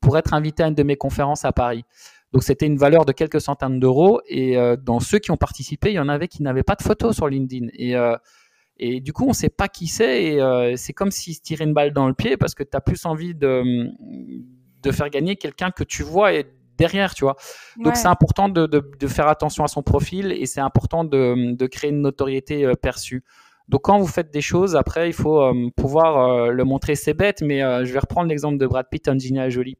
pour 0.00 0.18
être 0.18 0.34
invité 0.34 0.62
à 0.62 0.68
une 0.68 0.74
de 0.74 0.82
mes 0.82 0.96
conférences 0.96 1.44
à 1.44 1.52
Paris. 1.52 1.84
Donc 2.32 2.42
c'était 2.42 2.66
une 2.66 2.78
valeur 2.78 3.04
de 3.04 3.12
quelques 3.12 3.40
centaines 3.40 3.78
d'euros 3.78 4.20
et 4.26 4.56
dans 4.82 4.98
ceux 4.98 5.20
qui 5.20 5.30
ont 5.30 5.36
participé, 5.36 5.90
il 5.90 5.94
y 5.94 6.00
en 6.00 6.08
avait 6.08 6.26
qui 6.26 6.42
n'avaient 6.42 6.64
pas 6.64 6.74
de 6.74 6.82
photo 6.82 7.12
sur 7.12 7.28
LinkedIn. 7.28 7.68
Et 7.74 7.94
et 8.76 9.00
du 9.00 9.12
coup, 9.12 9.24
on 9.24 9.28
ne 9.28 9.34
sait 9.34 9.50
pas 9.50 9.68
qui 9.68 9.86
c'est. 9.86 10.24
Et 10.24 10.40
euh, 10.40 10.74
c'est 10.76 10.92
comme 10.92 11.10
s'il 11.10 11.34
se 11.34 11.40
tirait 11.40 11.64
une 11.64 11.74
balle 11.74 11.92
dans 11.92 12.08
le 12.08 12.14
pied 12.14 12.36
parce 12.36 12.54
que 12.54 12.62
tu 12.62 12.76
as 12.76 12.80
plus 12.80 13.04
envie 13.06 13.34
de, 13.34 13.88
de 14.82 14.90
faire 14.90 15.10
gagner 15.10 15.36
quelqu'un 15.36 15.70
que 15.70 15.84
tu 15.84 16.02
vois 16.02 16.32
et 16.32 16.46
derrière, 16.76 17.14
tu 17.14 17.24
vois. 17.24 17.36
Donc, 17.78 17.96
c'est 17.96 18.08
important 18.08 18.48
de, 18.48 18.66
de, 18.66 19.06
faire 19.06 19.28
attention 19.28 19.62
à 19.62 19.68
son 19.68 19.82
profil 19.82 20.32
et 20.32 20.46
c'est 20.46 20.60
important 20.60 21.04
de, 21.04 21.54
de, 21.54 21.66
créer 21.66 21.90
une 21.90 22.02
notoriété 22.02 22.64
euh, 22.64 22.74
perçue. 22.74 23.22
Donc, 23.68 23.82
quand 23.82 23.98
vous 23.98 24.08
faites 24.08 24.32
des 24.32 24.40
choses, 24.40 24.74
après, 24.74 25.08
il 25.08 25.12
faut 25.12 25.40
euh, 25.40 25.70
pouvoir 25.76 26.50
le 26.50 26.64
montrer. 26.64 26.96
C'est 26.96 27.14
bête, 27.14 27.42
mais 27.42 27.60
je 27.60 27.92
vais 27.92 28.00
reprendre 28.00 28.28
l'exemple 28.28 28.58
de 28.58 28.66
Brad 28.66 28.86
Pitt, 28.90 29.08
Angelina 29.08 29.48
Jolie. 29.48 29.78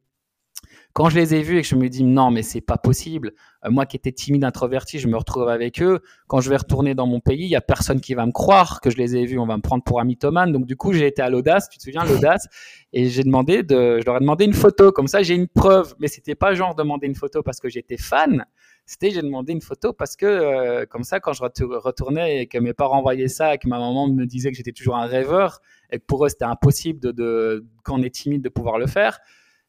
Quand 0.95 1.09
je 1.09 1.19
les 1.19 1.35
ai 1.35 1.41
vus 1.41 1.57
et 1.57 1.61
que 1.61 1.67
je 1.67 1.75
me 1.75 1.89
dis 1.89 2.05
non 2.05 2.31
mais 2.31 2.41
c'est 2.41 2.61
pas 2.61 2.77
possible, 2.77 3.33
euh, 3.65 3.69
moi 3.69 3.85
qui 3.85 3.97
étais 3.97 4.13
timide 4.13 4.45
introverti, 4.45 4.97
je 4.97 5.09
me 5.09 5.17
retrouve 5.17 5.49
avec 5.49 5.81
eux. 5.81 5.99
Quand 6.27 6.39
je 6.39 6.49
vais 6.49 6.55
retourner 6.55 6.95
dans 6.95 7.05
mon 7.05 7.19
pays, 7.19 7.43
il 7.43 7.49
y 7.49 7.57
a 7.57 7.59
personne 7.59 7.99
qui 7.99 8.13
va 8.13 8.25
me 8.25 8.31
croire 8.31 8.79
que 8.79 8.89
je 8.89 8.95
les 8.95 9.17
ai 9.17 9.25
vus, 9.25 9.37
on 9.37 9.45
va 9.45 9.57
me 9.57 9.61
prendre 9.61 9.83
pour 9.83 9.99
un 9.99 10.05
mythomane. 10.05 10.53
Donc 10.53 10.65
du 10.65 10.77
coup 10.77 10.93
j'ai 10.93 11.05
été 11.05 11.21
à 11.21 11.29
l'audace, 11.29 11.67
tu 11.67 11.79
te 11.79 11.83
souviens 11.83 12.05
l'audace, 12.05 12.47
et 12.93 13.09
j'ai 13.09 13.23
demandé 13.25 13.61
de, 13.61 13.99
je 13.99 14.05
leur 14.05 14.15
ai 14.15 14.19
demandé 14.21 14.45
une 14.45 14.53
photo. 14.53 14.93
Comme 14.93 15.09
ça 15.09 15.21
j'ai 15.21 15.35
une 15.35 15.49
preuve, 15.49 15.95
mais 15.99 16.07
c'était 16.07 16.33
pas 16.33 16.53
genre 16.53 16.75
demander 16.75 17.07
une 17.07 17.15
photo 17.15 17.43
parce 17.43 17.59
que 17.59 17.67
j'étais 17.67 17.97
fan, 17.97 18.45
c'était 18.85 19.11
j'ai 19.11 19.21
demandé 19.21 19.51
une 19.51 19.61
photo 19.61 19.91
parce 19.91 20.15
que 20.15 20.25
euh, 20.25 20.85
comme 20.85 21.03
ça 21.03 21.19
quand 21.19 21.33
je 21.33 21.43
retournais 21.43 22.43
et 22.43 22.47
que 22.47 22.57
mes 22.57 22.73
parents 22.73 23.01
voyaient 23.01 23.27
ça 23.27 23.53
et 23.53 23.57
que 23.57 23.67
ma 23.67 23.79
maman 23.79 24.07
me 24.07 24.25
disait 24.25 24.49
que 24.49 24.55
j'étais 24.55 24.71
toujours 24.71 24.95
un 24.95 25.07
rêveur 25.07 25.59
et 25.91 25.99
que 25.99 26.05
pour 26.05 26.25
eux 26.25 26.29
c'était 26.29 26.45
impossible 26.45 27.01
de, 27.01 27.11
de 27.11 27.65
quand 27.83 27.99
on 27.99 28.01
est 28.01 28.15
timide 28.15 28.41
de 28.41 28.49
pouvoir 28.49 28.77
le 28.77 28.87
faire 28.87 29.19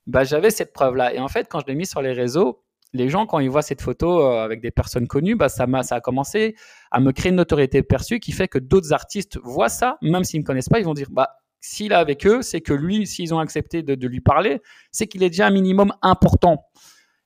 bah, 0.07 0.25
j'avais 0.25 0.51
cette 0.51 0.73
preuve-là. 0.73 1.15
Et 1.15 1.19
en 1.19 1.29
fait, 1.29 1.49
quand 1.49 1.61
je 1.61 1.67
l'ai 1.67 1.75
mis 1.75 1.87
sur 1.87 2.03
les 2.03 2.13
réseaux, 2.13 2.63
les 2.93 3.09
gens, 3.09 3.27
quand 3.27 3.39
ils 3.39 3.51
voient 3.51 3.63
cette 3.63 3.83
photo 3.83 4.21
euh, 4.21 4.45
avec 4.45 4.61
des 4.61 4.71
personnes 4.71 5.07
connues, 5.07 5.37
bah, 5.37 5.49
ça, 5.49 5.67
a, 5.71 5.83
ça 5.83 5.97
a 5.97 6.01
commencé 6.01 6.55
à 6.91 7.01
me 7.01 7.13
créer 7.13 7.31
une 7.31 7.37
notoriété 7.37 7.83
perçue 7.83 8.21
qui 8.21 8.33
fait 8.33 8.49
que 8.49 8.59
d'autres 8.59 8.93
artistes 8.93 9.39
voient 9.43 9.69
ça, 9.69 9.99
même 10.03 10.25
s'ils 10.25 10.41
ne 10.41 10.43
me 10.43 10.47
connaissent 10.47 10.69
pas, 10.69 10.79
ils 10.79 10.85
vont 10.85 10.95
dire, 10.95 11.09
bah, 11.11 11.37
s'il 11.61 11.93
est 11.93 11.97
avec 11.97 12.27
eux, 12.27 12.43
c'est 12.43 12.61
que 12.61 12.73
lui, 12.73 13.07
s'ils 13.07 13.35
ont 13.35 13.39
accepté 13.39 13.83
de, 13.83 13.95
de 13.95 14.09
lui 14.09 14.21
parler, 14.21 14.63
c'est 14.93 15.07
qu'il 15.07 15.23
est 15.23 15.31
déjà 15.31 15.47
un 15.47 15.51
minimum 15.51 15.93
important. 16.03 16.65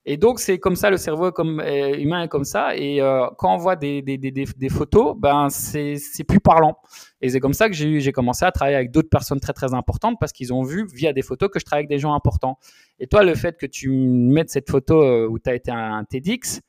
Et 0.05 0.17
donc, 0.17 0.39
c'est 0.39 0.57
comme 0.57 0.75
ça, 0.75 0.89
le 0.89 0.97
cerveau 0.97 1.31
comme, 1.31 1.61
humain 1.61 2.23
est 2.23 2.27
comme 2.27 2.43
ça. 2.43 2.75
Et 2.75 3.01
euh, 3.01 3.27
quand 3.37 3.53
on 3.53 3.57
voit 3.57 3.75
des, 3.75 4.01
des, 4.01 4.17
des, 4.17 4.69
photos, 4.69 5.15
ben, 5.15 5.49
c'est 5.49 6.23
plus 6.27 6.39
parlant. 6.39 6.77
Et 7.21 7.29
c'est 7.29 7.39
comme 7.39 7.53
ça 7.53 7.69
que 7.69 7.75
j'ai 7.75 8.11
commencé 8.11 8.43
à 8.43 8.51
travailler 8.51 8.77
avec 8.77 8.91
d'autres 8.91 9.09
personnes 9.09 9.39
très, 9.39 9.53
très 9.53 9.75
importantes 9.75 10.17
parce 10.19 10.31
qu'ils 10.31 10.53
ont 10.53 10.63
vu 10.63 10.87
via 10.91 11.13
des 11.13 11.21
photos 11.21 11.49
que 11.49 11.59
je 11.59 11.65
travaille 11.65 11.81
avec 11.81 11.89
des 11.89 11.99
gens 11.99 12.15
importants. 12.15 12.57
Et 12.99 13.05
toi, 13.05 13.23
le 13.23 13.35
fait 13.35 13.57
que 13.57 13.67
tu 13.67 13.89
mettes 13.91 14.49
cette 14.49 14.71
photo 14.71 15.03
euh, 15.03 15.27
où 15.27 15.37
tu 15.37 15.49
as 15.51 15.53
été 15.53 15.69
un, 15.69 16.03
TEDx, 16.03 16.61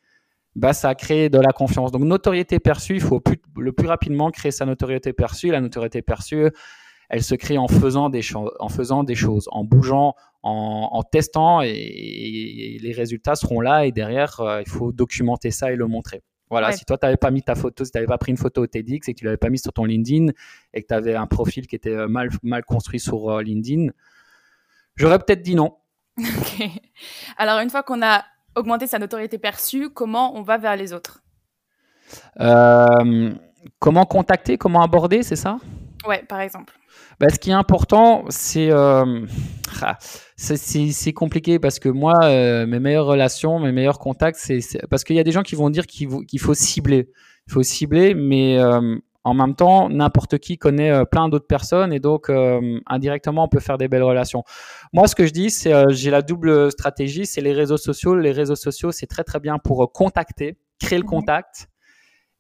bah, 0.55 0.75
ça 0.75 0.91
a 0.91 0.95
créé 0.95 1.31
de 1.31 1.39
la 1.39 1.53
confiance. 1.53 1.91
Donc, 1.91 2.03
notoriété 2.03 2.59
perçue, 2.59 2.97
il 2.97 3.01
faut 3.01 3.23
le 3.57 3.73
plus 3.73 3.87
rapidement 3.89 4.31
créer 4.31 4.53
sa 4.53 4.67
notoriété 4.67 5.15
perçue. 5.15 5.51
La 5.51 5.63
notoriété 5.63 6.03
perçue, 6.03 6.51
elle 7.09 7.23
se 7.23 7.35
crée 7.35 7.57
en 7.57 7.69
faisant 7.69 8.11
des, 8.11 8.21
en 8.35 8.69
faisant 8.69 9.05
des 9.05 9.15
choses, 9.15 9.49
en 9.53 9.65
bougeant, 9.65 10.15
en, 10.43 11.03
testant 11.05 11.63
et, 11.63 12.79
les 12.81 12.93
résultats 12.93 13.35
seront 13.35 13.61
là 13.61 13.87
et 13.87 13.93
derrière, 13.93 14.41
euh, 14.41 14.61
il 14.61 14.69
faut 14.69 14.93
documenter 14.93 15.51
ça 15.51 15.73
et 15.73 15.77
le 15.77 15.87
montrer. 15.87 16.23
Voilà, 16.51 16.73
si 16.73 16.85
toi, 16.85 16.99
tu 16.99 17.07
n'avais 17.07 17.17
pas 17.17 17.31
mis 17.31 17.43
ta 17.43 17.55
photo, 17.55 17.83
si 17.83 17.91
tu 17.91 17.97
n'avais 17.97 18.07
pas 18.07 18.19
pris 18.19 18.31
une 18.31 18.37
photo 18.37 18.63
au 18.63 18.67
TEDx 18.67 19.09
et 19.09 19.15
que 19.15 19.19
tu 19.19 19.25
ne 19.25 19.31
l'avais 19.31 19.39
pas 19.39 19.49
mis 19.49 19.59
sur 19.59 19.73
ton 19.73 19.87
LinkedIn 19.87 20.33
et 20.75 20.83
que 20.83 20.87
tu 20.87 20.93
avais 20.93 21.15
un 21.15 21.27
profil 21.27 21.67
qui 21.67 21.77
était 21.77 21.95
euh, 21.95 22.09
mal, 22.09 22.29
mal 22.43 22.63
construit 22.65 23.01
sur 23.01 23.31
euh, 23.31 23.43
LinkedIn, 23.43 23.91
j'aurais 24.97 25.19
peut-être 25.19 25.41
dit 25.41 25.55
non. 25.55 25.79
Alors, 27.39 27.61
une 27.61 27.71
fois 27.71 27.83
qu'on 27.83 28.03
a 28.03 28.25
augmenté 28.55 28.87
sa 28.87 28.99
notoriété 28.99 29.39
perçue, 29.39 29.89
comment 29.89 30.37
on 30.37 30.43
va 30.43 30.59
vers 30.59 30.77
les 30.77 30.93
autres? 30.93 31.23
Comment 33.79 34.05
contacter, 34.05 34.59
comment 34.59 34.83
aborder, 34.83 35.23
c'est 35.23 35.37
ça? 35.37 35.59
Ouais, 36.07 36.25
par 36.29 36.41
exemple. 36.41 36.75
Bah, 37.21 37.29
ce 37.31 37.39
qui 37.39 37.51
est 37.51 37.55
important, 37.55 38.25
c'est 38.29 38.71
euh, 38.71 39.27
ah, 39.83 39.99
c'est 40.37 41.13
compliqué 41.13 41.59
parce 41.59 41.79
que 41.79 41.89
moi, 41.89 42.15
euh, 42.25 42.67
mes 42.67 42.81
meilleures 42.81 43.07
relations, 43.07 43.59
mes 43.59 43.73
meilleurs 43.73 43.99
contacts, 43.99 44.39
c'est 44.39 44.61
parce 44.91 45.05
qu'il 45.05 45.17
y 45.17 45.21
a 45.21 45.25
des 45.25 45.33
gens 45.33 45.43
qui 45.43 45.55
vont 45.55 45.71
dire 45.71 45.87
qu'il 45.87 46.41
faut 46.41 46.55
cibler. 46.55 47.11
Il 47.49 47.53
faut 47.53 47.63
cibler, 47.63 48.15
mais 48.15 48.59
euh, 48.59 48.97
en 49.25 49.35
même 49.35 49.55
temps, 49.55 49.89
n'importe 49.89 50.39
qui 50.39 50.59
connaît 50.59 50.91
euh, 50.91 51.05
plein 51.05 51.29
d'autres 51.29 51.47
personnes 51.47 51.93
et 51.93 52.01
donc 52.01 52.29
euh, 52.29 52.81
indirectement, 52.87 53.45
on 53.45 53.49
peut 53.49 53.61
faire 53.61 53.79
des 53.79 53.89
belles 53.89 54.03
relations. 54.03 54.43
Moi, 54.93 55.07
ce 55.07 55.15
que 55.15 55.27
je 55.27 55.33
dis, 55.33 55.51
c'est 55.51 55.73
euh, 55.73 55.87
j'ai 55.91 56.11
la 56.11 56.23
double 56.23 56.71
stratégie, 56.73 57.27
c'est 57.27 57.41
les 57.41 57.53
réseaux 57.53 57.77
sociaux. 57.77 58.17
Les 58.17 58.33
réseaux 58.33 58.57
sociaux, 58.57 58.91
c'est 58.91 59.07
très 59.07 59.25
très 59.25 59.41
bien 59.41 59.59
pour 59.59 59.93
contacter, 59.93 60.59
créer 60.81 60.99
le 60.99 61.05
contact. 61.05 61.69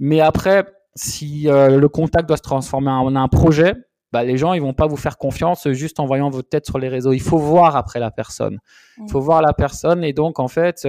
Mais 0.01 0.21
après, 0.21 0.67
si 0.95 1.45
le 1.45 1.87
contact 1.87 2.29
doit 2.29 2.37
se 2.37 2.43
transformer 2.43 2.91
en 2.91 3.15
un 3.17 3.29
projet, 3.29 3.75
bah, 4.13 4.25
les 4.25 4.37
gens 4.37 4.53
ils 4.53 4.61
vont 4.61 4.75
pas 4.75 4.87
vous 4.87 4.97
faire 4.99 5.17
confiance 5.17 5.71
juste 5.71 5.99
en 5.99 6.05
voyant 6.07 6.29
votre 6.29 6.49
tête 6.49 6.67
sur 6.67 6.79
les 6.79 6.89
réseaux. 6.89 7.13
Il 7.13 7.23
faut 7.23 7.39
voir 7.39 7.77
après 7.77 7.99
la 7.99 8.11
personne. 8.11 8.59
Il 8.99 9.11
faut 9.11 9.21
voir 9.21 9.41
la 9.41 9.55
personne 9.55 10.05
et 10.05 10.13
donc 10.13 10.39
en 10.39 10.49
fait, 10.49 10.87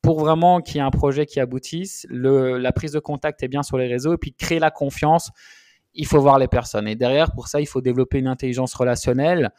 pour 0.00 0.20
vraiment 0.20 0.60
qu'il 0.60 0.76
y 0.76 0.78
ait 0.78 0.82
un 0.82 0.90
projet 0.90 1.26
qui 1.26 1.40
aboutisse, 1.40 2.06
la 2.10 2.72
prise 2.72 2.92
de 2.92 3.00
contact 3.00 3.42
est 3.42 3.48
bien 3.48 3.62
sur 3.62 3.76
les 3.76 3.86
réseaux 3.86 4.14
et 4.14 4.16
puis 4.16 4.32
créer 4.32 4.60
la 4.60 4.70
confiance, 4.70 5.30
il 5.94 6.06
faut 6.06 6.20
voir 6.20 6.38
les 6.38 6.48
personnes. 6.48 6.86
Et 6.88 6.94
derrière, 6.94 7.32
pour 7.32 7.48
ça, 7.48 7.60
il 7.60 7.66
faut 7.66 7.80
développer 7.80 8.18
une 8.18 8.28
intelligence 8.28 8.72
relationnelle. 8.74 9.50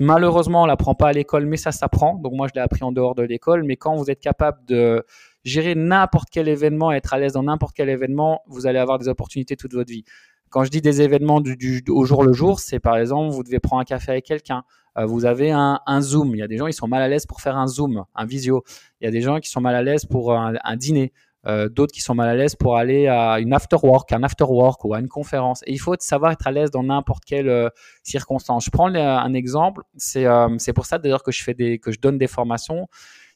Malheureusement, 0.00 0.64
on 0.64 0.66
l'apprend 0.66 0.96
pas 0.96 1.08
à 1.08 1.12
l'école, 1.12 1.46
mais 1.46 1.56
ça 1.56 1.70
s'apprend. 1.70 2.16
Donc 2.16 2.32
moi, 2.32 2.48
je 2.48 2.54
l'ai 2.54 2.60
appris 2.60 2.82
en 2.82 2.90
dehors 2.90 3.14
de 3.14 3.22
l'école. 3.22 3.62
Mais 3.62 3.76
quand 3.76 3.94
vous 3.94 4.10
êtes 4.10 4.18
capable 4.20 4.58
de 4.66 5.04
gérer 5.46 5.76
n'importe 5.76 6.28
quel 6.30 6.48
événement, 6.48 6.90
être 6.92 7.14
à 7.14 7.18
l'aise 7.18 7.32
dans 7.32 7.44
n'importe 7.44 7.74
quel 7.74 7.88
événement, 7.88 8.42
vous 8.48 8.66
allez 8.66 8.80
avoir 8.80 8.98
des 8.98 9.08
opportunités 9.08 9.56
toute 9.56 9.72
votre 9.72 9.90
vie. 9.90 10.04
Quand 10.50 10.64
je 10.64 10.70
dis 10.70 10.80
des 10.80 11.02
événements 11.02 11.40
du, 11.40 11.82
au 11.88 12.04
jour 12.04 12.24
le 12.24 12.32
jour, 12.32 12.58
c'est 12.58 12.80
par 12.80 12.96
exemple, 12.96 13.32
vous 13.32 13.44
devez 13.44 13.60
prendre 13.60 13.80
un 13.80 13.84
café 13.84 14.12
avec 14.12 14.24
quelqu'un, 14.24 14.64
euh, 14.98 15.06
vous 15.06 15.24
avez 15.24 15.52
un, 15.52 16.00
Zoom. 16.00 16.34
Il 16.34 16.38
y 16.38 16.42
a 16.42 16.48
des 16.48 16.56
gens 16.56 16.66
qui 16.66 16.72
sont 16.72 16.88
mal 16.88 17.02
à 17.02 17.08
l'aise 17.08 17.26
pour 17.26 17.40
faire 17.40 17.56
un 17.56 17.68
Zoom, 17.68 18.04
un 18.14 18.24
visio. 18.24 18.64
Il 19.00 19.04
y 19.04 19.08
a 19.08 19.10
des 19.10 19.20
gens 19.20 19.38
qui 19.38 19.48
sont 19.48 19.60
mal 19.60 19.74
à 19.74 19.82
l'aise 19.82 20.04
pour 20.04 20.32
un, 20.32 20.76
dîner. 20.76 21.12
Euh, 21.46 21.68
d'autres 21.68 21.92
qui 21.92 22.00
sont 22.00 22.16
mal 22.16 22.28
à 22.28 22.34
l'aise 22.34 22.56
pour 22.56 22.76
aller 22.76 23.06
à 23.06 23.38
une 23.38 23.52
after 23.52 23.76
work, 23.80 24.10
un 24.12 24.24
after 24.24 24.46
work 24.48 24.84
ou 24.84 24.94
à 24.94 24.98
une 24.98 25.06
conférence. 25.06 25.62
Et 25.66 25.72
il 25.72 25.78
faut 25.78 25.94
savoir 26.00 26.32
être 26.32 26.44
à 26.44 26.50
l'aise 26.50 26.72
dans 26.72 26.82
n'importe 26.82 27.24
quelle 27.24 27.48
euh, 27.48 27.68
circonstance. 28.02 28.64
Je 28.64 28.70
prends 28.70 28.92
un 28.92 29.32
exemple. 29.32 29.82
C'est 29.96 30.72
pour 30.74 30.86
ça 30.86 30.98
d'ailleurs 30.98 31.22
que 31.22 31.30
que 31.76 31.92
je 31.92 32.00
donne 32.00 32.18
des 32.18 32.26
formations. 32.26 32.88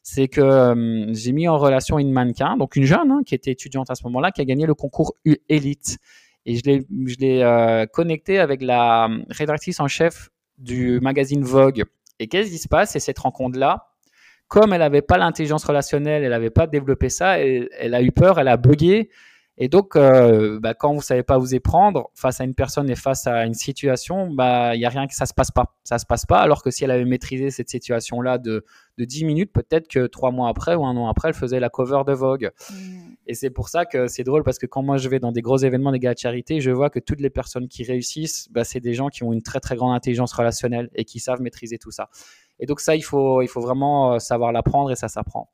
C'est 0.03 0.29
que 0.29 1.09
j'ai 1.13 1.33
mis 1.33 1.47
en 1.47 1.59
relation 1.59 1.99
une 1.99 2.11
mannequin, 2.11 2.57
donc 2.57 2.77
une 2.77 2.85
jeune 2.85 3.11
hein, 3.11 3.21
qui 3.25 3.35
était 3.35 3.51
étudiante 3.51 3.91
à 3.91 3.95
ce 3.95 4.05
moment-là, 4.05 4.31
qui 4.31 4.41
a 4.41 4.45
gagné 4.45 4.67
le 4.67 4.75
concours 4.75 5.17
Elite. 5.49 5.99
Et 6.47 6.57
je 6.57 6.63
l'ai 6.65 6.87
je 7.07 7.17
l'ai 7.19 7.87
connecté 7.93 8.39
avec 8.39 8.63
la 8.63 9.09
rédactrice 9.29 9.79
en 9.79 9.89
chef 9.89 10.31
du 10.59 11.01
magazine 11.01 11.43
Vogue. 11.43 11.85
Et 12.19 12.29
qu'est-ce 12.29 12.51
qui 12.51 12.59
se 12.59 12.69
passe? 12.69 12.93
C'est 12.93 13.01
cette 13.01 13.19
rencontre-là. 13.19 13.89
Comme 14.49 14.73
elle 14.73 14.81
n'avait 14.81 15.03
pas 15.03 15.17
l'intelligence 15.17 15.65
relationnelle, 15.65 16.25
elle 16.25 16.31
n'avait 16.31 16.51
pas 16.51 16.67
développé 16.67 17.09
ça, 17.09 17.39
elle, 17.39 17.69
elle, 17.79 17.95
a 17.95 18.03
eu 18.03 18.11
peur, 18.11 18.41
elle 18.41 18.49
a 18.49 18.57
bugué. 18.57 19.11
Et 19.63 19.69
donc, 19.69 19.95
euh, 19.95 20.59
bah, 20.59 20.73
quand 20.73 20.95
vous 20.95 21.03
savez 21.03 21.23
pas 21.23 21.37
vous 21.37 21.55
y 21.55 21.61
prendre 21.61 22.11
face 22.15 22.41
à 22.41 22.45
une 22.45 22.55
personne 22.55 22.89
et 22.89 22.97
face 22.97 23.27
à 23.27 23.45
une 23.45 23.53
situation, 23.53 24.31
bah 24.31 24.75
il 24.75 24.81
y 24.81 24.87
a 24.87 24.89
rien 24.89 25.07
que 25.07 25.15
ça 25.15 25.27
se 25.27 25.35
passe 25.35 25.51
pas. 25.51 25.77
Ça 25.85 25.99
se 25.99 26.07
passe 26.07 26.25
pas. 26.25 26.39
Alors 26.39 26.63
que 26.63 26.71
si 26.71 26.83
elle 26.83 26.91
avait 26.91 27.05
maîtrisé 27.05 27.51
cette 27.51 27.69
situation-là 27.69 28.39
de, 28.39 28.65
de 28.97 29.05
10 29.05 29.27
minutes, 29.27 29.53
peut-être 29.53 29.87
que 29.87 30.07
trois 30.07 30.31
mois 30.31 30.49
après 30.49 30.75
ou 30.77 30.87
un 30.87 30.97
an 30.97 31.09
après, 31.09 31.29
elle 31.29 31.35
faisait 31.35 31.61
la 31.61 31.69
cover 31.69 32.05
de 32.07 32.15
Vogue. 32.15 32.53
Mm. 32.71 32.75
Et 33.27 33.35
c'est 33.35 33.51
pour 33.51 33.69
ça 33.69 33.85
que 33.85 34.07
c'est 34.07 34.25
drôle 34.25 34.45
parce 34.45 34.59
que 34.59 34.65
quand 34.65 34.83
moi 34.83 34.97
je 34.97 35.11
vais 35.11 35.19
dans 35.19 35.31
des 35.31 35.43
gros 35.43 35.59
événements, 35.59 35.93
des 35.93 35.99
gars 35.99 36.15
de 36.15 36.19
charité, 36.19 36.63
je 36.63 36.71
vois 36.71 36.89
que 36.89 36.99
toutes 36.99 37.21
les 37.21 37.31
personnes 37.31 37.69
qui 37.69 37.85
réussissent, 37.85 38.49
bah, 38.51 38.65
c'est 38.65 38.81
des 38.81 38.95
gens 38.95 39.09
qui 39.09 39.25
ont 39.25 39.33
une 39.35 39.43
très 39.43 39.61
très 39.61 39.77
grande 39.77 39.95
intelligence 39.95 40.33
relationnelle 40.33 40.89
et 40.95 41.05
qui 41.05 41.21
savent 41.21 41.43
maîtriser 41.43 41.77
tout 41.77 41.91
ça. 41.91 42.09
Et 42.61 42.65
donc 42.65 42.81
ça, 42.81 42.97
il 42.97 43.03
faut 43.03 43.43
il 43.43 43.49
faut 43.49 43.61
vraiment 43.61 44.15
euh, 44.15 44.19
savoir 44.21 44.53
l'apprendre 44.53 44.91
et 44.91 44.97
ça 44.97 45.09
s'apprend. 45.09 45.51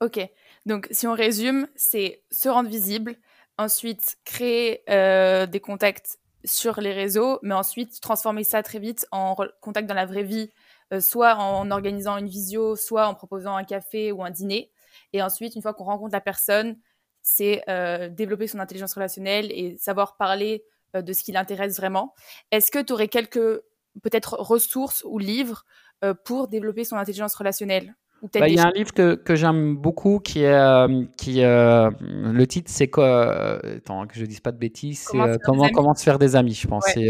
Ok. 0.00 0.18
Donc, 0.66 0.86
si 0.90 1.06
on 1.06 1.14
résume, 1.14 1.66
c'est 1.74 2.22
se 2.30 2.48
rendre 2.48 2.68
visible, 2.68 3.16
ensuite 3.58 4.16
créer 4.24 4.82
euh, 4.90 5.46
des 5.46 5.60
contacts 5.60 6.18
sur 6.44 6.80
les 6.80 6.92
réseaux, 6.92 7.38
mais 7.42 7.54
ensuite 7.54 8.00
transformer 8.00 8.44
ça 8.44 8.62
très 8.62 8.78
vite 8.78 9.06
en 9.12 9.36
contact 9.60 9.88
dans 9.88 9.94
la 9.94 10.06
vraie 10.06 10.22
vie, 10.24 10.50
euh, 10.92 11.00
soit 11.00 11.36
en 11.36 11.70
organisant 11.70 12.16
une 12.18 12.28
visio, 12.28 12.76
soit 12.76 13.06
en 13.06 13.14
proposant 13.14 13.56
un 13.56 13.64
café 13.64 14.12
ou 14.12 14.22
un 14.24 14.30
dîner. 14.30 14.70
Et 15.12 15.22
ensuite, 15.22 15.54
une 15.56 15.62
fois 15.62 15.74
qu'on 15.74 15.84
rencontre 15.84 16.12
la 16.12 16.20
personne, 16.20 16.76
c'est 17.22 17.62
euh, 17.68 18.08
développer 18.08 18.46
son 18.46 18.58
intelligence 18.58 18.94
relationnelle 18.94 19.50
et 19.52 19.76
savoir 19.78 20.16
parler 20.16 20.64
de 20.94 21.12
ce 21.14 21.22
qui 21.24 21.32
l'intéresse 21.32 21.76
vraiment. 21.78 22.14
Est-ce 22.50 22.70
que 22.70 22.78
tu 22.80 22.92
aurais 22.92 23.08
quelques 23.08 23.62
peut-être 24.02 24.34
ressources 24.38 25.02
ou 25.06 25.18
livres 25.18 25.64
pour 26.24 26.48
développer 26.48 26.84
son 26.84 26.96
intelligence 26.96 27.34
relationnelle? 27.34 27.94
Bah, 28.34 28.48
il 28.48 28.54
y 28.54 28.60
a 28.60 28.66
un 28.66 28.70
livre 28.70 28.92
que, 28.92 29.16
que 29.16 29.34
j'aime 29.34 29.76
beaucoup 29.76 30.20
qui 30.20 30.42
est 30.42 30.52
euh, 30.52 31.04
qui 31.16 31.42
euh, 31.42 31.90
le 32.00 32.46
titre 32.46 32.70
c'est 32.72 32.86
quoi 32.86 33.04
euh, 33.04 33.78
attends 33.78 34.06
que 34.06 34.14
je 34.14 34.24
dise 34.24 34.38
pas 34.38 34.52
de 34.52 34.58
bêtises 34.58 35.08
c'est 35.10 35.18
comment 35.44 35.68
comment, 35.70 35.94
se 35.94 36.04
faire 36.04 36.20
des 36.20 36.36
amis 36.36 36.54
je 36.54 36.68
pense. 36.68 36.84
C'est 36.94 37.08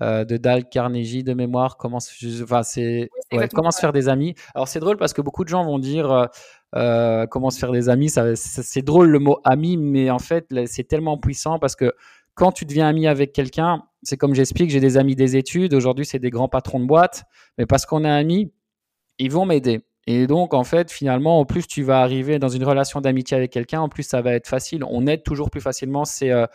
de 0.00 0.36
Dal 0.36 0.68
Carnegie 0.68 1.24
de 1.24 1.32
mémoire 1.32 1.78
comment 1.78 1.98
enfin 2.42 2.62
c'est 2.62 3.08
comment 3.54 3.70
se 3.70 3.80
faire 3.80 3.92
des 3.92 4.08
amis. 4.08 4.34
Alors 4.54 4.68
c'est 4.68 4.80
drôle 4.80 4.98
parce 4.98 5.14
que 5.14 5.22
beaucoup 5.22 5.44
de 5.44 5.48
gens 5.48 5.64
vont 5.64 5.78
dire 5.78 6.28
comment 6.72 7.48
se 7.48 7.58
faire 7.58 7.72
des 7.72 7.88
amis 7.88 8.10
ça, 8.10 8.36
c'est 8.36 8.82
drôle 8.82 9.08
le 9.08 9.18
mot 9.20 9.40
ami 9.44 9.78
mais 9.78 10.10
en 10.10 10.18
fait 10.18 10.46
c'est 10.66 10.84
tellement 10.86 11.16
puissant 11.16 11.58
parce 11.58 11.74
que 11.74 11.94
quand 12.34 12.52
tu 12.52 12.66
deviens 12.66 12.86
ami 12.86 13.06
avec 13.06 13.32
quelqu'un 13.32 13.82
c'est 14.02 14.18
comme 14.18 14.34
j'explique 14.34 14.70
j'ai 14.70 14.80
des 14.80 14.98
amis 14.98 15.16
des 15.16 15.36
études 15.36 15.72
aujourd'hui 15.72 16.04
c'est 16.04 16.18
des 16.18 16.30
grands 16.30 16.48
patrons 16.48 16.80
de 16.80 16.86
boîte 16.86 17.24
mais 17.56 17.64
parce 17.64 17.86
qu'on 17.86 18.04
est 18.04 18.10
amis 18.10 18.52
ils 19.18 19.32
vont 19.32 19.46
m'aider 19.46 19.82
et 20.10 20.26
donc, 20.26 20.54
en 20.54 20.64
fait, 20.64 20.90
finalement, 20.90 21.38
en 21.38 21.44
plus, 21.44 21.66
tu 21.66 21.82
vas 21.82 22.00
arriver 22.00 22.38
dans 22.38 22.48
une 22.48 22.64
relation 22.64 23.02
d'amitié 23.02 23.36
avec 23.36 23.52
quelqu'un, 23.52 23.82
en 23.82 23.90
plus, 23.90 24.04
ça 24.04 24.22
va 24.22 24.32
être 24.32 24.48
facile. 24.48 24.82
On 24.88 25.06
aide 25.06 25.22
toujours 25.22 25.50
plus 25.50 25.60
facilement 25.60 26.06
ses, 26.06 26.30
euh, 26.30 26.46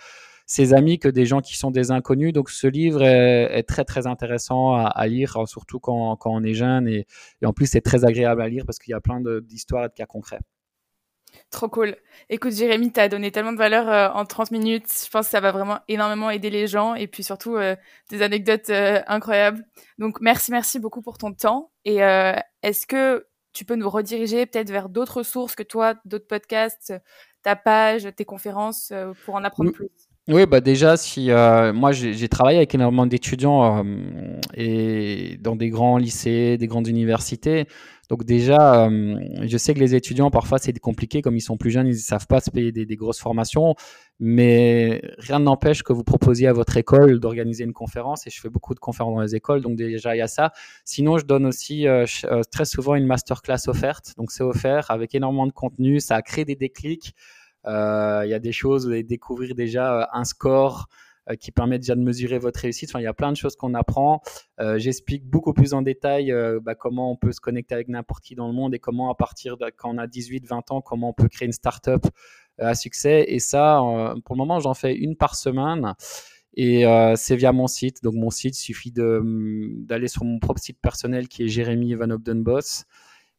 amis 0.72 0.98
que 0.98 1.08
des 1.08 1.28
gens 1.28 1.40
qui 1.40 1.56
sont 1.56 1.70
des 1.70 1.92
inconnus. 1.92 2.34
Donc, 2.34 2.50
ce 2.50 2.66
livre 2.66 3.04
est, 3.04 3.62
très, 3.62 3.86
très 3.86 4.08
intéressant 4.08 4.74
à, 4.74 5.06
lire, 5.06 5.38
surtout 5.48 5.80
quand, 5.80 6.16
quand, 6.16 6.32
on 6.34 6.44
est 6.44 6.56
jeune. 6.56 6.88
Et, 6.88 7.06
en 7.46 7.54
plus, 7.54 7.68
c'est 7.68 7.82
très 7.82 8.06
agréable 8.06 8.42
à 8.42 8.50
lire 8.50 8.66
parce 8.66 8.80
qu'il 8.80 8.90
y 8.90 8.96
a 8.96 9.02
plein 9.02 9.22
d'histoires 9.44 9.86
et 9.86 9.90
de 9.90 9.94
cas 9.94 10.08
concrets. 10.08 10.40
Trop 11.52 11.68
cool. 11.68 11.96
Écoute, 12.32 12.54
Jérémy, 12.54 12.92
tu 12.92 13.00
as 13.02 13.08
donné 13.08 13.30
tellement 13.30 13.54
de 13.54 13.58
valeur 13.58 13.88
euh, 13.88 14.10
en 14.20 14.26
30 14.26 14.50
minutes. 14.50 14.88
Je 14.92 15.12
pense 15.12 15.28
que 15.28 15.32
ça 15.32 15.42
va 15.42 15.52
vraiment 15.52 15.78
énormément 15.88 16.32
aider 16.32 16.50
les 16.50 16.66
gens 16.66 16.96
et 16.96 17.06
puis 17.06 17.22
surtout 17.22 17.56
euh, 17.56 17.76
des 18.10 18.24
anecdotes 18.24 18.72
incroyables. 18.72 19.64
Donc, 20.00 20.22
merci, 20.22 20.50
merci 20.50 20.80
beaucoup 20.80 21.04
pour 21.04 21.20
ton 21.20 21.34
temps. 21.34 21.70
Et 21.86 21.98
est-ce 21.98 22.88
que 22.88 23.28
tu 23.54 23.66
peux 23.66 23.76
nous 23.76 23.90
rediriger 23.90 24.46
peut-être 24.46 24.70
vers 24.72 24.90
d'autres 24.90 25.24
sources 25.24 25.56
que 25.56 25.64
toi, 25.64 25.96
d'autres 26.06 26.28
podcasts, 26.28 26.94
ta 27.44 27.56
page, 27.56 28.08
tes 28.16 28.26
conférences, 28.26 28.92
euh, 28.92 29.14
pour 29.26 29.36
en 29.36 29.44
apprendre 29.44 29.72
plus 29.72 29.90
oui, 30.30 30.46
bah 30.46 30.62
déjà, 30.62 30.96
si 30.96 31.32
euh, 31.32 31.74
moi 31.74 31.92
j'ai 31.92 32.30
travaillé 32.30 32.58
avec 32.58 32.74
énormément 32.74 33.06
d'étudiants 33.06 33.84
euh, 34.58 35.36
dans 35.42 35.58
des 35.58 35.70
grands 35.70 35.98
lycées, 35.98 36.58
des 36.58 36.68
grandes 36.68 36.88
universités. 36.88 37.68
Donc 38.10 38.24
déjà, 38.24 38.86
euh, 38.86 39.18
je 39.42 39.58
sais 39.58 39.74
que 39.74 39.80
les 39.80 39.96
étudiants 39.96 40.32
parfois 40.32 40.60
c'est 40.60 40.78
compliqué, 40.80 41.22
comme 41.22 41.36
ils 41.36 41.42
sont 41.42 41.58
plus 41.58 41.72
jeunes, 41.72 41.88
ils 41.88 41.96
ne 41.96 41.98
savent 41.98 42.28
pas 42.28 42.40
se 42.40 42.52
payer 42.52 42.72
des, 42.72 42.86
des 42.86 42.96
grosses 42.96 43.20
formations. 43.20 43.76
Mais 44.22 45.02
rien 45.18 45.40
n'empêche 45.40 45.84
que 45.84 45.92
vous 45.92 46.06
proposiez 46.06 46.48
à 46.48 46.54
votre 46.54 46.78
école 46.78 47.20
d'organiser 47.20 47.66
une 47.66 47.74
conférence. 47.74 48.26
Et 48.26 48.30
je 48.30 48.40
fais 48.40 48.50
beaucoup 48.50 48.74
de 48.76 48.80
conférences 48.80 49.16
dans 49.16 49.22
les 49.22 49.36
écoles, 49.36 49.62
donc 49.62 49.76
déjà 49.76 50.16
il 50.16 50.20
y 50.20 50.22
a 50.22 50.28
ça. 50.28 50.54
Sinon, 50.86 51.18
je 51.18 51.26
donne 51.26 51.46
aussi 51.46 51.86
très 52.50 52.66
souvent 52.66 52.96
une 52.96 53.08
masterclass 53.08 53.68
offerte. 53.68 54.14
Donc 54.16 54.32
c'est 54.32 54.44
offert 54.44 54.90
avec 54.90 55.16
énormément 55.16 55.48
de 55.48 55.52
contenu, 55.52 56.00
ça 56.00 56.16
a 56.16 56.22
créé 56.22 56.46
des 56.46 56.56
déclics. 56.56 57.14
Euh, 57.68 58.22
il 58.26 58.30
y 58.30 58.34
a 58.34 58.40
des 58.40 58.52
choses, 58.52 58.86
vous 58.86 58.92
allez 58.92 59.04
découvrir 59.04 59.56
déjà 59.56 60.02
euh, 60.02 60.06
un 60.12 60.26
score 60.26 60.88
euh, 61.30 61.36
qui 61.36 61.52
permet 61.52 61.80
déjà 61.80 61.96
de 61.96 62.02
mesurer 62.02 62.38
votre 62.38 62.60
réussite. 62.60 62.90
Enfin, 62.90 63.00
il 63.00 63.04
y 63.04 63.08
a 63.08 63.14
plein 63.14 63.32
de 63.32 63.38
choses 63.38 63.56
qu'on 63.56 63.74
apprend. 63.74 64.22
J'explique 64.78 65.26
beaucoup 65.26 65.54
plus 65.54 65.74
en 65.74 65.82
détail 65.82 66.34
bah, 66.62 66.76
comment 66.76 67.12
on 67.12 67.16
peut 67.16 67.32
se 67.32 67.42
connecter 67.42 67.76
avec 67.76 67.88
n'importe 67.88 68.24
qui 68.24 68.36
dans 68.36 68.48
le 68.48 68.54
monde 68.54 68.74
et 68.74 68.80
comment, 68.80 69.10
à 69.10 69.16
partir 69.16 69.58
de 69.58 69.66
quand 69.76 69.94
on 69.94 69.98
a 69.98 70.08
18-20 70.08 70.74
ans, 70.74 70.82
comment 70.82 71.10
on 71.10 71.14
peut 71.14 71.28
créer 71.28 71.46
une 71.46 71.54
startup 71.54 72.06
à 72.60 72.76
succès. 72.76 73.26
Et 73.28 73.40
ça, 73.40 73.80
pour 74.26 74.36
le 74.36 74.38
moment, 74.38 74.60
j'en 74.60 74.74
fais 74.74 74.96
une 74.96 75.16
par 75.16 75.36
semaine. 75.36 75.94
Et 76.56 76.86
c'est 77.16 77.36
via 77.36 77.52
mon 77.52 77.68
site. 77.68 78.04
Donc, 78.04 78.14
mon 78.16 78.30
site, 78.30 78.58
il 78.60 78.64
suffit 78.64 78.92
d'aller 78.92 80.08
sur 80.08 80.24
mon 80.24 80.40
propre 80.40 80.62
site 80.62 80.80
personnel 80.82 81.28
qui 81.28 81.44
est 81.44 81.48
Jérémy 81.48 81.96
Van 81.96 82.08
Boss 82.36 82.86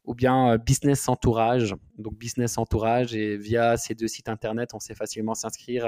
ou 0.04 0.14
bien 0.14 0.52
euh, 0.52 0.58
Business 0.58 1.08
Entourage. 1.08 1.74
Donc 1.98 2.14
Business 2.14 2.58
Entourage 2.58 3.14
et 3.14 3.36
via 3.36 3.76
ces 3.76 3.94
deux 3.94 4.08
sites 4.08 4.28
internet, 4.28 4.70
on 4.74 4.80
sait 4.80 4.94
facilement 4.94 5.34
s'inscrire 5.34 5.86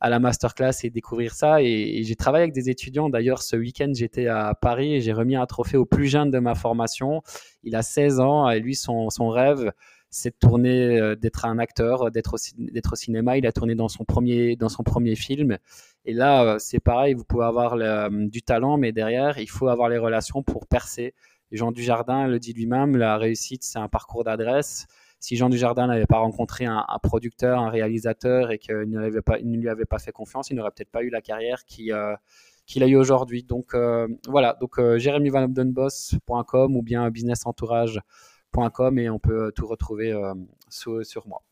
à, 0.00 0.08
la 0.08 0.18
masterclass 0.18 0.72
et 0.82 0.90
découvrir 0.90 1.34
ça. 1.34 1.60
Et, 1.60 2.02
j'ai 2.04 2.16
travaillé 2.16 2.44
avec 2.44 2.54
des 2.54 2.70
étudiants. 2.70 3.10
D'ailleurs, 3.10 3.42
ce 3.42 3.56
week-end, 3.56 3.90
j'étais 3.94 4.28
à 4.28 4.54
Paris 4.54 4.94
et 4.94 5.00
j'ai 5.00 5.12
remis 5.12 5.36
un 5.36 5.46
trophée 5.46 5.76
au 5.76 5.84
plus 5.84 6.06
jeune 6.06 6.30
de 6.30 6.38
ma 6.38 6.54
formation. 6.54 7.22
Il 7.64 7.76
a 7.76 7.82
16 7.82 8.20
ans 8.20 8.48
et 8.48 8.60
lui, 8.60 8.74
son, 8.74 9.10
son 9.10 9.28
rêve, 9.28 9.72
c'est 10.08 10.30
de 10.30 10.36
tourner, 10.40 11.16
d'être 11.16 11.44
un 11.44 11.58
acteur, 11.58 12.10
d'être 12.10 12.34
au, 12.34 12.96
cinéma. 12.96 13.36
Il 13.36 13.46
a 13.46 13.52
tourné 13.52 13.74
dans 13.74 13.88
son 13.88 14.04
premier, 14.04 14.56
dans 14.56 14.70
son 14.70 14.82
premier 14.84 15.16
film. 15.16 15.58
Et 16.06 16.14
là, 16.14 16.56
c'est 16.58 16.80
pareil, 16.80 17.12
vous 17.12 17.24
pouvez 17.24 17.44
avoir 17.44 17.76
du 18.10 18.40
talent, 18.40 18.78
mais 18.78 18.92
derrière, 18.92 19.38
il 19.38 19.50
faut 19.50 19.68
avoir 19.68 19.90
les 19.90 19.98
relations 19.98 20.42
pour 20.42 20.66
percer. 20.66 21.14
Jean 21.52 21.72
Dujardin 21.72 22.26
le 22.26 22.38
dit 22.38 22.52
lui-même, 22.52 22.96
la 22.96 23.16
réussite, 23.16 23.62
c'est 23.64 23.78
un 23.78 23.88
parcours 23.88 24.24
d'adresse. 24.24 24.86
Si 25.18 25.36
Jean 25.36 25.50
Dujardin 25.50 25.86
n'avait 25.86 26.06
pas 26.06 26.18
rencontré 26.18 26.64
un, 26.64 26.84
producteur, 27.02 27.60
un 27.60 27.68
réalisateur 27.68 28.50
et 28.52 28.58
qu'il 28.58 28.74
ne, 28.74 29.08
lui 29.58 29.68
avait 29.68 29.84
pas 29.84 29.98
fait 29.98 30.12
confiance, 30.12 30.50
il 30.50 30.56
n'aurait 30.56 30.70
peut-être 30.70 30.90
pas 30.90 31.02
eu 31.02 31.10
la 31.10 31.20
carrière 31.20 31.64
qu'il 31.66 31.92
a 31.92 32.18
eu 32.86 32.96
aujourd'hui. 32.96 33.42
Donc 33.42 33.74
voilà, 34.28 34.56
donc 34.60 34.78
euh, 34.78 34.98
ou 36.70 36.82
bien 36.82 37.10
businessentourage.com 37.10 38.98
et 38.98 39.10
on 39.10 39.18
peut 39.18 39.52
tout 39.54 39.66
retrouver 39.66 40.14
sur 40.70 41.26
moi. 41.26 41.42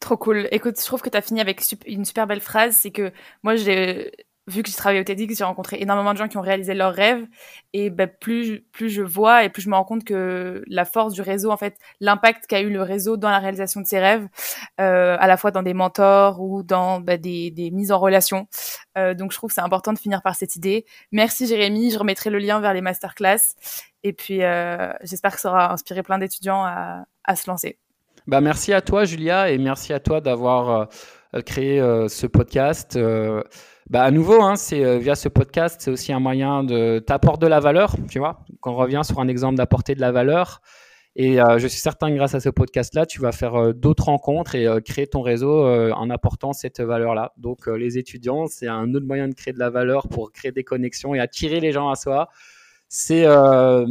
Trop 0.00 0.18
cool. 0.18 0.48
Écoute, 0.50 0.78
je 0.78 0.84
trouve 0.84 1.00
que 1.00 1.08
tu 1.08 1.16
as 1.16 1.22
fini 1.22 1.40
avec 1.40 1.62
une 1.86 2.04
super 2.04 2.26
belle 2.26 2.40
phrase. 2.40 2.76
C'est 2.76 2.90
que 2.90 3.10
moi, 3.42 3.56
j'ai 3.56 4.12
vu 4.46 4.62
que 4.62 4.68
j'ai 4.68 4.76
travaillé 4.76 5.00
au 5.00 5.04
TEDx, 5.04 5.36
j'ai 5.36 5.44
rencontré 5.44 5.78
énormément 5.80 6.12
de 6.12 6.18
gens 6.18 6.28
qui 6.28 6.36
ont 6.36 6.42
réalisé 6.42 6.74
leurs 6.74 6.92
rêves. 6.92 7.24
Et 7.72 7.90
ben, 7.90 8.08
plus, 8.08 8.60
plus 8.72 8.90
je 8.90 9.02
vois 9.02 9.44
et 9.44 9.48
plus 9.48 9.62
je 9.62 9.70
me 9.70 9.74
rends 9.74 9.84
compte 9.84 10.04
que 10.04 10.62
la 10.66 10.84
force 10.84 11.14
du 11.14 11.22
réseau, 11.22 11.50
en 11.50 11.56
fait, 11.56 11.76
l'impact 12.00 12.46
qu'a 12.46 12.60
eu 12.60 12.70
le 12.70 12.82
réseau 12.82 13.16
dans 13.16 13.30
la 13.30 13.38
réalisation 13.38 13.80
de 13.80 13.86
ses 13.86 13.98
rêves, 13.98 14.26
euh, 14.80 15.16
à 15.18 15.26
la 15.26 15.36
fois 15.36 15.50
dans 15.50 15.62
des 15.62 15.74
mentors 15.74 16.40
ou 16.40 16.62
dans 16.62 17.00
ben, 17.00 17.20
des, 17.20 17.50
des, 17.50 17.70
mises 17.70 17.92
en 17.92 17.98
relation. 17.98 18.46
Euh, 18.98 19.14
donc, 19.14 19.32
je 19.32 19.38
trouve 19.38 19.48
que 19.48 19.54
c'est 19.54 19.60
important 19.60 19.92
de 19.92 19.98
finir 19.98 20.22
par 20.22 20.34
cette 20.34 20.56
idée. 20.56 20.84
Merci 21.12 21.46
Jérémy. 21.46 21.90
Je 21.90 21.98
remettrai 21.98 22.30
le 22.30 22.38
lien 22.38 22.60
vers 22.60 22.74
les 22.74 22.82
masterclass. 22.82 23.54
Et 24.02 24.12
puis, 24.12 24.42
euh, 24.42 24.92
j'espère 25.02 25.34
que 25.34 25.40
ça 25.40 25.50
aura 25.50 25.72
inspiré 25.72 26.02
plein 26.02 26.18
d'étudiants 26.18 26.62
à, 26.64 27.06
à 27.24 27.36
se 27.36 27.48
lancer. 27.50 27.78
Bah, 28.26 28.40
merci 28.40 28.72
à 28.72 28.80
toi, 28.80 29.04
Julia, 29.04 29.50
et 29.50 29.58
merci 29.58 29.92
à 29.92 30.00
toi 30.00 30.20
d'avoir 30.20 30.70
euh, 30.70 30.84
créé 31.42 31.80
euh, 31.80 32.08
ce 32.08 32.26
podcast. 32.26 32.96
Euh, 32.96 33.42
bah, 33.90 34.02
à 34.02 34.10
nouveau, 34.10 34.42
hein, 34.42 34.56
c'est 34.56 34.98
via 34.98 35.14
ce 35.14 35.28
podcast, 35.28 35.80
c'est 35.80 35.90
aussi 35.90 36.12
un 36.12 36.20
moyen 36.20 36.64
de 36.64 36.98
t'apporter 36.98 37.44
de 37.46 37.50
la 37.50 37.60
valeur, 37.60 37.96
tu 38.08 38.18
vois. 38.18 38.40
Quand 38.60 38.72
on 38.72 38.76
revient 38.76 39.02
sur 39.04 39.20
un 39.20 39.28
exemple 39.28 39.56
d'apporter 39.56 39.94
de 39.94 40.00
la 40.00 40.10
valeur, 40.10 40.62
et 41.16 41.36
je 41.36 41.66
suis 41.68 41.78
certain 41.78 42.10
que 42.10 42.16
grâce 42.16 42.34
à 42.34 42.40
ce 42.40 42.48
podcast-là, 42.48 43.06
tu 43.06 43.20
vas 43.20 43.30
faire 43.30 43.72
d'autres 43.72 44.06
rencontres 44.06 44.56
et 44.56 44.66
créer 44.84 45.06
ton 45.06 45.20
réseau 45.20 45.64
en 45.92 46.10
apportant 46.10 46.52
cette 46.52 46.80
valeur-là. 46.80 47.32
Donc, 47.36 47.66
les 47.68 47.98
étudiants, 47.98 48.46
c'est 48.48 48.66
un 48.66 48.94
autre 48.94 49.06
moyen 49.06 49.28
de 49.28 49.34
créer 49.34 49.52
de 49.52 49.58
la 49.60 49.70
valeur 49.70 50.08
pour 50.08 50.32
créer 50.32 50.50
des 50.50 50.64
connexions 50.64 51.14
et 51.14 51.20
attirer 51.20 51.60
les 51.60 51.70
gens 51.70 51.88
à 51.88 51.94
soi 51.94 52.30
c'est 52.96 53.26
euh, 53.26 53.84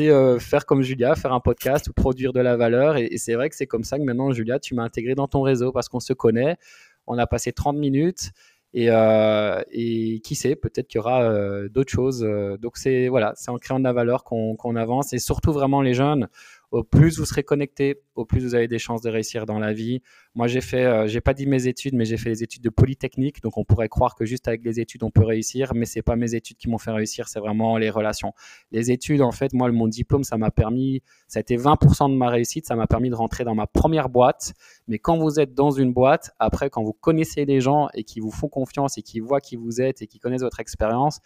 euh, 0.00 0.38
faire 0.38 0.66
comme 0.66 0.82
Julia, 0.82 1.14
faire 1.14 1.32
un 1.32 1.40
podcast 1.40 1.88
ou 1.88 1.94
produire 1.94 2.34
de 2.34 2.40
la 2.40 2.54
valeur. 2.54 2.98
Et, 2.98 3.16
c'est 3.16 3.32
vrai 3.32 3.48
que 3.48 3.56
c'est 3.56 3.66
comme 3.66 3.82
ça 3.82 3.96
que 3.96 4.02
maintenant, 4.02 4.30
Julia, 4.30 4.58
tu 4.58 4.74
m'as 4.74 4.82
intégré 4.82 5.14
dans 5.14 5.26
ton 5.26 5.40
réseau 5.40 5.72
parce 5.72 5.88
qu'on 5.88 6.00
se 6.00 6.12
connaît. 6.12 6.58
On 7.06 7.16
a 7.16 7.26
passé 7.26 7.52
30 7.52 7.78
minutes. 7.78 8.30
Et, 8.74 8.90
euh, 8.90 9.62
et 9.70 10.20
qui 10.20 10.34
sait, 10.34 10.54
peut-être 10.54 10.86
qu'il 10.88 10.98
y 10.98 11.00
aura 11.00 11.66
d'autres 11.68 11.92
choses. 11.92 12.20
Donc 12.60 12.76
c'est 12.76 13.08
voilà, 13.08 13.32
c'est 13.36 13.50
en 13.50 13.56
créant 13.56 13.78
de 13.78 13.84
la 13.84 13.94
valeur 13.94 14.22
qu'on 14.22 14.76
avance. 14.76 15.14
Et 15.14 15.18
surtout 15.18 15.52
vraiment 15.52 15.80
les 15.80 15.94
jeunes, 15.94 16.28
au 16.72 16.82
plus 16.82 17.18
vous 17.18 17.26
serez 17.26 17.42
connecté, 17.42 18.00
au 18.14 18.24
plus 18.24 18.40
vous 18.40 18.54
avez 18.54 18.66
des 18.66 18.78
chances 18.78 19.02
de 19.02 19.10
réussir 19.10 19.44
dans 19.44 19.58
la 19.58 19.74
vie. 19.74 20.00
Moi, 20.34 20.46
j'ai 20.46 20.62
fait, 20.62 20.84
euh, 20.84 21.06
j'ai 21.06 21.20
pas 21.20 21.34
dit 21.34 21.46
mes 21.46 21.66
études, 21.66 21.94
mais 21.94 22.06
j'ai 22.06 22.16
fait 22.16 22.30
les 22.30 22.42
études 22.42 22.62
de 22.62 22.70
polytechnique. 22.70 23.42
Donc, 23.42 23.58
on 23.58 23.64
pourrait 23.64 23.90
croire 23.90 24.14
que 24.14 24.24
juste 24.24 24.48
avec 24.48 24.64
les 24.64 24.80
études, 24.80 25.02
on 25.02 25.10
peut 25.10 25.22
réussir, 25.24 25.72
mais 25.74 25.84
c'est 25.84 26.00
pas 26.00 26.16
mes 26.16 26.34
études 26.34 26.56
qui 26.56 26.70
m'ont 26.70 26.78
fait 26.78 26.90
réussir, 26.90 27.28
c'est 27.28 27.40
vraiment 27.40 27.76
les 27.76 27.90
relations. 27.90 28.32
Les 28.70 28.90
études, 28.90 29.20
en 29.20 29.32
fait, 29.32 29.52
moi, 29.52 29.70
mon 29.70 29.86
diplôme, 29.86 30.24
ça 30.24 30.38
m'a 30.38 30.50
permis, 30.50 31.02
ça 31.28 31.40
a 31.40 31.42
été 31.42 31.58
20% 31.58 32.10
de 32.10 32.16
ma 32.16 32.30
réussite, 32.30 32.66
ça 32.66 32.74
m'a 32.74 32.86
permis 32.86 33.10
de 33.10 33.16
rentrer 33.16 33.44
dans 33.44 33.54
ma 33.54 33.66
première 33.66 34.08
boîte. 34.08 34.54
Mais 34.88 34.98
quand 34.98 35.18
vous 35.18 35.40
êtes 35.40 35.52
dans 35.52 35.72
une 35.72 35.92
boîte, 35.92 36.30
après, 36.38 36.70
quand 36.70 36.82
vous 36.82 36.94
connaissez 36.94 37.44
des 37.44 37.60
gens 37.60 37.88
et 37.92 38.02
qui 38.02 38.18
vous 38.18 38.30
font 38.30 38.48
confiance 38.48 38.96
et 38.96 39.02
qui 39.02 39.20
voient 39.20 39.42
qui 39.42 39.56
vous 39.56 39.82
êtes 39.82 40.00
et 40.00 40.06
qui 40.06 40.18
connaissent 40.18 40.42
votre 40.42 40.60
expérience, 40.60 41.20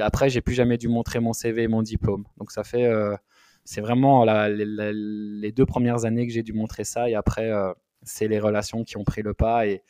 après, 0.00 0.30
j'ai 0.30 0.40
plus 0.40 0.54
jamais 0.54 0.78
dû 0.78 0.88
montrer 0.88 1.20
mon 1.20 1.32
CV 1.32 1.62
et 1.62 1.68
mon 1.68 1.82
diplôme. 1.82 2.24
Donc, 2.38 2.50
ça 2.50 2.64
fait, 2.64 2.86
euh, 2.86 3.16
c'est 3.64 3.80
vraiment 3.80 4.24
les, 4.24 5.52
deux 5.52 5.66
premières 5.66 6.04
années 6.04 6.26
que 6.26 6.32
j'ai 6.32 6.42
dû 6.42 6.52
montrer 6.52 6.84
ça 6.84 7.08
et 7.08 7.14
après, 7.14 7.50
euh, 7.50 7.72
c'est 8.02 8.28
les 8.28 8.38
relations 8.38 8.84
qui 8.84 8.96
ont 8.96 9.04
pris 9.04 9.22
le 9.22 9.34
pas 9.34 9.66
et, 9.66 9.82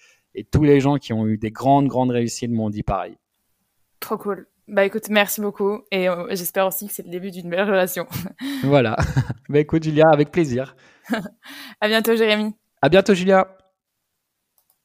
tous 0.53 0.63
les 0.63 0.79
gens 0.79 0.97
qui 0.97 1.13
ont 1.13 1.27
eu 1.27 1.39
des 1.39 1.51
grandes, 1.51 1.89
grandes 1.89 2.13
réussites 2.13 2.53
m'ont 2.53 2.71
dit 2.71 2.85
pareil. 2.85 3.17
Trop 3.99 4.17
cool. 4.17 4.47
Bah 4.69 4.85
écoute, 4.85 5.09
merci 5.11 5.41
beaucoup 5.41 5.83
et 5.91 6.09
euh, 6.09 6.29
j'espère 6.31 6.69
aussi 6.69 6.87
que 6.87 6.95
c'est 6.95 7.03
le 7.03 7.11
début 7.11 7.33
d'une 7.33 7.51
belle 7.51 7.69
relation. 7.69 8.07
voilà. 8.63 8.97
bah 9.49 9.59
écoute, 9.59 9.83
Julia, 9.83 10.09
avec 10.13 10.31
plaisir. 10.31 10.77
à 11.81 11.89
bientôt, 11.89 12.15
Jérémy. 12.15 12.55
À 12.81 12.89
bientôt, 12.89 13.13
Julia. 13.13 13.57